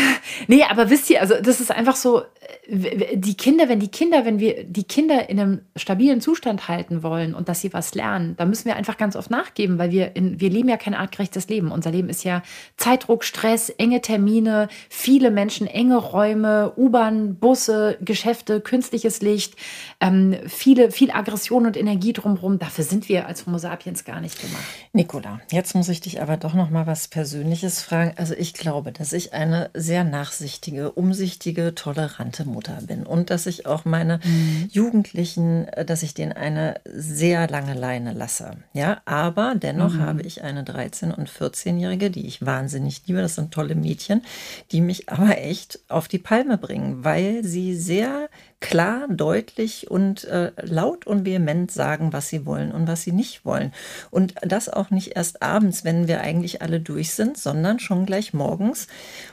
nee, 0.46 0.62
aber 0.62 0.90
wisst 0.90 1.10
ihr, 1.10 1.20
also 1.20 1.34
das 1.42 1.60
ist 1.60 1.70
einfach 1.70 1.96
so, 1.96 2.22
die 2.68 3.34
Kinder, 3.34 3.68
wenn 3.68 3.80
die 3.80 3.88
Kinder, 3.88 4.24
wenn 4.24 4.38
wir 4.38 4.64
die 4.64 4.84
Kinder 4.84 5.28
in 5.28 5.40
einem 5.40 5.60
stabilen 5.74 6.20
Zustand 6.20 6.68
halten 6.68 7.02
wollen 7.02 7.34
und 7.34 7.48
dass 7.48 7.60
sie 7.60 7.72
was 7.72 7.94
lernen, 7.94 8.34
da 8.36 8.44
müssen 8.44 8.66
wir 8.66 8.76
einfach 8.76 8.96
ganz 8.96 9.16
oft 9.16 9.30
nachgeben, 9.30 9.78
weil 9.78 9.90
wir 9.90 10.16
in, 10.16 10.40
wir 10.40 10.50
leben 10.50 10.68
ja 10.68 10.76
kein 10.76 10.94
artgerechtes 10.94 11.48
Leben. 11.48 11.70
Unser 11.70 11.90
Leben 11.90 12.08
ist 12.08 12.24
ja 12.24 12.42
Zeitdruck, 12.76 13.24
Stress, 13.24 13.70
enge 13.70 14.00
Termine, 14.00 14.68
viele 14.88 15.30
Menschen, 15.30 15.66
enge 15.66 15.96
Räume, 15.96 16.72
U-Bahn, 16.76 17.36
Busse, 17.36 17.96
Geschäfte, 18.00 18.60
künstliches 18.60 19.22
Licht, 19.22 19.54
ähm, 20.00 20.36
viele, 20.46 20.90
viel 20.90 21.10
Aggression 21.10 21.66
und 21.66 21.76
Energie 21.76 22.12
drumherum. 22.12 22.58
Dafür 22.58 22.84
sind 22.84 23.08
wir 23.08 23.26
als 23.26 23.46
Homo 23.46 23.58
sapiens 23.58 24.04
gar 24.04 24.20
nicht 24.20 24.40
gemacht. 24.40 24.64
Nicola, 24.92 25.40
jetzt 25.50 25.74
muss 25.74 25.88
ich 25.88 26.00
dich 26.00 26.20
aber 26.20 26.36
doch 26.36 26.54
noch 26.54 26.70
mal 26.70 26.86
was 26.86 27.08
Persönliches 27.08 27.61
fragen. 27.68 28.14
Also 28.16 28.34
ich 28.34 28.54
glaube, 28.54 28.92
dass 28.92 29.12
ich 29.12 29.32
eine 29.32 29.70
sehr 29.74 30.04
nachsichtige, 30.04 30.92
umsichtige, 30.92 31.74
tolerante 31.74 32.44
Mutter 32.44 32.62
Mutter 32.62 32.86
bin 32.86 33.04
und 33.04 33.30
dass 33.30 33.46
ich 33.46 33.66
auch 33.66 33.84
meine 33.84 34.20
mhm. 34.24 34.68
Jugendlichen, 34.70 35.68
äh, 35.68 35.84
dass 35.84 36.02
ich 36.02 36.14
denen 36.14 36.32
eine 36.32 36.80
sehr 36.84 37.48
lange 37.48 37.74
Leine 37.74 38.12
lasse. 38.12 38.56
Ja, 38.72 39.00
aber 39.04 39.54
dennoch 39.56 39.94
mhm. 39.94 40.00
habe 40.00 40.22
ich 40.22 40.42
eine 40.42 40.62
13- 40.62 41.12
und 41.12 41.28
14-Jährige, 41.28 42.10
die 42.10 42.26
ich 42.26 42.44
wahnsinnig 42.44 43.02
liebe. 43.06 43.20
Das 43.20 43.34
sind 43.34 43.52
tolle 43.52 43.74
Mädchen, 43.74 44.22
die 44.70 44.80
mich 44.80 45.08
aber 45.08 45.38
echt 45.38 45.80
auf 45.88 46.08
die 46.08 46.18
Palme 46.18 46.58
bringen, 46.58 47.04
weil 47.04 47.44
sie 47.44 47.74
sehr 47.74 48.28
klar, 48.62 49.06
deutlich 49.10 49.90
und 49.90 50.24
äh, 50.24 50.52
laut 50.62 51.06
und 51.06 51.26
vehement 51.26 51.70
sagen, 51.70 52.14
was 52.14 52.30
sie 52.30 52.46
wollen 52.46 52.72
und 52.72 52.86
was 52.86 53.02
sie 53.02 53.12
nicht 53.12 53.44
wollen. 53.44 53.74
Und 54.10 54.34
das 54.40 54.70
auch 54.70 54.90
nicht 54.90 55.16
erst 55.16 55.42
abends, 55.42 55.84
wenn 55.84 56.08
wir 56.08 56.22
eigentlich 56.22 56.62
alle 56.62 56.80
durch 56.80 57.12
sind, 57.12 57.36
sondern 57.36 57.78
schon 57.78 58.06
gleich 58.06 58.32
morgens 58.32 58.86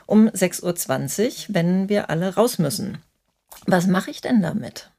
um 0.04 0.28
6.20 0.28 1.48
Uhr, 1.48 1.54
wenn 1.54 1.88
wir 1.88 2.10
alle 2.10 2.34
raus 2.34 2.58
müssen. 2.58 2.98
Was 3.66 3.86
mache 3.86 4.10
ich 4.10 4.20
denn 4.20 4.42
damit? 4.42 4.89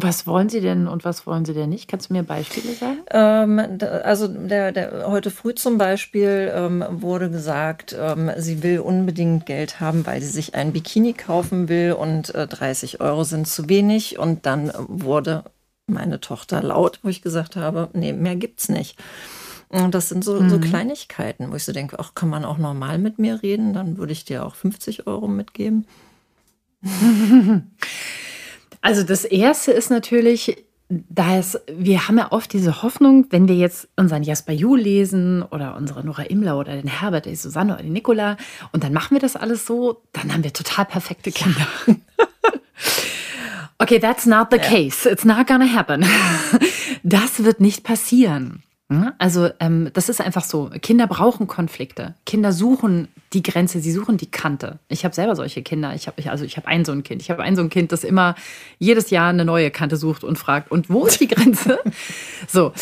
Was 0.00 0.26
wollen 0.26 0.48
Sie 0.48 0.60
denn 0.60 0.86
und 0.86 1.04
was 1.04 1.26
wollen 1.26 1.44
Sie 1.44 1.54
denn 1.54 1.70
nicht? 1.70 1.88
Kannst 1.88 2.10
du 2.10 2.12
mir 2.14 2.22
Beispiele 2.22 2.72
sagen? 2.74 2.98
Ähm, 3.10 3.78
also 4.04 4.28
der, 4.28 4.72
der, 4.72 5.08
heute 5.08 5.30
früh 5.30 5.54
zum 5.54 5.76
Beispiel 5.78 6.52
ähm, 6.54 6.84
wurde 6.90 7.30
gesagt, 7.30 7.96
ähm, 7.98 8.30
sie 8.36 8.62
will 8.62 8.80
unbedingt 8.80 9.46
Geld 9.46 9.80
haben, 9.80 10.06
weil 10.06 10.20
sie 10.20 10.28
sich 10.28 10.54
ein 10.54 10.72
Bikini 10.72 11.14
kaufen 11.14 11.68
will 11.68 11.92
und 11.92 12.34
äh, 12.34 12.46
30 12.46 13.00
Euro 13.00 13.24
sind 13.24 13.48
zu 13.48 13.68
wenig. 13.68 14.18
Und 14.18 14.46
dann 14.46 14.72
wurde 14.76 15.44
meine 15.86 16.20
Tochter 16.20 16.62
laut, 16.62 17.00
wo 17.02 17.08
ich 17.08 17.22
gesagt 17.22 17.56
habe, 17.56 17.88
nee, 17.92 18.12
mehr 18.12 18.36
gibt's 18.36 18.68
nicht. 18.68 18.98
Und 19.68 19.94
das 19.94 20.08
sind 20.08 20.24
so, 20.24 20.40
mhm. 20.40 20.48
so 20.48 20.58
Kleinigkeiten, 20.58 21.50
wo 21.50 21.56
ich 21.56 21.64
so 21.64 21.72
denke, 21.72 21.98
ach, 21.98 22.14
kann 22.14 22.28
man 22.28 22.44
auch 22.44 22.58
normal 22.58 22.98
mit 22.98 23.18
mir 23.18 23.42
reden? 23.42 23.74
Dann 23.74 23.98
würde 23.98 24.12
ich 24.12 24.24
dir 24.24 24.46
auch 24.46 24.54
50 24.54 25.06
Euro 25.06 25.28
mitgeben. 25.28 25.86
Also 28.80 29.02
das 29.02 29.24
erste 29.24 29.72
ist 29.72 29.90
natürlich, 29.90 30.64
da 30.88 31.36
es, 31.36 31.60
wir 31.70 32.08
haben 32.08 32.18
ja 32.18 32.32
oft 32.32 32.52
diese 32.52 32.82
Hoffnung, 32.82 33.26
wenn 33.30 33.48
wir 33.48 33.56
jetzt 33.56 33.88
unseren 33.96 34.22
Jasper 34.22 34.52
Ju 34.52 34.76
lesen 34.76 35.42
oder 35.42 35.76
unsere 35.76 36.04
Nora 36.04 36.22
Imler 36.22 36.58
oder 36.58 36.76
den 36.76 36.88
Herbert, 36.88 37.26
die 37.26 37.36
Susanne 37.36 37.74
oder 37.74 37.82
die 37.82 37.90
Nicola 37.90 38.36
und 38.72 38.84
dann 38.84 38.92
machen 38.92 39.14
wir 39.14 39.20
das 39.20 39.36
alles 39.36 39.66
so, 39.66 40.02
dann 40.12 40.32
haben 40.32 40.44
wir 40.44 40.52
total 40.52 40.86
perfekte 40.86 41.30
Kinder. 41.30 41.66
okay, 43.78 43.98
that's 43.98 44.24
not 44.24 44.48
the 44.50 44.58
case. 44.58 45.08
It's 45.08 45.24
not 45.24 45.46
gonna 45.46 45.72
happen. 45.72 46.04
Das 47.04 47.44
wird 47.44 47.60
nicht 47.60 47.84
passieren. 47.84 48.64
Hm? 48.90 49.12
Also 49.18 49.50
ähm, 49.60 49.90
das 49.92 50.08
ist 50.08 50.20
einfach 50.20 50.44
so. 50.44 50.70
Kinder 50.80 51.06
brauchen 51.06 51.46
Konflikte. 51.46 52.14
Kinder 52.24 52.52
suchen 52.52 53.08
die 53.34 53.42
Grenze, 53.42 53.80
sie 53.80 53.92
suchen 53.92 54.16
die 54.16 54.30
Kante. 54.30 54.78
Ich 54.88 55.04
habe 55.04 55.14
selber 55.14 55.36
solche 55.36 55.62
Kinder. 55.62 55.94
Ich 55.94 56.06
habe 56.06 56.30
also 56.30 56.44
ich 56.44 56.56
habe 56.56 56.66
ein 56.68 56.86
so 56.86 56.92
ein 56.92 57.02
Kind. 57.02 57.20
Ich 57.20 57.30
habe 57.30 57.42
ein 57.42 57.54
so 57.54 57.62
ein 57.62 57.68
Kind, 57.68 57.92
das 57.92 58.02
immer 58.02 58.34
jedes 58.78 59.10
Jahr 59.10 59.28
eine 59.28 59.44
neue 59.44 59.70
Kante 59.70 59.98
sucht 59.98 60.24
und 60.24 60.38
fragt. 60.38 60.70
Und 60.70 60.88
wo 60.88 61.04
ist 61.04 61.20
die 61.20 61.28
Grenze? 61.28 61.78
so. 62.48 62.72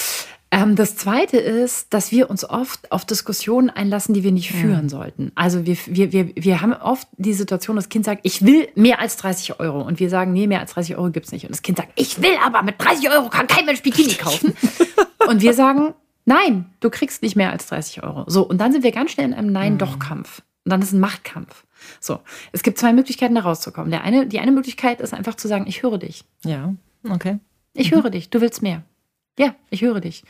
Ähm, 0.57 0.75
das 0.75 0.97
Zweite 0.97 1.37
ist, 1.37 1.93
dass 1.93 2.11
wir 2.11 2.31
uns 2.31 2.49
oft 2.49 2.91
auf 2.91 3.05
Diskussionen 3.05 3.69
einlassen, 3.69 4.15
die 4.15 4.23
wir 4.23 4.33
nicht 4.33 4.53
ja. 4.53 4.57
führen 4.57 4.89
sollten. 4.89 5.31
Also 5.35 5.67
wir, 5.67 5.77
wir, 5.85 6.13
wir, 6.13 6.31
wir 6.35 6.63
haben 6.63 6.73
oft 6.73 7.07
die 7.19 7.35
Situation, 7.35 7.77
das 7.77 7.91
Kind 7.91 8.07
sagt, 8.07 8.21
ich 8.23 8.43
will 8.43 8.67
mehr 8.75 8.99
als 8.99 9.19
30 9.19 9.61
Euro. 9.61 9.83
Und 9.83 10.01
wir 10.01 10.09
sagen, 10.09 10.33
nee, 10.33 10.47
mehr 10.47 10.61
als 10.61 10.73
30 10.73 10.97
Euro 10.97 11.11
gibt 11.11 11.27
es 11.27 11.33
nicht. 11.33 11.45
Und 11.45 11.51
das 11.51 11.61
Kind 11.61 11.77
sagt, 11.77 11.91
ich 11.95 12.23
will 12.23 12.39
aber 12.43 12.63
mit 12.63 12.81
30 12.81 13.11
Euro 13.11 13.29
kann 13.29 13.47
kein 13.47 13.67
Mensch 13.67 13.83
Bikini 13.83 14.15
kaufen. 14.15 14.55
Und 15.29 15.43
wir 15.43 15.53
sagen, 15.53 15.93
nein, 16.25 16.71
du 16.81 16.89
kriegst 16.89 17.21
nicht 17.21 17.37
mehr 17.37 17.53
als 17.53 17.67
30 17.67 18.03
Euro. 18.03 18.25
So, 18.27 18.43
und 18.43 18.59
dann 18.59 18.73
sind 18.73 18.83
wir 18.83 18.93
ganz 18.93 19.11
schnell 19.11 19.27
in 19.27 19.35
einem 19.35 19.53
Nein-Doch-Kampf. 19.53 20.41
Und 20.65 20.71
dann 20.71 20.81
ist 20.81 20.93
ein 20.93 21.01
Machtkampf. 21.01 21.65
So, 22.01 22.21
es 22.53 22.63
gibt 22.63 22.79
zwei 22.79 22.95
Möglichkeiten, 22.95 23.35
da 23.35 23.43
rauszukommen. 23.43 23.91
Der 23.91 24.05
eine, 24.05 24.27
die 24.27 24.41
eine 24.41 24.53
Möglichkeit 24.53 25.03
ist 25.03 25.13
einfach 25.13 25.35
zu 25.35 25.49
sagen, 25.49 25.67
ich 25.67 25.83
höre 25.83 25.99
dich. 25.99 26.25
Ja, 26.47 26.75
okay. 27.11 27.41
Ich 27.75 27.91
mhm. 27.91 27.97
höre 27.97 28.11
dich, 28.11 28.31
du 28.31 28.41
willst 28.41 28.63
mehr. 28.63 28.83
Ja, 29.39 29.55
ich 29.71 29.83
höre 29.83 30.01
dich. 30.01 30.25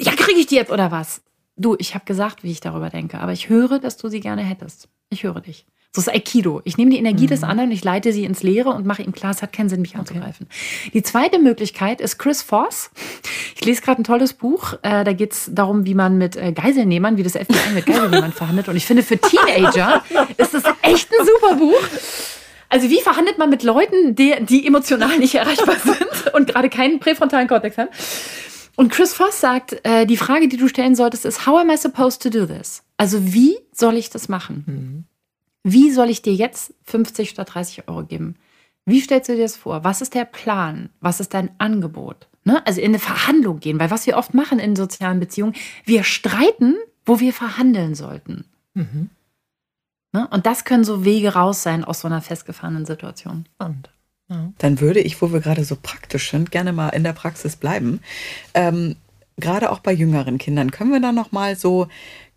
Ja, 0.00 0.12
kriege 0.12 0.40
ich 0.40 0.46
die 0.46 0.56
jetzt 0.56 0.70
oder 0.70 0.90
was? 0.90 1.22
Du, 1.56 1.76
ich 1.78 1.94
habe 1.94 2.04
gesagt, 2.04 2.44
wie 2.44 2.52
ich 2.52 2.60
darüber 2.60 2.88
denke, 2.88 3.18
aber 3.18 3.32
ich 3.32 3.48
höre, 3.48 3.78
dass 3.78 3.96
du 3.96 4.08
sie 4.08 4.20
gerne 4.20 4.42
hättest. 4.42 4.88
Ich 5.10 5.24
höre 5.24 5.40
dich. 5.40 5.66
So 5.92 6.02
ist 6.02 6.08
Aikido. 6.08 6.60
Ich 6.64 6.76
nehme 6.76 6.90
die 6.90 6.98
Energie 6.98 7.24
mhm. 7.24 7.30
des 7.30 7.42
anderen, 7.42 7.70
ich 7.70 7.82
leite 7.82 8.12
sie 8.12 8.24
ins 8.24 8.42
Leere 8.42 8.70
und 8.70 8.86
mache 8.86 9.02
ihm 9.02 9.12
klar, 9.12 9.32
es 9.32 9.40
hat 9.40 9.52
keinen 9.52 9.70
Sinn, 9.70 9.80
mich 9.80 9.92
okay. 9.92 10.00
anzugreifen. 10.00 10.46
Die 10.92 11.02
zweite 11.02 11.38
Möglichkeit 11.38 12.00
ist 12.00 12.18
Chris 12.18 12.42
Voss. 12.42 12.90
Ich 13.56 13.64
lese 13.64 13.80
gerade 13.80 14.02
ein 14.02 14.04
tolles 14.04 14.34
Buch. 14.34 14.74
Äh, 14.82 15.04
da 15.04 15.12
geht 15.14 15.32
es 15.32 15.50
darum, 15.52 15.86
wie 15.86 15.94
man 15.94 16.18
mit 16.18 16.36
äh, 16.36 16.52
Geiselnehmern, 16.52 17.16
wie 17.16 17.22
das 17.22 17.32
FBI 17.32 17.72
mit 17.74 17.86
Geiselnehmern 17.86 18.32
verhandelt. 18.34 18.68
Und 18.68 18.76
ich 18.76 18.84
finde, 18.84 19.02
für 19.02 19.18
Teenager 19.18 20.04
ist 20.36 20.52
das 20.52 20.62
echt 20.82 21.08
ein 21.10 21.26
super 21.26 21.56
Buch. 21.56 21.80
Also 22.68 22.90
wie 22.90 23.00
verhandelt 23.00 23.38
man 23.38 23.50
mit 23.50 23.62
Leuten, 23.62 24.14
die, 24.14 24.34
die 24.40 24.66
emotional 24.66 25.18
nicht 25.18 25.34
erreichbar 25.34 25.76
sind 25.76 26.34
und 26.34 26.48
gerade 26.48 26.68
keinen 26.68 27.00
präfrontalen 27.00 27.48
Kortex 27.48 27.78
haben? 27.78 27.88
Und 28.76 28.92
Chris 28.92 29.14
Voss 29.14 29.40
sagt, 29.40 29.84
äh, 29.84 30.06
die 30.06 30.16
Frage, 30.16 30.48
die 30.48 30.56
du 30.56 30.68
stellen 30.68 30.94
solltest, 30.94 31.24
ist, 31.24 31.46
how 31.46 31.58
am 31.58 31.70
I 31.70 31.76
supposed 31.76 32.22
to 32.22 32.30
do 32.30 32.46
this? 32.46 32.82
Also 32.96 33.32
wie 33.32 33.56
soll 33.72 33.96
ich 33.96 34.10
das 34.10 34.28
machen? 34.28 34.64
Mhm. 34.66 35.04
Wie 35.64 35.90
soll 35.90 36.10
ich 36.10 36.22
dir 36.22 36.34
jetzt 36.34 36.72
50 36.84 37.30
statt 37.30 37.54
30 37.54 37.88
Euro 37.88 38.04
geben? 38.04 38.36
Wie 38.84 39.00
stellst 39.00 39.28
du 39.28 39.34
dir 39.34 39.42
das 39.42 39.56
vor? 39.56 39.84
Was 39.84 40.00
ist 40.00 40.14
der 40.14 40.24
Plan? 40.24 40.90
Was 41.00 41.20
ist 41.20 41.34
dein 41.34 41.50
Angebot? 41.58 42.28
Ne? 42.44 42.64
Also 42.66 42.80
in 42.80 42.92
eine 42.92 42.98
Verhandlung 42.98 43.60
gehen, 43.60 43.78
weil 43.78 43.90
was 43.90 44.06
wir 44.06 44.16
oft 44.16 44.32
machen 44.32 44.58
in 44.58 44.76
sozialen 44.76 45.20
Beziehungen, 45.20 45.54
wir 45.84 46.04
streiten, 46.04 46.76
wo 47.04 47.20
wir 47.20 47.32
verhandeln 47.32 47.94
sollten. 47.94 48.44
Mhm. 48.74 49.10
Ne? 50.12 50.26
Und 50.28 50.46
das 50.46 50.64
können 50.64 50.84
so 50.84 51.04
Wege 51.04 51.34
raus 51.34 51.62
sein 51.62 51.84
aus 51.84 52.00
so 52.00 52.08
einer 52.08 52.22
festgefahrenen 52.22 52.86
Situation. 52.86 53.46
Und 53.58 53.90
ja. 54.30 54.52
Dann 54.58 54.80
würde 54.80 55.00
ich, 55.00 55.20
wo 55.22 55.32
wir 55.32 55.40
gerade 55.40 55.64
so 55.64 55.76
praktisch 55.80 56.30
sind, 56.30 56.50
gerne 56.50 56.72
mal 56.72 56.90
in 56.90 57.02
der 57.02 57.14
Praxis 57.14 57.56
bleiben. 57.56 58.00
Ähm, 58.52 58.96
gerade 59.38 59.70
auch 59.70 59.78
bei 59.78 59.92
jüngeren 59.92 60.38
Kindern 60.38 60.70
können 60.70 60.92
wir 60.92 61.00
da 61.00 61.12
noch 61.12 61.32
mal 61.32 61.56
so 61.56 61.88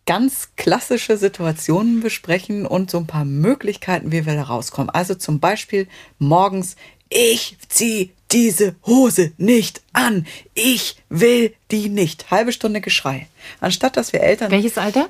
ganz 0.06 0.50
klassische 0.56 1.18
Situationen 1.18 2.00
besprechen 2.00 2.66
und 2.66 2.90
so 2.90 2.98
ein 2.98 3.08
paar 3.08 3.26
Möglichkeiten, 3.26 4.12
wie 4.12 4.26
wir 4.26 4.36
da 4.36 4.44
rauskommen. 4.44 4.90
Also 4.90 5.16
zum 5.16 5.40
Beispiel 5.40 5.88
morgens, 6.18 6.76
ich 7.10 7.58
zieh 7.68 8.12
diese 8.32 8.76
Hose 8.86 9.34
nicht 9.38 9.82
an. 9.92 10.26
Ich 10.54 10.96
will 11.10 11.54
die 11.72 11.90
nicht. 11.90 12.32
Halbe 12.32 12.54
Stunde 12.54 12.80
Geschrei. 12.80 13.28
Anstatt 13.60 13.98
dass 13.98 14.14
wir 14.14 14.22
Eltern. 14.22 14.50
Welches 14.50 14.78
Alter? 14.78 15.10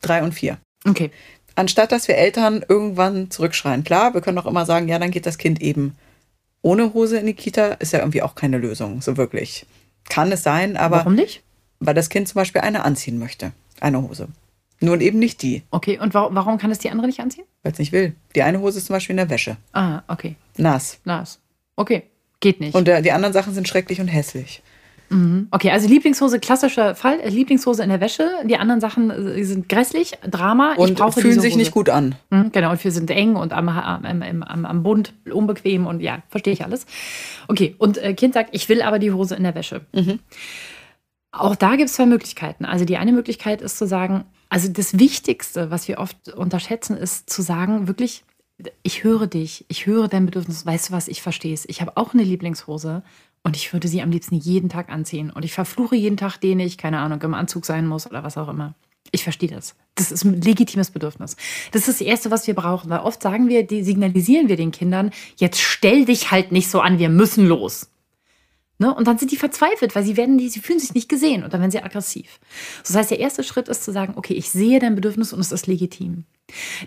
Drei 0.00 0.24
und 0.24 0.32
vier. 0.32 0.58
Okay. 0.84 1.12
Anstatt 1.54 1.92
dass 1.92 2.08
wir 2.08 2.16
Eltern 2.16 2.64
irgendwann 2.66 3.30
zurückschreien. 3.30 3.84
Klar, 3.84 4.14
wir 4.14 4.20
können 4.20 4.38
auch 4.38 4.46
immer 4.46 4.66
sagen, 4.66 4.88
ja, 4.88 4.98
dann 4.98 5.10
geht 5.10 5.26
das 5.26 5.38
Kind 5.38 5.60
eben 5.60 5.96
ohne 6.62 6.94
Hose 6.94 7.18
in 7.18 7.26
die 7.26 7.34
Kita 7.34 7.72
ist 7.74 7.92
ja 7.92 7.98
irgendwie 7.98 8.22
auch 8.22 8.34
keine 8.34 8.58
Lösung, 8.58 9.02
so 9.02 9.16
wirklich. 9.16 9.66
Kann 10.08 10.32
es 10.32 10.42
sein, 10.42 10.76
aber. 10.76 10.98
Warum 10.98 11.14
nicht? 11.14 11.42
Weil 11.80 11.94
das 11.94 12.08
Kind 12.08 12.28
zum 12.28 12.36
Beispiel 12.36 12.60
eine 12.60 12.84
anziehen 12.84 13.18
möchte. 13.18 13.52
Eine 13.80 14.00
Hose. 14.02 14.28
Nur 14.80 15.00
eben 15.00 15.18
nicht 15.18 15.42
die. 15.42 15.62
Okay, 15.70 15.98
und 15.98 16.14
wa 16.14 16.28
warum 16.32 16.58
kann 16.58 16.70
es 16.70 16.78
die 16.78 16.90
andere 16.90 17.06
nicht 17.06 17.20
anziehen? 17.20 17.44
Weil 17.62 17.72
es 17.72 17.78
nicht 17.78 17.92
will. 17.92 18.14
Die 18.34 18.42
eine 18.42 18.60
Hose 18.60 18.78
ist 18.78 18.86
zum 18.86 18.94
Beispiel 18.94 19.14
in 19.14 19.18
der 19.18 19.30
Wäsche. 19.30 19.56
Ah, 19.72 20.02
okay. 20.08 20.36
Nass. 20.56 20.98
Nass. 21.04 21.40
Okay, 21.76 22.04
geht 22.40 22.60
nicht. 22.60 22.74
Und 22.74 22.88
äh, 22.88 23.02
die 23.02 23.12
anderen 23.12 23.32
Sachen 23.32 23.54
sind 23.54 23.68
schrecklich 23.68 24.00
und 24.00 24.08
hässlich. 24.08 24.62
Mhm. 25.12 25.48
Okay, 25.50 25.70
also 25.70 25.88
Lieblingshose, 25.88 26.40
klassischer 26.40 26.94
Fall, 26.94 27.20
äh, 27.20 27.28
Lieblingshose 27.28 27.82
in 27.82 27.90
der 27.90 28.00
Wäsche. 28.00 28.30
Die 28.44 28.56
anderen 28.56 28.80
Sachen 28.80 29.10
äh, 29.10 29.44
sind 29.44 29.68
grässlich, 29.68 30.12
Drama. 30.28 30.74
Und 30.76 30.98
fühlen 31.14 31.40
sich 31.40 31.52
Hose. 31.52 31.58
nicht 31.58 31.70
gut 31.70 31.90
an. 31.90 32.14
Mhm, 32.30 32.50
genau, 32.52 32.70
und 32.70 32.82
wir 32.82 32.90
sind 32.90 33.10
eng 33.10 33.36
und 33.36 33.52
am, 33.52 33.68
am, 33.68 34.22
am, 34.22 34.64
am 34.64 34.82
Bund 34.82 35.12
unbequem 35.30 35.86
und 35.86 36.00
ja, 36.00 36.22
verstehe 36.28 36.54
ich 36.54 36.64
alles. 36.64 36.86
Okay, 37.48 37.74
und 37.78 37.98
äh, 37.98 38.14
Kind 38.14 38.34
sagt, 38.34 38.50
ich 38.52 38.68
will 38.68 38.82
aber 38.82 38.98
die 38.98 39.12
Hose 39.12 39.34
in 39.34 39.42
der 39.42 39.54
Wäsche. 39.54 39.82
Mhm. 39.92 40.18
Auch 41.30 41.56
da 41.56 41.76
gibt 41.76 41.88
es 41.88 41.96
zwei 41.96 42.06
Möglichkeiten. 42.06 42.64
Also 42.64 42.84
die 42.84 42.96
eine 42.96 43.12
Möglichkeit 43.12 43.62
ist 43.62 43.78
zu 43.78 43.86
sagen, 43.86 44.24
also 44.48 44.68
das 44.68 44.98
Wichtigste, 44.98 45.70
was 45.70 45.88
wir 45.88 45.98
oft 45.98 46.28
unterschätzen, 46.28 46.96
ist 46.96 47.30
zu 47.30 47.40
sagen, 47.40 47.88
wirklich, 47.88 48.24
ich 48.82 49.02
höre 49.02 49.26
dich, 49.26 49.64
ich 49.68 49.86
höre 49.86 50.08
dein 50.08 50.26
Bedürfnis, 50.26 50.66
weißt 50.66 50.90
du 50.90 50.92
was, 50.92 51.08
ich 51.08 51.22
verstehe 51.22 51.54
es. 51.54 51.66
Ich 51.68 51.80
habe 51.80 51.96
auch 51.96 52.12
eine 52.12 52.22
Lieblingshose 52.22 53.02
und 53.44 53.56
ich 53.56 53.72
würde 53.72 53.88
sie 53.88 54.02
am 54.02 54.10
liebsten 54.10 54.36
jeden 54.36 54.68
Tag 54.68 54.88
anziehen. 54.88 55.30
Und 55.30 55.44
ich 55.44 55.52
verfluche 55.52 55.96
jeden 55.96 56.16
Tag, 56.16 56.38
den 56.38 56.60
ich, 56.60 56.78
keine 56.78 56.98
Ahnung, 56.98 57.20
im 57.22 57.34
Anzug 57.34 57.66
sein 57.66 57.86
muss 57.86 58.06
oder 58.06 58.22
was 58.22 58.38
auch 58.38 58.48
immer. 58.48 58.74
Ich 59.10 59.24
verstehe 59.24 59.50
das. 59.50 59.74
Das 59.96 60.12
ist 60.12 60.24
ein 60.24 60.40
legitimes 60.40 60.90
Bedürfnis. 60.90 61.36
Das 61.72 61.88
ist 61.88 62.00
das 62.00 62.06
Erste, 62.06 62.30
was 62.30 62.46
wir 62.46 62.54
brauchen. 62.54 62.88
Weil 62.88 63.00
oft 63.00 63.20
sagen 63.20 63.48
wir, 63.48 63.66
die 63.66 63.82
signalisieren 63.82 64.48
wir 64.48 64.56
den 64.56 64.70
Kindern, 64.70 65.10
jetzt 65.36 65.60
stell 65.60 66.04
dich 66.04 66.30
halt 66.30 66.52
nicht 66.52 66.70
so 66.70 66.80
an, 66.80 66.98
wir 66.98 67.08
müssen 67.08 67.46
los. 67.46 67.90
Ne? 68.78 68.94
Und 68.94 69.06
dann 69.06 69.18
sind 69.18 69.32
die 69.32 69.36
verzweifelt, 69.36 69.94
weil 69.94 70.04
sie 70.04 70.16
werden, 70.16 70.38
sie 70.38 70.60
fühlen 70.60 70.78
sich 70.78 70.94
nicht 70.94 71.08
gesehen 71.08 71.42
und 71.42 71.52
dann 71.52 71.60
werden 71.60 71.72
sie 71.72 71.82
aggressiv. 71.82 72.38
Das 72.84 72.94
heißt, 72.94 73.10
der 73.10 73.20
erste 73.20 73.42
Schritt 73.42 73.68
ist 73.68 73.84
zu 73.84 73.92
sagen, 73.92 74.14
okay, 74.16 74.34
ich 74.34 74.50
sehe 74.50 74.78
dein 74.78 74.94
Bedürfnis 74.94 75.32
und 75.32 75.40
es 75.40 75.52
ist 75.52 75.66
legitim. 75.66 76.24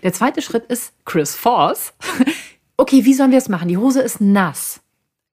Der 0.02 0.12
zweite 0.12 0.42
Schritt 0.42 0.64
ist 0.66 0.94
Chris 1.04 1.34
Force. 1.36 1.92
okay, 2.76 3.04
wie 3.04 3.14
sollen 3.14 3.30
wir 3.30 3.38
es 3.38 3.48
machen? 3.48 3.68
Die 3.68 3.76
Hose 3.76 4.00
ist 4.00 4.20
nass 4.20 4.80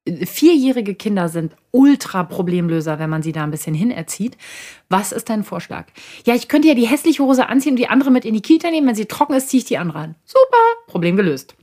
vierjährige 0.06 0.96
Kinder 0.96 1.30
sind 1.30 1.56
ultra 1.72 2.24
Problemlöser, 2.24 3.00
wenn 3.00 3.10
man 3.10 3.24
sie 3.24 3.32
da 3.32 3.44
ein 3.44 3.52
bisschen 3.52 3.74
hinerzieht. 3.74 4.38
Was 4.90 5.12
ist 5.12 5.30
dein 5.30 5.44
Vorschlag? 5.44 5.86
Ja, 6.26 6.36
ich 6.36 6.50
könnte 6.50 6.68
ja 6.68 6.74
die 6.74 6.88
hässliche 6.88 7.24
Hose 7.24 7.48
anziehen 7.48 7.72
und 7.72 7.78
die 7.78 7.88
andere 7.88 8.12
mit 8.12 8.26
in 8.26 8.34
die 8.34 8.42
Kita 8.42 8.70
nehmen. 8.70 8.88
Wenn 8.88 8.96
sie 8.96 9.06
trocken 9.06 9.34
ist, 9.34 9.50
ziehe 9.50 9.60
ich 9.60 9.66
die 9.66 9.78
andere 9.78 10.00
an. 10.00 10.16
Super, 10.26 10.58
Problem 10.88 11.16
gelöst. 11.16 11.56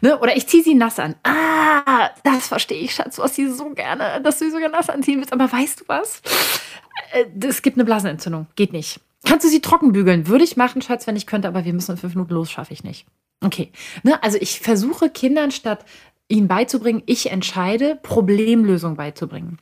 Ne? 0.00 0.18
Oder 0.18 0.36
ich 0.36 0.46
ziehe 0.46 0.62
sie 0.62 0.74
nass 0.74 0.98
an. 0.98 1.14
Ah, 1.24 2.10
das 2.24 2.48
verstehe 2.48 2.80
ich, 2.80 2.94
Schatz. 2.94 3.16
Du 3.16 3.22
hast 3.22 3.34
sie 3.34 3.48
so 3.48 3.70
gerne, 3.70 4.20
dass 4.22 4.38
du 4.38 4.46
sie 4.46 4.50
sogar 4.50 4.70
nass 4.70 4.88
anziehen 4.88 5.18
willst. 5.18 5.32
Aber 5.32 5.50
weißt 5.50 5.82
du 5.82 5.84
was? 5.86 6.22
Äh, 7.12 7.26
es 7.46 7.60
gibt 7.60 7.76
eine 7.76 7.84
Blasenentzündung. 7.84 8.46
Geht 8.56 8.72
nicht. 8.72 9.00
Kannst 9.26 9.44
du 9.44 9.50
sie 9.50 9.60
trocken 9.60 9.92
bügeln? 9.92 10.26
Würde 10.26 10.44
ich 10.44 10.56
machen, 10.56 10.82
Schatz, 10.82 11.06
wenn 11.06 11.16
ich 11.16 11.26
könnte, 11.26 11.48
aber 11.48 11.64
wir 11.64 11.72
müssen 11.72 11.92
in 11.92 11.96
fünf 11.98 12.14
Minuten 12.14 12.34
los, 12.34 12.50
schaffe 12.50 12.72
ich 12.72 12.84
nicht. 12.84 13.06
Okay. 13.42 13.70
Ne? 14.02 14.22
Also 14.22 14.38
ich 14.40 14.60
versuche 14.60 15.10
Kindern 15.10 15.50
statt 15.50 15.84
ihnen 16.28 16.48
beizubringen, 16.48 17.02
ich 17.06 17.30
entscheide, 17.30 17.98
Problemlösung 18.02 18.96
beizubringen. 18.96 19.58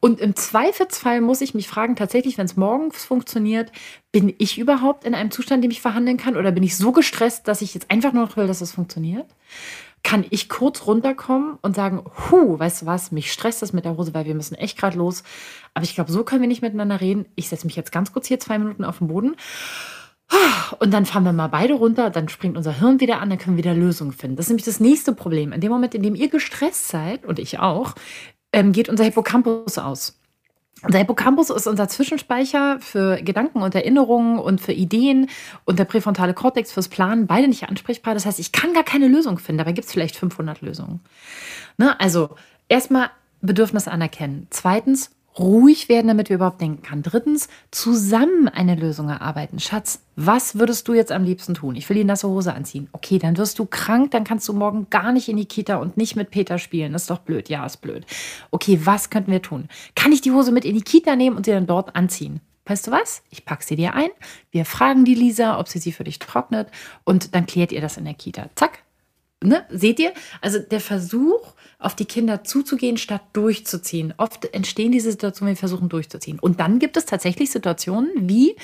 Und 0.00 0.20
im 0.20 0.36
Zweifelsfall 0.36 1.20
muss 1.20 1.40
ich 1.40 1.54
mich 1.54 1.68
fragen, 1.68 1.96
tatsächlich, 1.96 2.36
wenn 2.36 2.44
es 2.44 2.56
morgens 2.56 3.04
funktioniert, 3.04 3.72
bin 4.10 4.34
ich 4.38 4.58
überhaupt 4.58 5.04
in 5.04 5.14
einem 5.14 5.30
Zustand, 5.30 5.58
in 5.58 5.70
dem 5.70 5.70
ich 5.70 5.80
verhandeln 5.80 6.18
kann? 6.18 6.36
Oder 6.36 6.52
bin 6.52 6.62
ich 6.62 6.76
so 6.76 6.92
gestresst, 6.92 7.48
dass 7.48 7.62
ich 7.62 7.72
jetzt 7.72 7.90
einfach 7.90 8.12
nur 8.12 8.26
noch 8.26 8.36
will, 8.36 8.46
dass 8.46 8.60
es 8.60 8.72
funktioniert? 8.72 9.26
Kann 10.02 10.26
ich 10.30 10.48
kurz 10.48 10.86
runterkommen 10.86 11.58
und 11.62 11.76
sagen, 11.76 12.04
hu, 12.30 12.58
weißt 12.58 12.82
du 12.82 12.86
was, 12.86 13.12
mich 13.12 13.32
stresst 13.32 13.62
das 13.62 13.72
mit 13.72 13.84
der 13.84 13.96
Hose, 13.96 14.12
weil 14.12 14.26
wir 14.26 14.34
müssen 14.34 14.56
echt 14.56 14.76
gerade 14.76 14.98
los. 14.98 15.22
Aber 15.74 15.84
ich 15.84 15.94
glaube, 15.94 16.12
so 16.12 16.24
können 16.24 16.42
wir 16.42 16.48
nicht 16.48 16.62
miteinander 16.62 17.00
reden. 17.00 17.24
Ich 17.36 17.48
setze 17.48 17.66
mich 17.66 17.76
jetzt 17.76 17.92
ganz 17.92 18.12
kurz 18.12 18.26
hier 18.26 18.40
zwei 18.40 18.58
Minuten 18.58 18.84
auf 18.84 18.98
den 18.98 19.08
Boden 19.08 19.36
und 20.78 20.92
dann 20.92 21.06
fahren 21.06 21.24
wir 21.24 21.32
mal 21.32 21.48
beide 21.48 21.74
runter, 21.74 22.10
dann 22.10 22.28
springt 22.28 22.56
unser 22.56 22.78
Hirn 22.78 23.00
wieder 23.00 23.20
an, 23.20 23.30
dann 23.30 23.38
können 23.38 23.56
wir 23.56 23.64
wieder 23.64 23.74
Lösungen 23.74 24.12
finden. 24.12 24.36
Das 24.36 24.46
ist 24.46 24.50
nämlich 24.50 24.64
das 24.64 24.80
nächste 24.80 25.12
Problem. 25.12 25.52
In 25.52 25.60
dem 25.60 25.70
Moment, 25.70 25.94
in 25.94 26.02
dem 26.02 26.14
ihr 26.14 26.28
gestresst 26.28 26.88
seid, 26.88 27.24
und 27.24 27.38
ich 27.38 27.58
auch, 27.58 27.94
ähm, 28.52 28.72
geht 28.72 28.88
unser 28.88 29.04
Hippocampus 29.04 29.78
aus. 29.78 30.18
Unser 30.84 30.98
Hippocampus 30.98 31.50
ist 31.50 31.68
unser 31.68 31.88
Zwischenspeicher 31.88 32.78
für 32.80 33.22
Gedanken 33.22 33.62
und 33.62 33.74
Erinnerungen 33.74 34.38
und 34.38 34.60
für 34.60 34.72
Ideen 34.72 35.28
und 35.64 35.78
der 35.78 35.84
präfrontale 35.84 36.34
Kortex 36.34 36.72
fürs 36.72 36.88
Planen, 36.88 37.28
beide 37.28 37.46
nicht 37.46 37.68
ansprechbar. 37.68 38.14
Das 38.14 38.26
heißt, 38.26 38.40
ich 38.40 38.50
kann 38.50 38.72
gar 38.72 38.82
keine 38.82 39.06
Lösung 39.06 39.38
finden. 39.38 39.58
Dabei 39.58 39.72
gibt 39.72 39.86
es 39.86 39.92
vielleicht 39.92 40.16
500 40.16 40.60
Lösungen. 40.60 41.00
Ne? 41.78 41.98
Also 42.00 42.30
erstmal 42.68 43.10
Bedürfnis 43.42 43.86
anerkennen. 43.86 44.48
Zweitens 44.50 45.12
ruhig 45.38 45.88
werden, 45.88 46.08
damit 46.08 46.28
wir 46.28 46.36
überhaupt 46.36 46.60
denken 46.60 46.82
können. 46.82 47.02
Drittens, 47.02 47.48
zusammen 47.70 48.48
eine 48.48 48.74
Lösung 48.74 49.08
erarbeiten. 49.08 49.60
Schatz, 49.60 50.02
was 50.16 50.58
würdest 50.58 50.88
du 50.88 50.94
jetzt 50.94 51.12
am 51.12 51.24
liebsten 51.24 51.54
tun? 51.54 51.76
Ich 51.76 51.88
will 51.88 51.96
die 51.96 52.04
nasse 52.04 52.28
Hose 52.28 52.52
anziehen. 52.54 52.88
Okay, 52.92 53.18
dann 53.18 53.36
wirst 53.38 53.58
du 53.58 53.66
krank, 53.66 54.10
dann 54.10 54.24
kannst 54.24 54.48
du 54.48 54.52
morgen 54.52 54.88
gar 54.90 55.12
nicht 55.12 55.28
in 55.28 55.36
die 55.36 55.46
Kita 55.46 55.76
und 55.76 55.96
nicht 55.96 56.16
mit 56.16 56.30
Peter 56.30 56.58
spielen. 56.58 56.94
Ist 56.94 57.10
doch 57.10 57.20
blöd. 57.20 57.48
Ja, 57.48 57.64
ist 57.64 57.78
blöd. 57.78 58.04
Okay, 58.50 58.80
was 58.84 59.10
könnten 59.10 59.32
wir 59.32 59.42
tun? 59.42 59.68
Kann 59.94 60.12
ich 60.12 60.20
die 60.20 60.32
Hose 60.32 60.52
mit 60.52 60.64
in 60.64 60.74
die 60.74 60.82
Kita 60.82 61.16
nehmen 61.16 61.36
und 61.36 61.46
sie 61.46 61.52
dann 61.52 61.66
dort 61.66 61.96
anziehen? 61.96 62.40
Weißt 62.66 62.86
du 62.86 62.90
was? 62.92 63.22
Ich 63.30 63.44
packe 63.44 63.64
sie 63.64 63.76
dir 63.76 63.94
ein. 63.94 64.10
Wir 64.50 64.64
fragen 64.64 65.04
die 65.04 65.14
Lisa, 65.14 65.58
ob 65.58 65.68
sie 65.68 65.78
sie 65.78 65.92
für 65.92 66.04
dich 66.04 66.18
trocknet 66.18 66.68
und 67.04 67.34
dann 67.34 67.46
klärt 67.46 67.72
ihr 67.72 67.80
das 67.80 67.96
in 67.96 68.04
der 68.04 68.14
Kita. 68.14 68.50
Zack. 68.54 68.82
Ne? 69.42 69.64
Seht 69.70 69.98
ihr? 69.98 70.12
Also 70.40 70.58
der 70.58 70.80
Versuch, 70.80 71.54
auf 71.78 71.94
die 71.94 72.04
Kinder 72.04 72.44
zuzugehen, 72.44 72.96
statt 72.96 73.22
durchzuziehen. 73.32 74.14
Oft 74.16 74.52
entstehen 74.54 74.92
diese 74.92 75.10
Situationen, 75.10 75.54
wir 75.54 75.58
versuchen 75.58 75.88
durchzuziehen. 75.88 76.38
Und 76.38 76.60
dann 76.60 76.78
gibt 76.78 76.96
es 76.96 77.06
tatsächlich 77.06 77.50
Situationen 77.50 78.10
wie, 78.28 78.56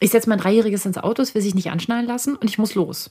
ich 0.00 0.10
setze 0.10 0.28
mein 0.28 0.38
Dreijähriges 0.38 0.86
ins 0.86 0.98
Auto, 0.98 1.22
es 1.22 1.34
will 1.34 1.42
sich 1.42 1.54
nicht 1.54 1.70
anschnallen 1.70 2.06
lassen 2.06 2.36
und 2.36 2.48
ich 2.48 2.58
muss 2.58 2.74
los. 2.74 3.10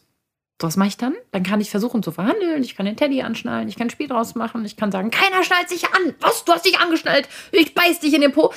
Was 0.61 0.75
mache 0.75 0.89
ich 0.89 0.97
dann? 0.97 1.15
Dann 1.31 1.43
kann 1.43 1.61
ich 1.61 1.69
versuchen 1.69 2.03
zu 2.03 2.11
verhandeln, 2.11 2.63
ich 2.63 2.75
kann 2.75 2.85
den 2.85 2.97
Teddy 2.97 3.21
anschnallen, 3.21 3.69
ich 3.69 3.77
kann 3.77 3.87
ein 3.87 3.91
Spiel 3.91 4.09
draus 4.09 4.35
machen, 4.35 4.65
ich 4.65 4.75
kann 4.75 4.91
sagen, 4.91 5.09
keiner 5.09 5.43
schnallt 5.43 5.69
sich 5.69 5.85
an. 5.87 6.15
Was? 6.19 6.43
Du 6.43 6.51
hast 6.51 6.65
dich 6.65 6.79
angeschnallt. 6.79 7.29
Ich 7.53 7.73
beiß 7.73 8.01
dich 8.01 8.13
in 8.13 8.21
den 8.21 8.33
Po. 8.33 8.51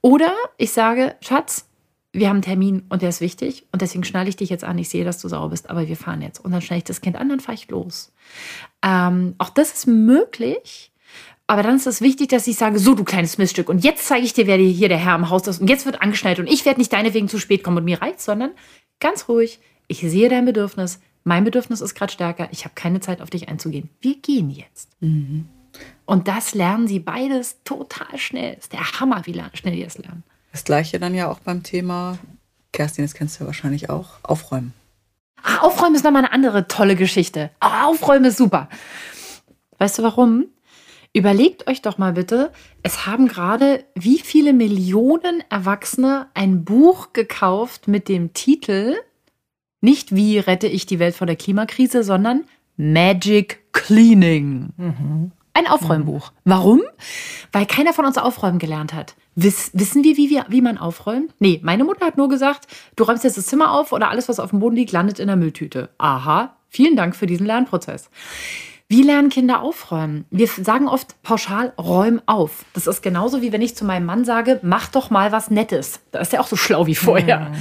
Oder 0.00 0.32
ich 0.56 0.72
sage, 0.72 1.14
Schatz, 1.20 1.66
wir 2.12 2.28
haben 2.28 2.36
einen 2.36 2.42
Termin 2.42 2.82
und 2.90 3.02
der 3.02 3.08
ist 3.08 3.20
wichtig 3.20 3.66
und 3.72 3.80
deswegen 3.80 4.04
schnalle 4.04 4.28
ich 4.28 4.36
dich 4.36 4.50
jetzt 4.50 4.64
an. 4.64 4.78
Ich 4.78 4.90
sehe, 4.90 5.04
dass 5.04 5.18
du 5.18 5.28
sauer 5.28 5.48
bist, 5.48 5.70
aber 5.70 5.88
wir 5.88 5.96
fahren 5.96 6.20
jetzt. 6.20 6.44
Und 6.44 6.52
dann 6.52 6.60
schnalle 6.60 6.78
ich 6.78 6.84
das 6.84 7.00
Kind 7.00 7.16
an, 7.16 7.30
dann 7.30 7.40
fahre 7.40 7.54
ich 7.54 7.70
los. 7.70 8.12
Ähm, 8.82 9.34
auch 9.38 9.48
das 9.48 9.72
ist 9.72 9.86
möglich. 9.86 10.90
Aber 11.46 11.62
dann 11.62 11.76
ist 11.76 11.86
es 11.86 12.00
wichtig, 12.00 12.28
dass 12.28 12.46
ich 12.46 12.56
sage, 12.56 12.78
so 12.78 12.94
du 12.94 13.04
kleines 13.04 13.36
Miststück 13.36 13.68
und 13.68 13.84
jetzt 13.84 14.06
zeige 14.06 14.24
ich 14.24 14.32
dir, 14.32 14.46
wer 14.46 14.56
hier 14.56 14.88
der 14.88 14.98
Herr 14.98 15.16
im 15.16 15.28
Haus 15.28 15.46
ist 15.46 15.60
und 15.60 15.68
jetzt 15.68 15.84
wird 15.84 16.00
angeschnallt 16.00 16.38
und 16.38 16.46
ich 16.46 16.64
werde 16.64 16.80
nicht 16.80 16.92
deinetwegen 16.92 17.28
zu 17.28 17.38
spät 17.38 17.62
kommen 17.64 17.78
und 17.78 17.84
mir 17.84 18.00
reicht, 18.00 18.20
sondern 18.20 18.52
ganz 19.00 19.28
ruhig, 19.28 19.58
ich 19.86 20.00
sehe 20.00 20.28
dein 20.28 20.46
Bedürfnis, 20.46 21.00
mein 21.24 21.44
Bedürfnis 21.44 21.80
ist 21.80 21.94
gerade 21.94 22.12
stärker, 22.12 22.48
ich 22.52 22.64
habe 22.64 22.74
keine 22.74 23.00
Zeit 23.00 23.20
auf 23.20 23.28
dich 23.28 23.48
einzugehen. 23.48 23.90
Wir 24.00 24.16
gehen 24.16 24.50
jetzt. 24.50 24.90
Mhm. 25.00 25.46
Und 26.06 26.28
das 26.28 26.54
lernen 26.54 26.86
sie 26.86 27.00
beides 27.00 27.62
total 27.64 28.18
schnell. 28.18 28.54
Das 28.54 28.64
ist 28.64 28.72
der 28.72 29.00
Hammer, 29.00 29.22
wie 29.26 29.40
schnell 29.54 29.74
die 29.74 29.84
das 29.84 29.98
lernen. 29.98 30.22
Das 30.52 30.64
gleiche 30.64 31.00
dann 31.00 31.14
ja 31.14 31.30
auch 31.30 31.40
beim 31.40 31.62
Thema, 31.62 32.18
Kerstin, 32.72 33.04
das 33.04 33.14
kennst 33.14 33.36
du 33.36 33.44
ja 33.44 33.46
wahrscheinlich 33.46 33.90
auch, 33.90 34.18
aufräumen. 34.22 34.72
Ah, 35.42 35.58
aufräumen 35.58 35.94
ist 35.96 36.04
nochmal 36.04 36.24
eine 36.24 36.32
andere 36.32 36.68
tolle 36.68 36.94
Geschichte. 36.94 37.50
Ah, 37.58 37.86
aufräumen 37.86 38.26
ist 38.26 38.36
super. 38.36 38.68
Weißt 39.78 39.98
du 39.98 40.02
warum? 40.02 40.46
Überlegt 41.14 41.66
euch 41.66 41.82
doch 41.82 41.98
mal 41.98 42.12
bitte, 42.12 42.52
es 42.82 43.06
haben 43.06 43.28
gerade 43.28 43.84
wie 43.94 44.18
viele 44.18 44.52
Millionen 44.52 45.42
Erwachsene 45.50 46.28
ein 46.32 46.64
Buch 46.64 47.12
gekauft 47.12 47.88
mit 47.88 48.08
dem 48.08 48.32
Titel 48.32 48.96
nicht 49.82 50.14
wie 50.14 50.38
rette 50.38 50.68
ich 50.68 50.86
die 50.86 51.00
Welt 51.00 51.16
vor 51.16 51.26
der 51.26 51.36
Klimakrise, 51.36 52.04
sondern 52.04 52.44
Magic 52.76 53.72
Cleaning. 53.72 54.68
Mhm. 54.76 55.32
Ein 55.54 55.66
Aufräumbuch. 55.66 56.32
Warum? 56.44 56.80
Weil 57.52 57.66
keiner 57.66 57.92
von 57.92 58.06
uns 58.06 58.16
aufräumen 58.16 58.58
gelernt 58.58 58.94
hat. 58.94 59.14
Wiss, 59.34 59.70
wissen 59.74 60.02
wir 60.02 60.16
wie, 60.16 60.30
wir, 60.30 60.46
wie 60.48 60.62
man 60.62 60.78
aufräumt? 60.78 61.34
Nee, 61.38 61.60
meine 61.62 61.84
Mutter 61.84 62.06
hat 62.06 62.16
nur 62.16 62.28
gesagt, 62.28 62.66
du 62.96 63.04
räumst 63.04 63.24
jetzt 63.24 63.36
das 63.36 63.46
Zimmer 63.46 63.72
auf 63.72 63.92
oder 63.92 64.10
alles, 64.10 64.28
was 64.28 64.40
auf 64.40 64.50
dem 64.50 64.60
Boden 64.60 64.76
liegt, 64.76 64.92
landet 64.92 65.18
in 65.18 65.26
der 65.26 65.36
Mülltüte. 65.36 65.90
Aha, 65.98 66.56
vielen 66.68 66.96
Dank 66.96 67.16
für 67.16 67.26
diesen 67.26 67.46
Lernprozess. 67.46 68.10
Wie 68.88 69.02
lernen 69.02 69.30
Kinder 69.30 69.62
aufräumen? 69.62 70.26
Wir 70.30 70.46
sagen 70.46 70.86
oft 70.86 71.22
pauschal, 71.22 71.72
räum 71.78 72.20
auf. 72.26 72.66
Das 72.74 72.86
ist 72.86 73.02
genauso 73.02 73.40
wie 73.40 73.52
wenn 73.52 73.62
ich 73.62 73.74
zu 73.74 73.86
meinem 73.86 74.04
Mann 74.04 74.26
sage, 74.26 74.60
mach 74.62 74.88
doch 74.88 75.08
mal 75.08 75.32
was 75.32 75.50
Nettes. 75.50 76.00
Da 76.10 76.18
ist 76.18 76.34
er 76.34 76.40
auch 76.40 76.46
so 76.46 76.56
schlau 76.56 76.86
wie 76.86 76.94
vorher. 76.94 77.52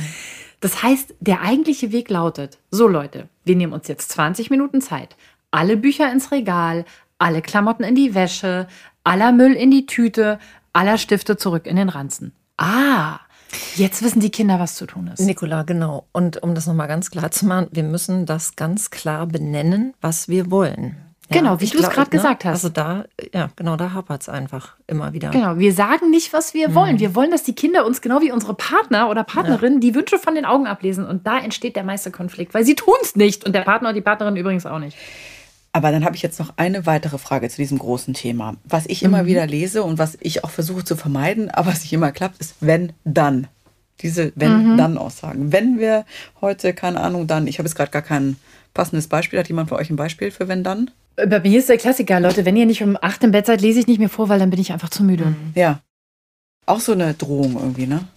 Das 0.59 0.83
heißt, 0.83 1.15
der 1.21 1.41
eigentliche 1.41 1.91
Weg 1.91 2.09
lautet, 2.09 2.59
so 2.69 2.87
Leute, 2.87 3.29
wir 3.45 3.55
nehmen 3.55 3.73
uns 3.73 3.87
jetzt 3.87 4.11
20 4.11 4.49
Minuten 4.49 4.81
Zeit, 4.81 5.15
alle 5.51 5.77
Bücher 5.77 6.11
ins 6.11 6.31
Regal, 6.31 6.85
alle 7.21 7.41
Klamotten 7.41 7.83
in 7.83 7.95
die 7.95 8.15
Wäsche, 8.15 8.67
aller 9.03 9.31
Müll 9.31 9.53
in 9.53 9.71
die 9.71 9.85
Tüte, 9.85 10.39
aller 10.73 10.97
Stifte 10.97 11.37
zurück 11.37 11.65
in 11.65 11.75
den 11.75 11.89
Ranzen. 11.89 12.33
Ah, 12.57 13.19
Jetzt 13.75 14.01
wissen 14.01 14.21
die 14.21 14.29
Kinder, 14.29 14.59
was 14.59 14.75
zu 14.75 14.85
tun 14.85 15.07
ist. 15.07 15.19
Nicola, 15.19 15.63
genau. 15.63 16.05
Und 16.13 16.41
um 16.41 16.55
das 16.55 16.67
nochmal 16.67 16.87
ganz 16.87 17.11
klar 17.11 17.31
zu 17.31 17.45
machen, 17.45 17.67
wir 17.71 17.83
müssen 17.83 18.25
das 18.25 18.55
ganz 18.55 18.91
klar 18.91 19.27
benennen, 19.27 19.93
was 19.99 20.29
wir 20.29 20.51
wollen. 20.51 20.95
Genau, 21.29 21.59
wie 21.61 21.67
du 21.67 21.79
es 21.79 21.89
gerade 21.89 22.09
ne? 22.09 22.17
gesagt 22.17 22.45
hast. 22.45 22.63
Also 22.63 22.69
da, 22.69 23.05
ja, 23.33 23.49
genau, 23.55 23.77
da 23.77 23.93
hapert 23.93 24.21
es 24.21 24.29
einfach 24.29 24.75
immer 24.87 25.13
wieder. 25.13 25.29
Genau, 25.29 25.57
wir 25.57 25.73
sagen 25.73 26.09
nicht, 26.09 26.33
was 26.33 26.53
wir 26.53 26.69
mhm. 26.69 26.75
wollen. 26.75 26.99
Wir 26.99 27.15
wollen, 27.15 27.31
dass 27.31 27.43
die 27.43 27.55
Kinder 27.55 27.85
uns 27.85 28.01
genau 28.01 28.21
wie 28.21 28.31
unsere 28.31 28.53
Partner 28.53 29.09
oder 29.09 29.23
Partnerin 29.23 29.73
ja. 29.73 29.79
die 29.79 29.95
Wünsche 29.95 30.17
von 30.17 30.35
den 30.35 30.45
Augen 30.45 30.67
ablesen. 30.67 31.05
Und 31.05 31.27
da 31.27 31.39
entsteht 31.39 31.75
der 31.75 31.83
meiste 31.83 32.11
Konflikt, 32.11 32.53
weil 32.53 32.65
sie 32.65 32.75
tun 32.75 32.95
es 33.01 33.15
nicht. 33.15 33.45
Und 33.45 33.53
der 33.53 33.61
Partner 33.61 33.89
und 33.89 33.95
die 33.95 34.01
Partnerin 34.01 34.35
übrigens 34.35 34.65
auch 34.65 34.79
nicht. 34.79 34.97
Aber 35.73 35.91
dann 35.91 36.03
habe 36.03 36.15
ich 36.15 36.21
jetzt 36.21 36.39
noch 36.39 36.53
eine 36.57 36.85
weitere 36.85 37.17
Frage 37.17 37.47
zu 37.49 37.57
diesem 37.57 37.79
großen 37.79 38.13
Thema. 38.13 38.57
Was 38.65 38.85
ich 38.87 39.03
immer 39.03 39.23
mhm. 39.23 39.27
wieder 39.27 39.47
lese 39.47 39.83
und 39.83 39.97
was 39.97 40.17
ich 40.19 40.43
auch 40.43 40.49
versuche 40.49 40.83
zu 40.83 40.95
vermeiden, 40.95 41.49
aber 41.49 41.71
was 41.71 41.81
nicht 41.81 41.93
immer 41.93 42.11
klappt, 42.11 42.39
ist 42.39 42.55
wenn, 42.59 42.93
dann. 43.03 43.47
Diese 44.01 44.33
wenn-dann-Aussagen. 44.35 45.51
Wenn 45.51 45.79
wir 45.79 46.05
heute, 46.41 46.73
keine 46.73 46.99
Ahnung, 46.99 47.27
dann, 47.27 47.47
ich 47.47 47.59
habe 47.59 47.67
jetzt 47.67 47.75
gerade 47.75 47.91
gar 47.91 48.01
kein 48.01 48.35
passendes 48.73 49.07
Beispiel. 49.07 49.37
Hat 49.39 49.47
jemand 49.47 49.69
von 49.69 49.77
euch 49.77 49.89
ein 49.89 49.95
Beispiel 49.95 50.31
für 50.31 50.47
wenn, 50.47 50.63
dann? 50.63 50.89
Bei 51.15 51.39
mir 51.39 51.59
ist 51.59 51.69
der 51.69 51.77
Klassiker, 51.77 52.19
Leute, 52.19 52.45
wenn 52.45 52.57
ihr 52.57 52.65
nicht 52.65 52.81
um 52.81 52.97
acht 52.99 53.23
im 53.23 53.31
Bett 53.31 53.45
seid, 53.45 53.61
lese 53.61 53.79
ich 53.79 53.87
nicht 53.87 53.99
mehr 53.99 54.09
vor, 54.09 54.27
weil 54.27 54.39
dann 54.39 54.49
bin 54.49 54.59
ich 54.59 54.73
einfach 54.73 54.89
zu 54.89 55.03
müde. 55.03 55.25
Mhm. 55.25 55.51
Ja. 55.55 55.81
Auch 56.65 56.79
so 56.79 56.93
eine 56.93 57.13
Drohung 57.13 57.53
irgendwie, 57.59 57.85
ne? 57.85 58.07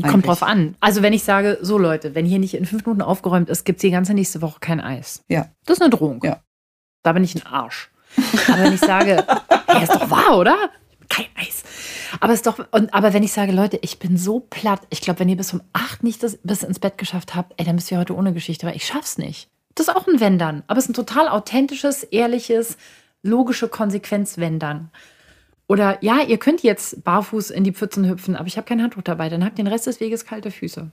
Eigentlich. 0.00 0.12
Kommt 0.12 0.26
drauf 0.28 0.42
an. 0.44 0.76
Also 0.78 1.02
wenn 1.02 1.12
ich 1.12 1.24
sage, 1.24 1.58
so 1.60 1.76
Leute, 1.76 2.14
wenn 2.14 2.24
hier 2.24 2.38
nicht 2.38 2.54
in 2.54 2.66
fünf 2.66 2.86
Minuten 2.86 3.02
aufgeräumt 3.02 3.48
ist, 3.48 3.64
gibt 3.64 3.78
es 3.78 3.80
die 3.80 3.90
ganze 3.90 4.14
nächste 4.14 4.40
Woche 4.40 4.60
kein 4.60 4.80
Eis. 4.80 5.22
Ja. 5.28 5.48
Das 5.66 5.78
ist 5.78 5.82
eine 5.82 5.90
Drohung. 5.90 6.20
Ja. 6.22 6.40
Da 7.02 7.12
bin 7.12 7.24
ich 7.24 7.34
ein 7.34 7.46
Arsch. 7.46 7.90
Aber 8.48 8.62
wenn 8.62 8.74
ich 8.74 8.80
sage, 8.80 9.24
hey, 9.66 9.82
ist 9.82 9.94
doch 9.94 10.10
wahr, 10.10 10.38
oder? 10.38 10.56
Kein 11.08 11.26
Eis. 11.36 11.64
Aber 12.20 12.32
ist 12.32 12.46
doch, 12.46 12.58
und, 12.72 12.92
aber 12.92 13.12
wenn 13.12 13.22
ich 13.22 13.32
sage, 13.32 13.52
Leute, 13.52 13.78
ich 13.82 13.98
bin 13.98 14.16
so 14.16 14.40
platt, 14.40 14.82
ich 14.90 15.00
glaube, 15.00 15.20
wenn 15.20 15.28
ihr 15.28 15.36
bis 15.36 15.52
um 15.52 15.62
acht 15.72 16.02
nicht 16.02 16.22
das, 16.22 16.38
bis 16.42 16.62
ins 16.62 16.78
Bett 16.78 16.98
geschafft 16.98 17.34
habt, 17.34 17.54
ey, 17.56 17.64
dann 17.64 17.76
müsst 17.76 17.90
ihr 17.90 17.98
heute 17.98 18.14
ohne 18.14 18.32
Geschichte, 18.32 18.66
weil 18.66 18.76
ich 18.76 18.86
schaff's 18.86 19.18
nicht. 19.18 19.48
Das 19.74 19.88
ist 19.88 19.94
auch 19.94 20.06
ein 20.06 20.20
Wenn-Dann. 20.20 20.64
Aber 20.66 20.78
es 20.78 20.84
ist 20.84 20.90
ein 20.90 20.94
total 20.94 21.28
authentisches, 21.28 22.02
ehrliches, 22.02 22.76
logische 23.22 23.68
Konsequenz, 23.68 24.38
wenn 24.38 24.58
dann. 24.58 24.90
Oder 25.68 25.98
ja, 26.02 26.22
ihr 26.22 26.38
könnt 26.38 26.62
jetzt 26.62 27.04
barfuß 27.04 27.50
in 27.50 27.62
die 27.62 27.72
Pfützen 27.72 28.08
hüpfen, 28.08 28.36
aber 28.36 28.48
ich 28.48 28.56
habe 28.56 28.66
kein 28.66 28.82
Handtuch 28.82 29.02
dabei. 29.02 29.28
Dann 29.28 29.44
habt 29.44 29.58
ihr 29.58 29.64
den 29.64 29.72
Rest 29.72 29.86
des 29.86 30.00
Weges 30.00 30.24
kalte 30.24 30.50
Füße. 30.50 30.90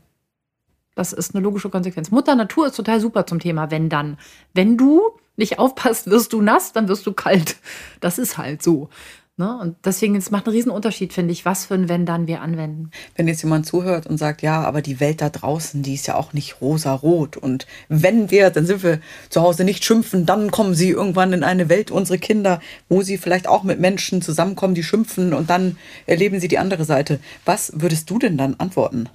Das 0.96 1.14
ist 1.14 1.36
eine 1.36 1.44
logische 1.44 1.70
Konsequenz. 1.70 2.10
Mutter 2.10 2.36
Natur 2.36 2.68
ist 2.68 2.76
total 2.76 3.00
super 3.00 3.28
zum 3.28 3.40
Thema 3.40 3.70
wenn 3.70 3.90
dann. 3.90 4.18
Wenn 4.54 4.78
du 4.78 5.02
nicht 5.38 5.60
aufpasst, 5.60 6.10
wirst 6.10 6.34
du 6.34 6.42
nass, 6.42 6.72
dann 6.72 6.88
wirst 6.88 7.06
du 7.06 7.14
kalt. 7.14 7.58
Das 8.00 8.18
ist 8.18 8.38
halt 8.38 8.64
so. 8.64 8.90
Ne? 9.38 9.58
Und 9.58 9.76
deswegen, 9.84 10.16
es 10.16 10.32
macht 10.32 10.48
einen 10.48 10.56
riesen 10.56 10.72
Unterschied, 10.72 11.12
finde 11.12 11.34
ich, 11.34 11.44
was 11.44 11.66
für 11.66 11.74
ein 11.74 11.90
Wenn 11.90 12.06
dann 12.06 12.26
wir 12.26 12.42
anwenden. 12.42 12.92
Wenn 13.18 13.28
jetzt 13.28 13.44
jemand 13.44 13.66
zuhört 13.66 14.08
und 14.08 14.18
sagt, 14.18 14.42
ja, 14.42 14.64
aber 14.64 14.82
die 14.82 15.02
Welt 15.02 15.22
da 15.22 15.30
draußen, 15.30 15.84
die 15.84 15.94
ist 15.94 16.08
ja 16.08 16.16
auch 16.16 16.32
nicht 16.32 16.62
rosa-rot. 16.62 17.36
Und 17.36 17.68
wenn 17.90 18.32
wir, 18.32 18.50
dann 18.50 18.66
sind 18.66 18.82
wir 18.82 19.02
zu 19.30 19.42
Hause 19.42 19.66
nicht 19.66 19.84
schimpfen, 19.84 20.26
dann 20.26 20.52
kommen 20.52 20.74
sie 20.74 20.92
irgendwann 20.92 21.34
in 21.34 21.44
eine 21.44 21.68
Welt, 21.68 21.92
unsere 21.92 22.18
Kinder, 22.18 22.62
wo 22.88 23.02
sie 23.02 23.18
vielleicht 23.18 23.50
auch 23.50 23.64
mit 23.64 23.82
Menschen 23.82 24.22
zusammenkommen, 24.22 24.74
die 24.74 24.84
schimpfen 24.84 25.34
und 25.34 25.50
dann 25.50 25.78
erleben 26.06 26.40
sie 26.40 26.48
die 26.48 26.60
andere 26.60 26.86
Seite. 26.86 27.20
Was 27.44 27.74
würdest 27.76 28.10
du 28.10 28.20
denn 28.20 28.38
dann 28.38 28.56
antworten? 28.58 29.10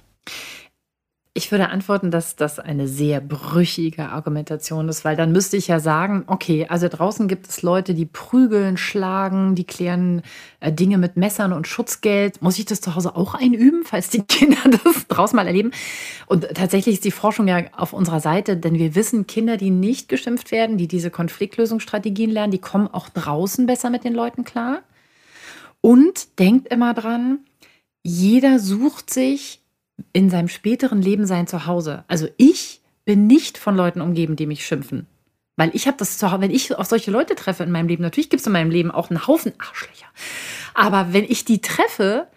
Ich 1.33 1.49
würde 1.49 1.69
antworten, 1.69 2.11
dass 2.11 2.35
das 2.35 2.59
eine 2.59 2.89
sehr 2.89 3.21
brüchige 3.21 4.09
Argumentation 4.09 4.89
ist, 4.89 5.05
weil 5.05 5.15
dann 5.15 5.31
müsste 5.31 5.55
ich 5.55 5.69
ja 5.69 5.79
sagen, 5.79 6.25
okay, 6.27 6.67
also 6.67 6.89
draußen 6.89 7.29
gibt 7.29 7.47
es 7.47 7.61
Leute, 7.61 7.93
die 7.93 8.05
prügeln, 8.05 8.75
schlagen, 8.75 9.55
die 9.55 9.63
klären 9.63 10.23
äh, 10.59 10.73
Dinge 10.73 10.97
mit 10.97 11.15
Messern 11.15 11.53
und 11.53 11.69
Schutzgeld. 11.69 12.41
Muss 12.41 12.59
ich 12.59 12.65
das 12.65 12.81
zu 12.81 12.95
Hause 12.95 13.15
auch 13.15 13.33
einüben, 13.33 13.83
falls 13.85 14.09
die 14.09 14.23
Kinder 14.27 14.59
das 14.83 15.07
draußen 15.07 15.33
mal 15.33 15.47
erleben? 15.47 15.71
Und 16.25 16.49
tatsächlich 16.53 16.95
ist 16.95 17.05
die 17.05 17.11
Forschung 17.11 17.47
ja 17.47 17.63
auf 17.77 17.93
unserer 17.93 18.19
Seite, 18.19 18.57
denn 18.57 18.73
wir 18.73 18.93
wissen, 18.95 19.25
Kinder, 19.25 19.55
die 19.55 19.69
nicht 19.69 20.09
geschimpft 20.09 20.51
werden, 20.51 20.77
die 20.77 20.89
diese 20.89 21.11
Konfliktlösungsstrategien 21.11 22.29
lernen, 22.29 22.51
die 22.51 22.59
kommen 22.59 22.89
auch 22.89 23.07
draußen 23.07 23.65
besser 23.67 23.89
mit 23.89 24.03
den 24.03 24.13
Leuten 24.13 24.43
klar. 24.43 24.81
Und 25.79 26.37
denkt 26.39 26.67
immer 26.67 26.93
dran, 26.93 27.39
jeder 28.03 28.59
sucht 28.59 29.13
sich 29.13 29.60
in 30.13 30.29
seinem 30.29 30.47
späteren 30.47 31.01
Leben 31.01 31.25
sein 31.25 31.47
Zuhause. 31.47 32.03
Also 32.07 32.27
ich 32.37 32.81
bin 33.05 33.27
nicht 33.27 33.57
von 33.57 33.75
Leuten 33.75 34.01
umgeben, 34.01 34.35
die 34.35 34.45
mich 34.45 34.65
schimpfen. 34.65 35.07
Weil 35.57 35.71
ich 35.73 35.87
habe 35.87 35.97
das 35.97 36.17
zu 36.17 36.31
Hause, 36.31 36.41
wenn 36.41 36.51
ich 36.51 36.75
auf 36.75 36.87
solche 36.87 37.11
Leute 37.11 37.35
treffe 37.35 37.63
in 37.63 37.71
meinem 37.71 37.87
Leben, 37.87 38.03
natürlich 38.03 38.29
gibt 38.29 38.41
es 38.41 38.47
in 38.47 38.53
meinem 38.53 38.71
Leben 38.71 38.91
auch 38.91 39.09
einen 39.09 39.27
Haufen 39.27 39.53
Arschlöcher. 39.57 40.07
Aber 40.73 41.13
wenn 41.13 41.23
ich 41.23 41.45
die 41.45 41.61
treffe, 41.61 42.27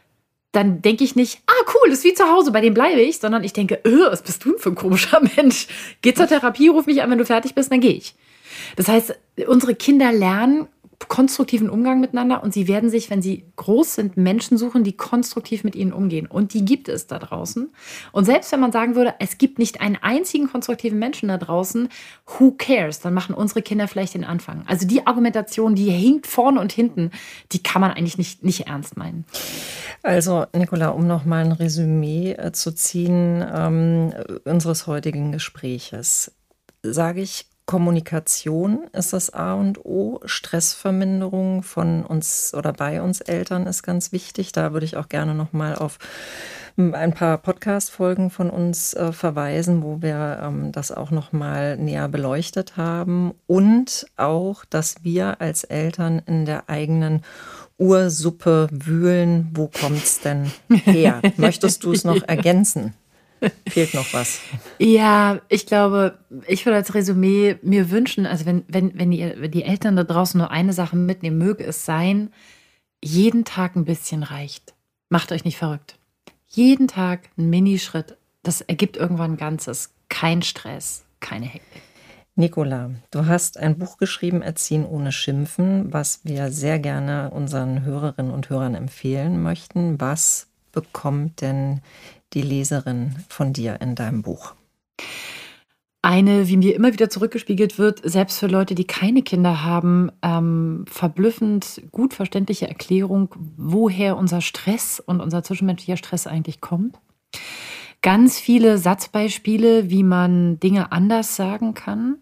dann 0.53 0.83
denke 0.83 1.05
ich 1.05 1.17
nicht, 1.17 1.41
ah 1.47 1.65
cool, 1.75 1.91
das 1.91 1.99
ist 1.99 2.05
wie 2.05 2.15
zu 2.15 2.25
Hause, 2.25 2.53
bei 2.53 2.61
dem 2.61 2.75
bleibe 2.75 3.01
ich, 3.01 3.19
sondern 3.19 3.45
ich 3.45 3.53
denke, 3.53 3.81
öh, 3.85 4.11
was 4.11 4.23
bist 4.23 4.45
du 4.45 4.51
denn 4.51 4.61
für 4.61 4.71
ein 4.71 4.75
komischer 4.75 5.21
Mensch? 5.37 5.67
Geh 6.03 6.15
zur 6.15 6.27
Therapie, 6.27 6.69
ruf 6.69 6.87
mich 6.87 7.03
an, 7.03 7.11
wenn 7.11 7.19
du 7.19 7.25
fertig 7.25 7.55
bist, 7.55 7.73
dann 7.73 7.81
gehe 7.81 7.93
ich. 7.93 8.15
Das 8.77 8.89
heißt, 8.89 9.15
unsere 9.47 9.75
Kinder 9.75 10.13
lernen 10.13 10.69
konstruktiven 11.09 11.71
Umgang 11.71 12.01
miteinander 12.01 12.43
und 12.43 12.53
sie 12.53 12.69
werden 12.69 12.91
sich, 12.91 13.11
wenn 13.11 13.23
sie 13.23 13.45
groß 13.57 13.95
sind, 13.95 14.17
Menschen 14.17 14.59
suchen, 14.59 14.85
die 14.85 14.97
konstruktiv 14.97 15.65
mit 15.65 15.75
ihnen 15.75 15.93
umgehen. 15.93 16.27
Und 16.27 16.55
die 16.55 16.65
gibt 16.65 16.89
es 16.89 17.07
da 17.07 17.19
draußen. 17.19 17.73
Und 18.13 18.25
selbst 18.25 18.53
wenn 18.53 18.61
man 18.61 18.73
sagen 18.73 18.95
würde, 18.95 19.15
es 19.19 19.39
gibt 19.39 19.59
nicht 19.59 19.81
einen 19.81 19.97
einzigen 19.97 20.49
konstruktiven 20.51 20.99
Menschen 20.99 21.29
da 21.29 21.39
draußen, 21.39 21.89
who 22.27 22.53
cares? 22.53 23.01
Dann 23.01 23.15
machen 23.15 23.35
unsere 23.35 23.63
Kinder 23.63 23.89
vielleicht 23.89 24.15
den 24.15 24.25
Anfang. 24.25 24.65
Also 24.67 24.87
die 24.87 25.07
Argumentation, 25.07 25.75
die 25.75 25.91
hinkt 25.91 26.27
vorne 26.27 26.61
und 26.61 26.73
hinten, 26.73 27.11
die 27.53 27.63
kann 27.63 27.81
man 27.81 27.93
eigentlich 27.93 28.19
nicht, 28.19 28.45
nicht 28.45 28.67
ernst 28.67 28.97
meinen. 28.97 29.25
Also, 30.03 30.45
Nicola, 30.55 30.89
um 30.89 31.07
nochmal 31.07 31.45
ein 31.45 31.53
Resümee 31.53 32.33
äh, 32.33 32.53
zu 32.53 32.75
ziehen 32.75 33.45
ähm, 33.55 34.13
unseres 34.45 34.87
heutigen 34.87 35.33
Gespräches, 35.33 36.33
sage 36.83 37.23
ich 37.23 37.47
Kommunikation 37.67 38.89
ist 38.93 39.15
das 39.15 39.33
A 39.33 39.55
und 39.55 39.85
O. 39.85 40.21
Stressverminderung 40.25 41.63
von 41.63 42.05
uns 42.05 42.53
oder 42.55 42.75
bei 42.75 43.01
uns 43.01 43.23
Eltern 43.23 43.67
ist 43.67 43.83
ganz 43.83 44.13
wichtig. 44.13 44.53
Da 44.53 44.73
würde 44.73 44.85
ich 44.85 44.97
auch 44.99 45.09
gerne 45.09 45.35
noch 45.35 45.53
mal 45.53 45.75
auf 45.75 45.99
ein 46.77 47.15
paar 47.15 47.39
Podcast-Folgen 47.39 48.31
von 48.31 48.51
uns 48.51 48.95
äh, 48.95 49.13
verweisen, 49.13 49.83
wo 49.83 50.03
wir 50.03 50.41
ähm, 50.43 50.73
das 50.73 50.93
auch 50.93 51.11
noch 51.11 51.33
mal 51.33 51.77
näher 51.77 52.09
beleuchtet 52.09 52.77
haben. 52.77 53.33
Und 53.47 54.07
auch, 54.17 54.65
dass 54.65 54.97
wir 55.03 55.41
als 55.41 55.65
Eltern 55.65 56.21
in 56.27 56.45
der 56.45 56.69
eigenen 56.69 57.23
Ursuppe 57.79 58.69
wühlen. 58.71 59.51
Wo 59.55 59.69
kommt 59.69 60.03
es 60.03 60.21
denn 60.21 60.51
her? 60.69 61.23
Möchtest 61.37 61.85
du 61.85 61.93
es 61.93 62.05
noch 62.05 62.23
ergänzen? 62.27 62.95
Fehlt 63.69 63.95
noch 63.95 64.13
was. 64.13 64.41
Ja, 64.79 65.41
ich 65.49 65.67
glaube, 65.67 66.19
ich 66.47 66.65
würde 66.67 66.77
als 66.77 66.95
Resümee 66.95 67.57
mir 67.63 67.91
wünschen, 67.91 68.27
also 68.27 68.47
wenn, 68.47 68.65
wenn, 68.69 68.99
wenn, 68.99 69.13
ihr, 69.13 69.35
wenn 69.39 69.51
die 69.51 69.65
Eltern 69.65 69.97
da 69.97 70.05
draußen 70.05 70.39
nur 70.39 70.51
eine 70.51 70.73
Sache 70.73 70.97
mitnehmen, 70.97 71.39
möge 71.39 71.65
es 71.65 71.85
sein, 71.85 72.33
jeden 73.03 73.45
Tag 73.45 73.77
ein 73.77 73.85
bisschen 73.85 74.23
reicht. 74.23 74.75
Macht 75.09 75.33
euch 75.33 75.45
nicht 75.45 75.59
verrückt. 75.59 75.97
Jeden 76.49 76.89
Tag 76.89 77.29
ein 77.37 77.51
Minischritt, 77.51 78.17
das 78.43 78.61
ergibt 78.61 78.97
irgendwann 78.97 79.33
ein 79.33 79.37
Ganzes. 79.37 79.93
Kein 80.09 80.43
Stress, 80.43 81.05
keine 81.21 81.47
Hektik. 81.47 81.83
Nicola, 82.37 82.91
du 83.13 83.27
hast 83.27 83.59
ein 83.59 83.79
Buch 83.79 83.97
geschrieben, 83.97 84.43
Erziehen 84.43 84.85
ohne 84.85 85.13
Schimpfen, 85.13 85.93
was 85.93 86.21
wir 86.25 86.51
sehr 86.51 86.81
gerne 86.81 87.31
unseren 87.31 87.85
Hörerinnen 87.85 88.33
und 88.33 88.51
Hörern 88.51 88.75
empfehlen 88.75 89.41
möchten. 89.41 90.01
Was 90.01 90.49
bekommt 90.73 91.41
denn 91.41 91.81
die 92.33 92.43
Leserin 92.43 93.15
von 93.29 93.53
dir 93.53 93.81
in 93.81 93.95
deinem 93.95 94.23
Buch? 94.23 94.55
Eine, 96.03 96.49
wie 96.49 96.59
mir 96.59 96.75
immer 96.75 96.93
wieder 96.93 97.09
zurückgespiegelt 97.09 97.79
wird, 97.79 98.01
selbst 98.05 98.39
für 98.39 98.47
Leute, 98.47 98.75
die 98.75 98.85
keine 98.85 99.23
Kinder 99.23 99.65
haben, 99.65 100.13
ähm, 100.23 100.85
verblüffend 100.87 101.81
gut 101.93 102.13
verständliche 102.13 102.69
Erklärung, 102.69 103.35
woher 103.57 104.19
unser 104.19 104.43
Stress 104.43 105.01
und 105.01 105.21
unser 105.21 105.43
zwischenmenschlicher 105.43 105.97
Stress 105.97 106.27
eigentlich 106.27 106.61
kommt. 106.61 106.99
Ganz 108.03 108.39
viele 108.39 108.77
Satzbeispiele, 108.77 109.89
wie 109.89 110.03
man 110.03 110.61
Dinge 110.61 110.93
anders 110.93 111.37
sagen 111.37 111.73
kann. 111.73 112.19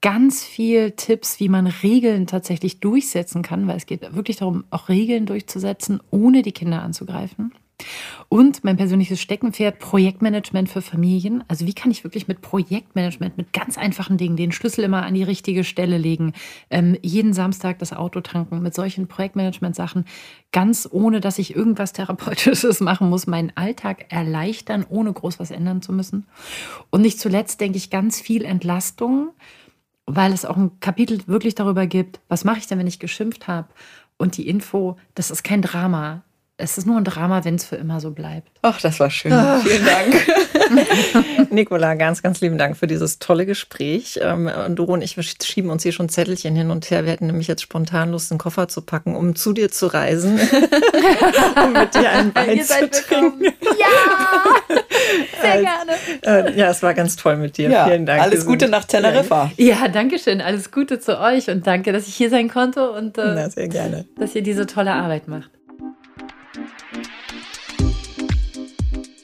Ganz 0.00 0.42
viel 0.42 0.92
Tipps, 0.92 1.40
wie 1.40 1.50
man 1.50 1.66
Regeln 1.66 2.26
tatsächlich 2.26 2.80
durchsetzen 2.80 3.42
kann, 3.42 3.68
weil 3.68 3.76
es 3.76 3.84
geht 3.84 4.14
wirklich 4.14 4.38
darum, 4.38 4.64
auch 4.70 4.88
Regeln 4.88 5.26
durchzusetzen, 5.26 6.00
ohne 6.10 6.40
die 6.40 6.52
Kinder 6.52 6.80
anzugreifen. 6.80 7.52
Und 8.28 8.62
mein 8.62 8.76
persönliches 8.76 9.20
Steckenpferd, 9.20 9.78
Projektmanagement 9.78 10.68
für 10.68 10.82
Familien. 10.82 11.42
Also 11.48 11.66
wie 11.66 11.72
kann 11.72 11.90
ich 11.90 12.04
wirklich 12.04 12.28
mit 12.28 12.42
Projektmanagement, 12.42 13.36
mit 13.36 13.52
ganz 13.52 13.76
einfachen 13.76 14.18
Dingen, 14.18 14.36
den 14.36 14.52
Schlüssel 14.52 14.84
immer 14.84 15.02
an 15.02 15.14
die 15.14 15.22
richtige 15.22 15.64
Stelle 15.64 15.98
legen, 15.98 16.32
ähm, 16.70 16.96
jeden 17.02 17.32
Samstag 17.32 17.78
das 17.80 17.92
Auto 17.92 18.20
tanken, 18.20 18.62
mit 18.62 18.74
solchen 18.74 19.08
Projektmanagement-Sachen, 19.08 20.04
ganz 20.52 20.88
ohne, 20.90 21.20
dass 21.20 21.38
ich 21.38 21.56
irgendwas 21.56 21.92
Therapeutisches 21.92 22.80
machen 22.80 23.10
muss, 23.10 23.26
meinen 23.26 23.52
Alltag 23.56 24.06
erleichtern, 24.12 24.86
ohne 24.88 25.12
groß 25.12 25.40
was 25.40 25.50
ändern 25.50 25.82
zu 25.82 25.92
müssen. 25.92 26.26
Und 26.90 27.02
nicht 27.02 27.18
zuletzt 27.18 27.60
denke 27.60 27.78
ich 27.78 27.90
ganz 27.90 28.20
viel 28.20 28.44
Entlastung, 28.44 29.30
weil 30.06 30.32
es 30.32 30.44
auch 30.44 30.56
ein 30.56 30.78
Kapitel 30.80 31.20
wirklich 31.26 31.54
darüber 31.54 31.86
gibt, 31.86 32.20
was 32.28 32.44
mache 32.44 32.58
ich 32.58 32.66
denn, 32.66 32.78
wenn 32.78 32.86
ich 32.86 32.98
geschimpft 32.98 33.48
habe? 33.48 33.68
Und 34.16 34.36
die 34.36 34.48
Info, 34.48 34.96
das 35.14 35.30
ist 35.30 35.42
kein 35.42 35.62
Drama 35.62 36.22
es 36.60 36.78
ist 36.78 36.86
nur 36.86 36.96
ein 36.96 37.04
Drama, 37.04 37.44
wenn 37.44 37.54
es 37.54 37.64
für 37.64 37.76
immer 37.76 38.00
so 38.00 38.10
bleibt. 38.10 38.48
Ach, 38.62 38.80
das 38.80 39.00
war 39.00 39.10
schön. 39.10 39.32
Ach. 39.32 39.62
Vielen 39.62 39.84
Dank. 39.84 41.50
Nicola, 41.50 41.94
ganz, 41.94 42.22
ganz 42.22 42.40
lieben 42.40 42.58
Dank 42.58 42.76
für 42.76 42.86
dieses 42.86 43.18
tolle 43.18 43.46
Gespräch. 43.46 44.20
Ähm, 44.22 44.50
Doro 44.70 44.92
und 44.92 45.02
ich 45.02 45.16
wir 45.16 45.24
schieben 45.24 45.70
uns 45.70 45.82
hier 45.82 45.92
schon 45.92 46.08
Zettelchen 46.08 46.54
hin 46.54 46.70
und 46.70 46.90
her. 46.90 47.04
Wir 47.04 47.12
hätten 47.12 47.26
nämlich 47.26 47.48
jetzt 47.48 47.62
spontan 47.62 48.12
Lust, 48.12 48.30
einen 48.30 48.38
Koffer 48.38 48.68
zu 48.68 48.82
packen, 48.82 49.16
um 49.16 49.34
zu 49.34 49.52
dir 49.52 49.70
zu 49.70 49.86
reisen. 49.86 50.38
um 51.64 51.72
mit 51.72 51.94
dir 51.94 52.10
einen 52.10 52.34
Wein 52.34 52.62
zu 52.62 52.90
trinken. 52.90 53.44
Ja! 53.44 54.76
Sehr 55.42 55.62
gerne. 55.62 56.48
Äh, 56.50 56.58
ja, 56.58 56.70
es 56.70 56.82
war 56.82 56.94
ganz 56.94 57.16
toll 57.16 57.36
mit 57.36 57.56
dir. 57.56 57.70
Ja, 57.70 57.86
Vielen 57.86 58.06
Dank. 58.06 58.22
Alles 58.22 58.46
Gute 58.46 58.68
nach 58.68 58.84
Teneriffa. 58.84 59.50
Ja, 59.56 59.88
danke 59.88 60.18
schön. 60.18 60.40
Alles 60.40 60.70
Gute 60.70 61.00
zu 61.00 61.18
euch 61.18 61.48
und 61.50 61.66
danke, 61.66 61.92
dass 61.92 62.06
ich 62.06 62.14
hier 62.14 62.30
sein 62.30 62.48
konnte 62.48 62.90
und 62.90 63.18
äh, 63.18 63.32
Na, 63.34 63.50
sehr 63.50 63.68
gerne. 63.68 64.06
dass 64.18 64.34
ihr 64.34 64.42
diese 64.42 64.66
tolle 64.66 64.92
Arbeit 64.92 65.28
macht. 65.28 65.50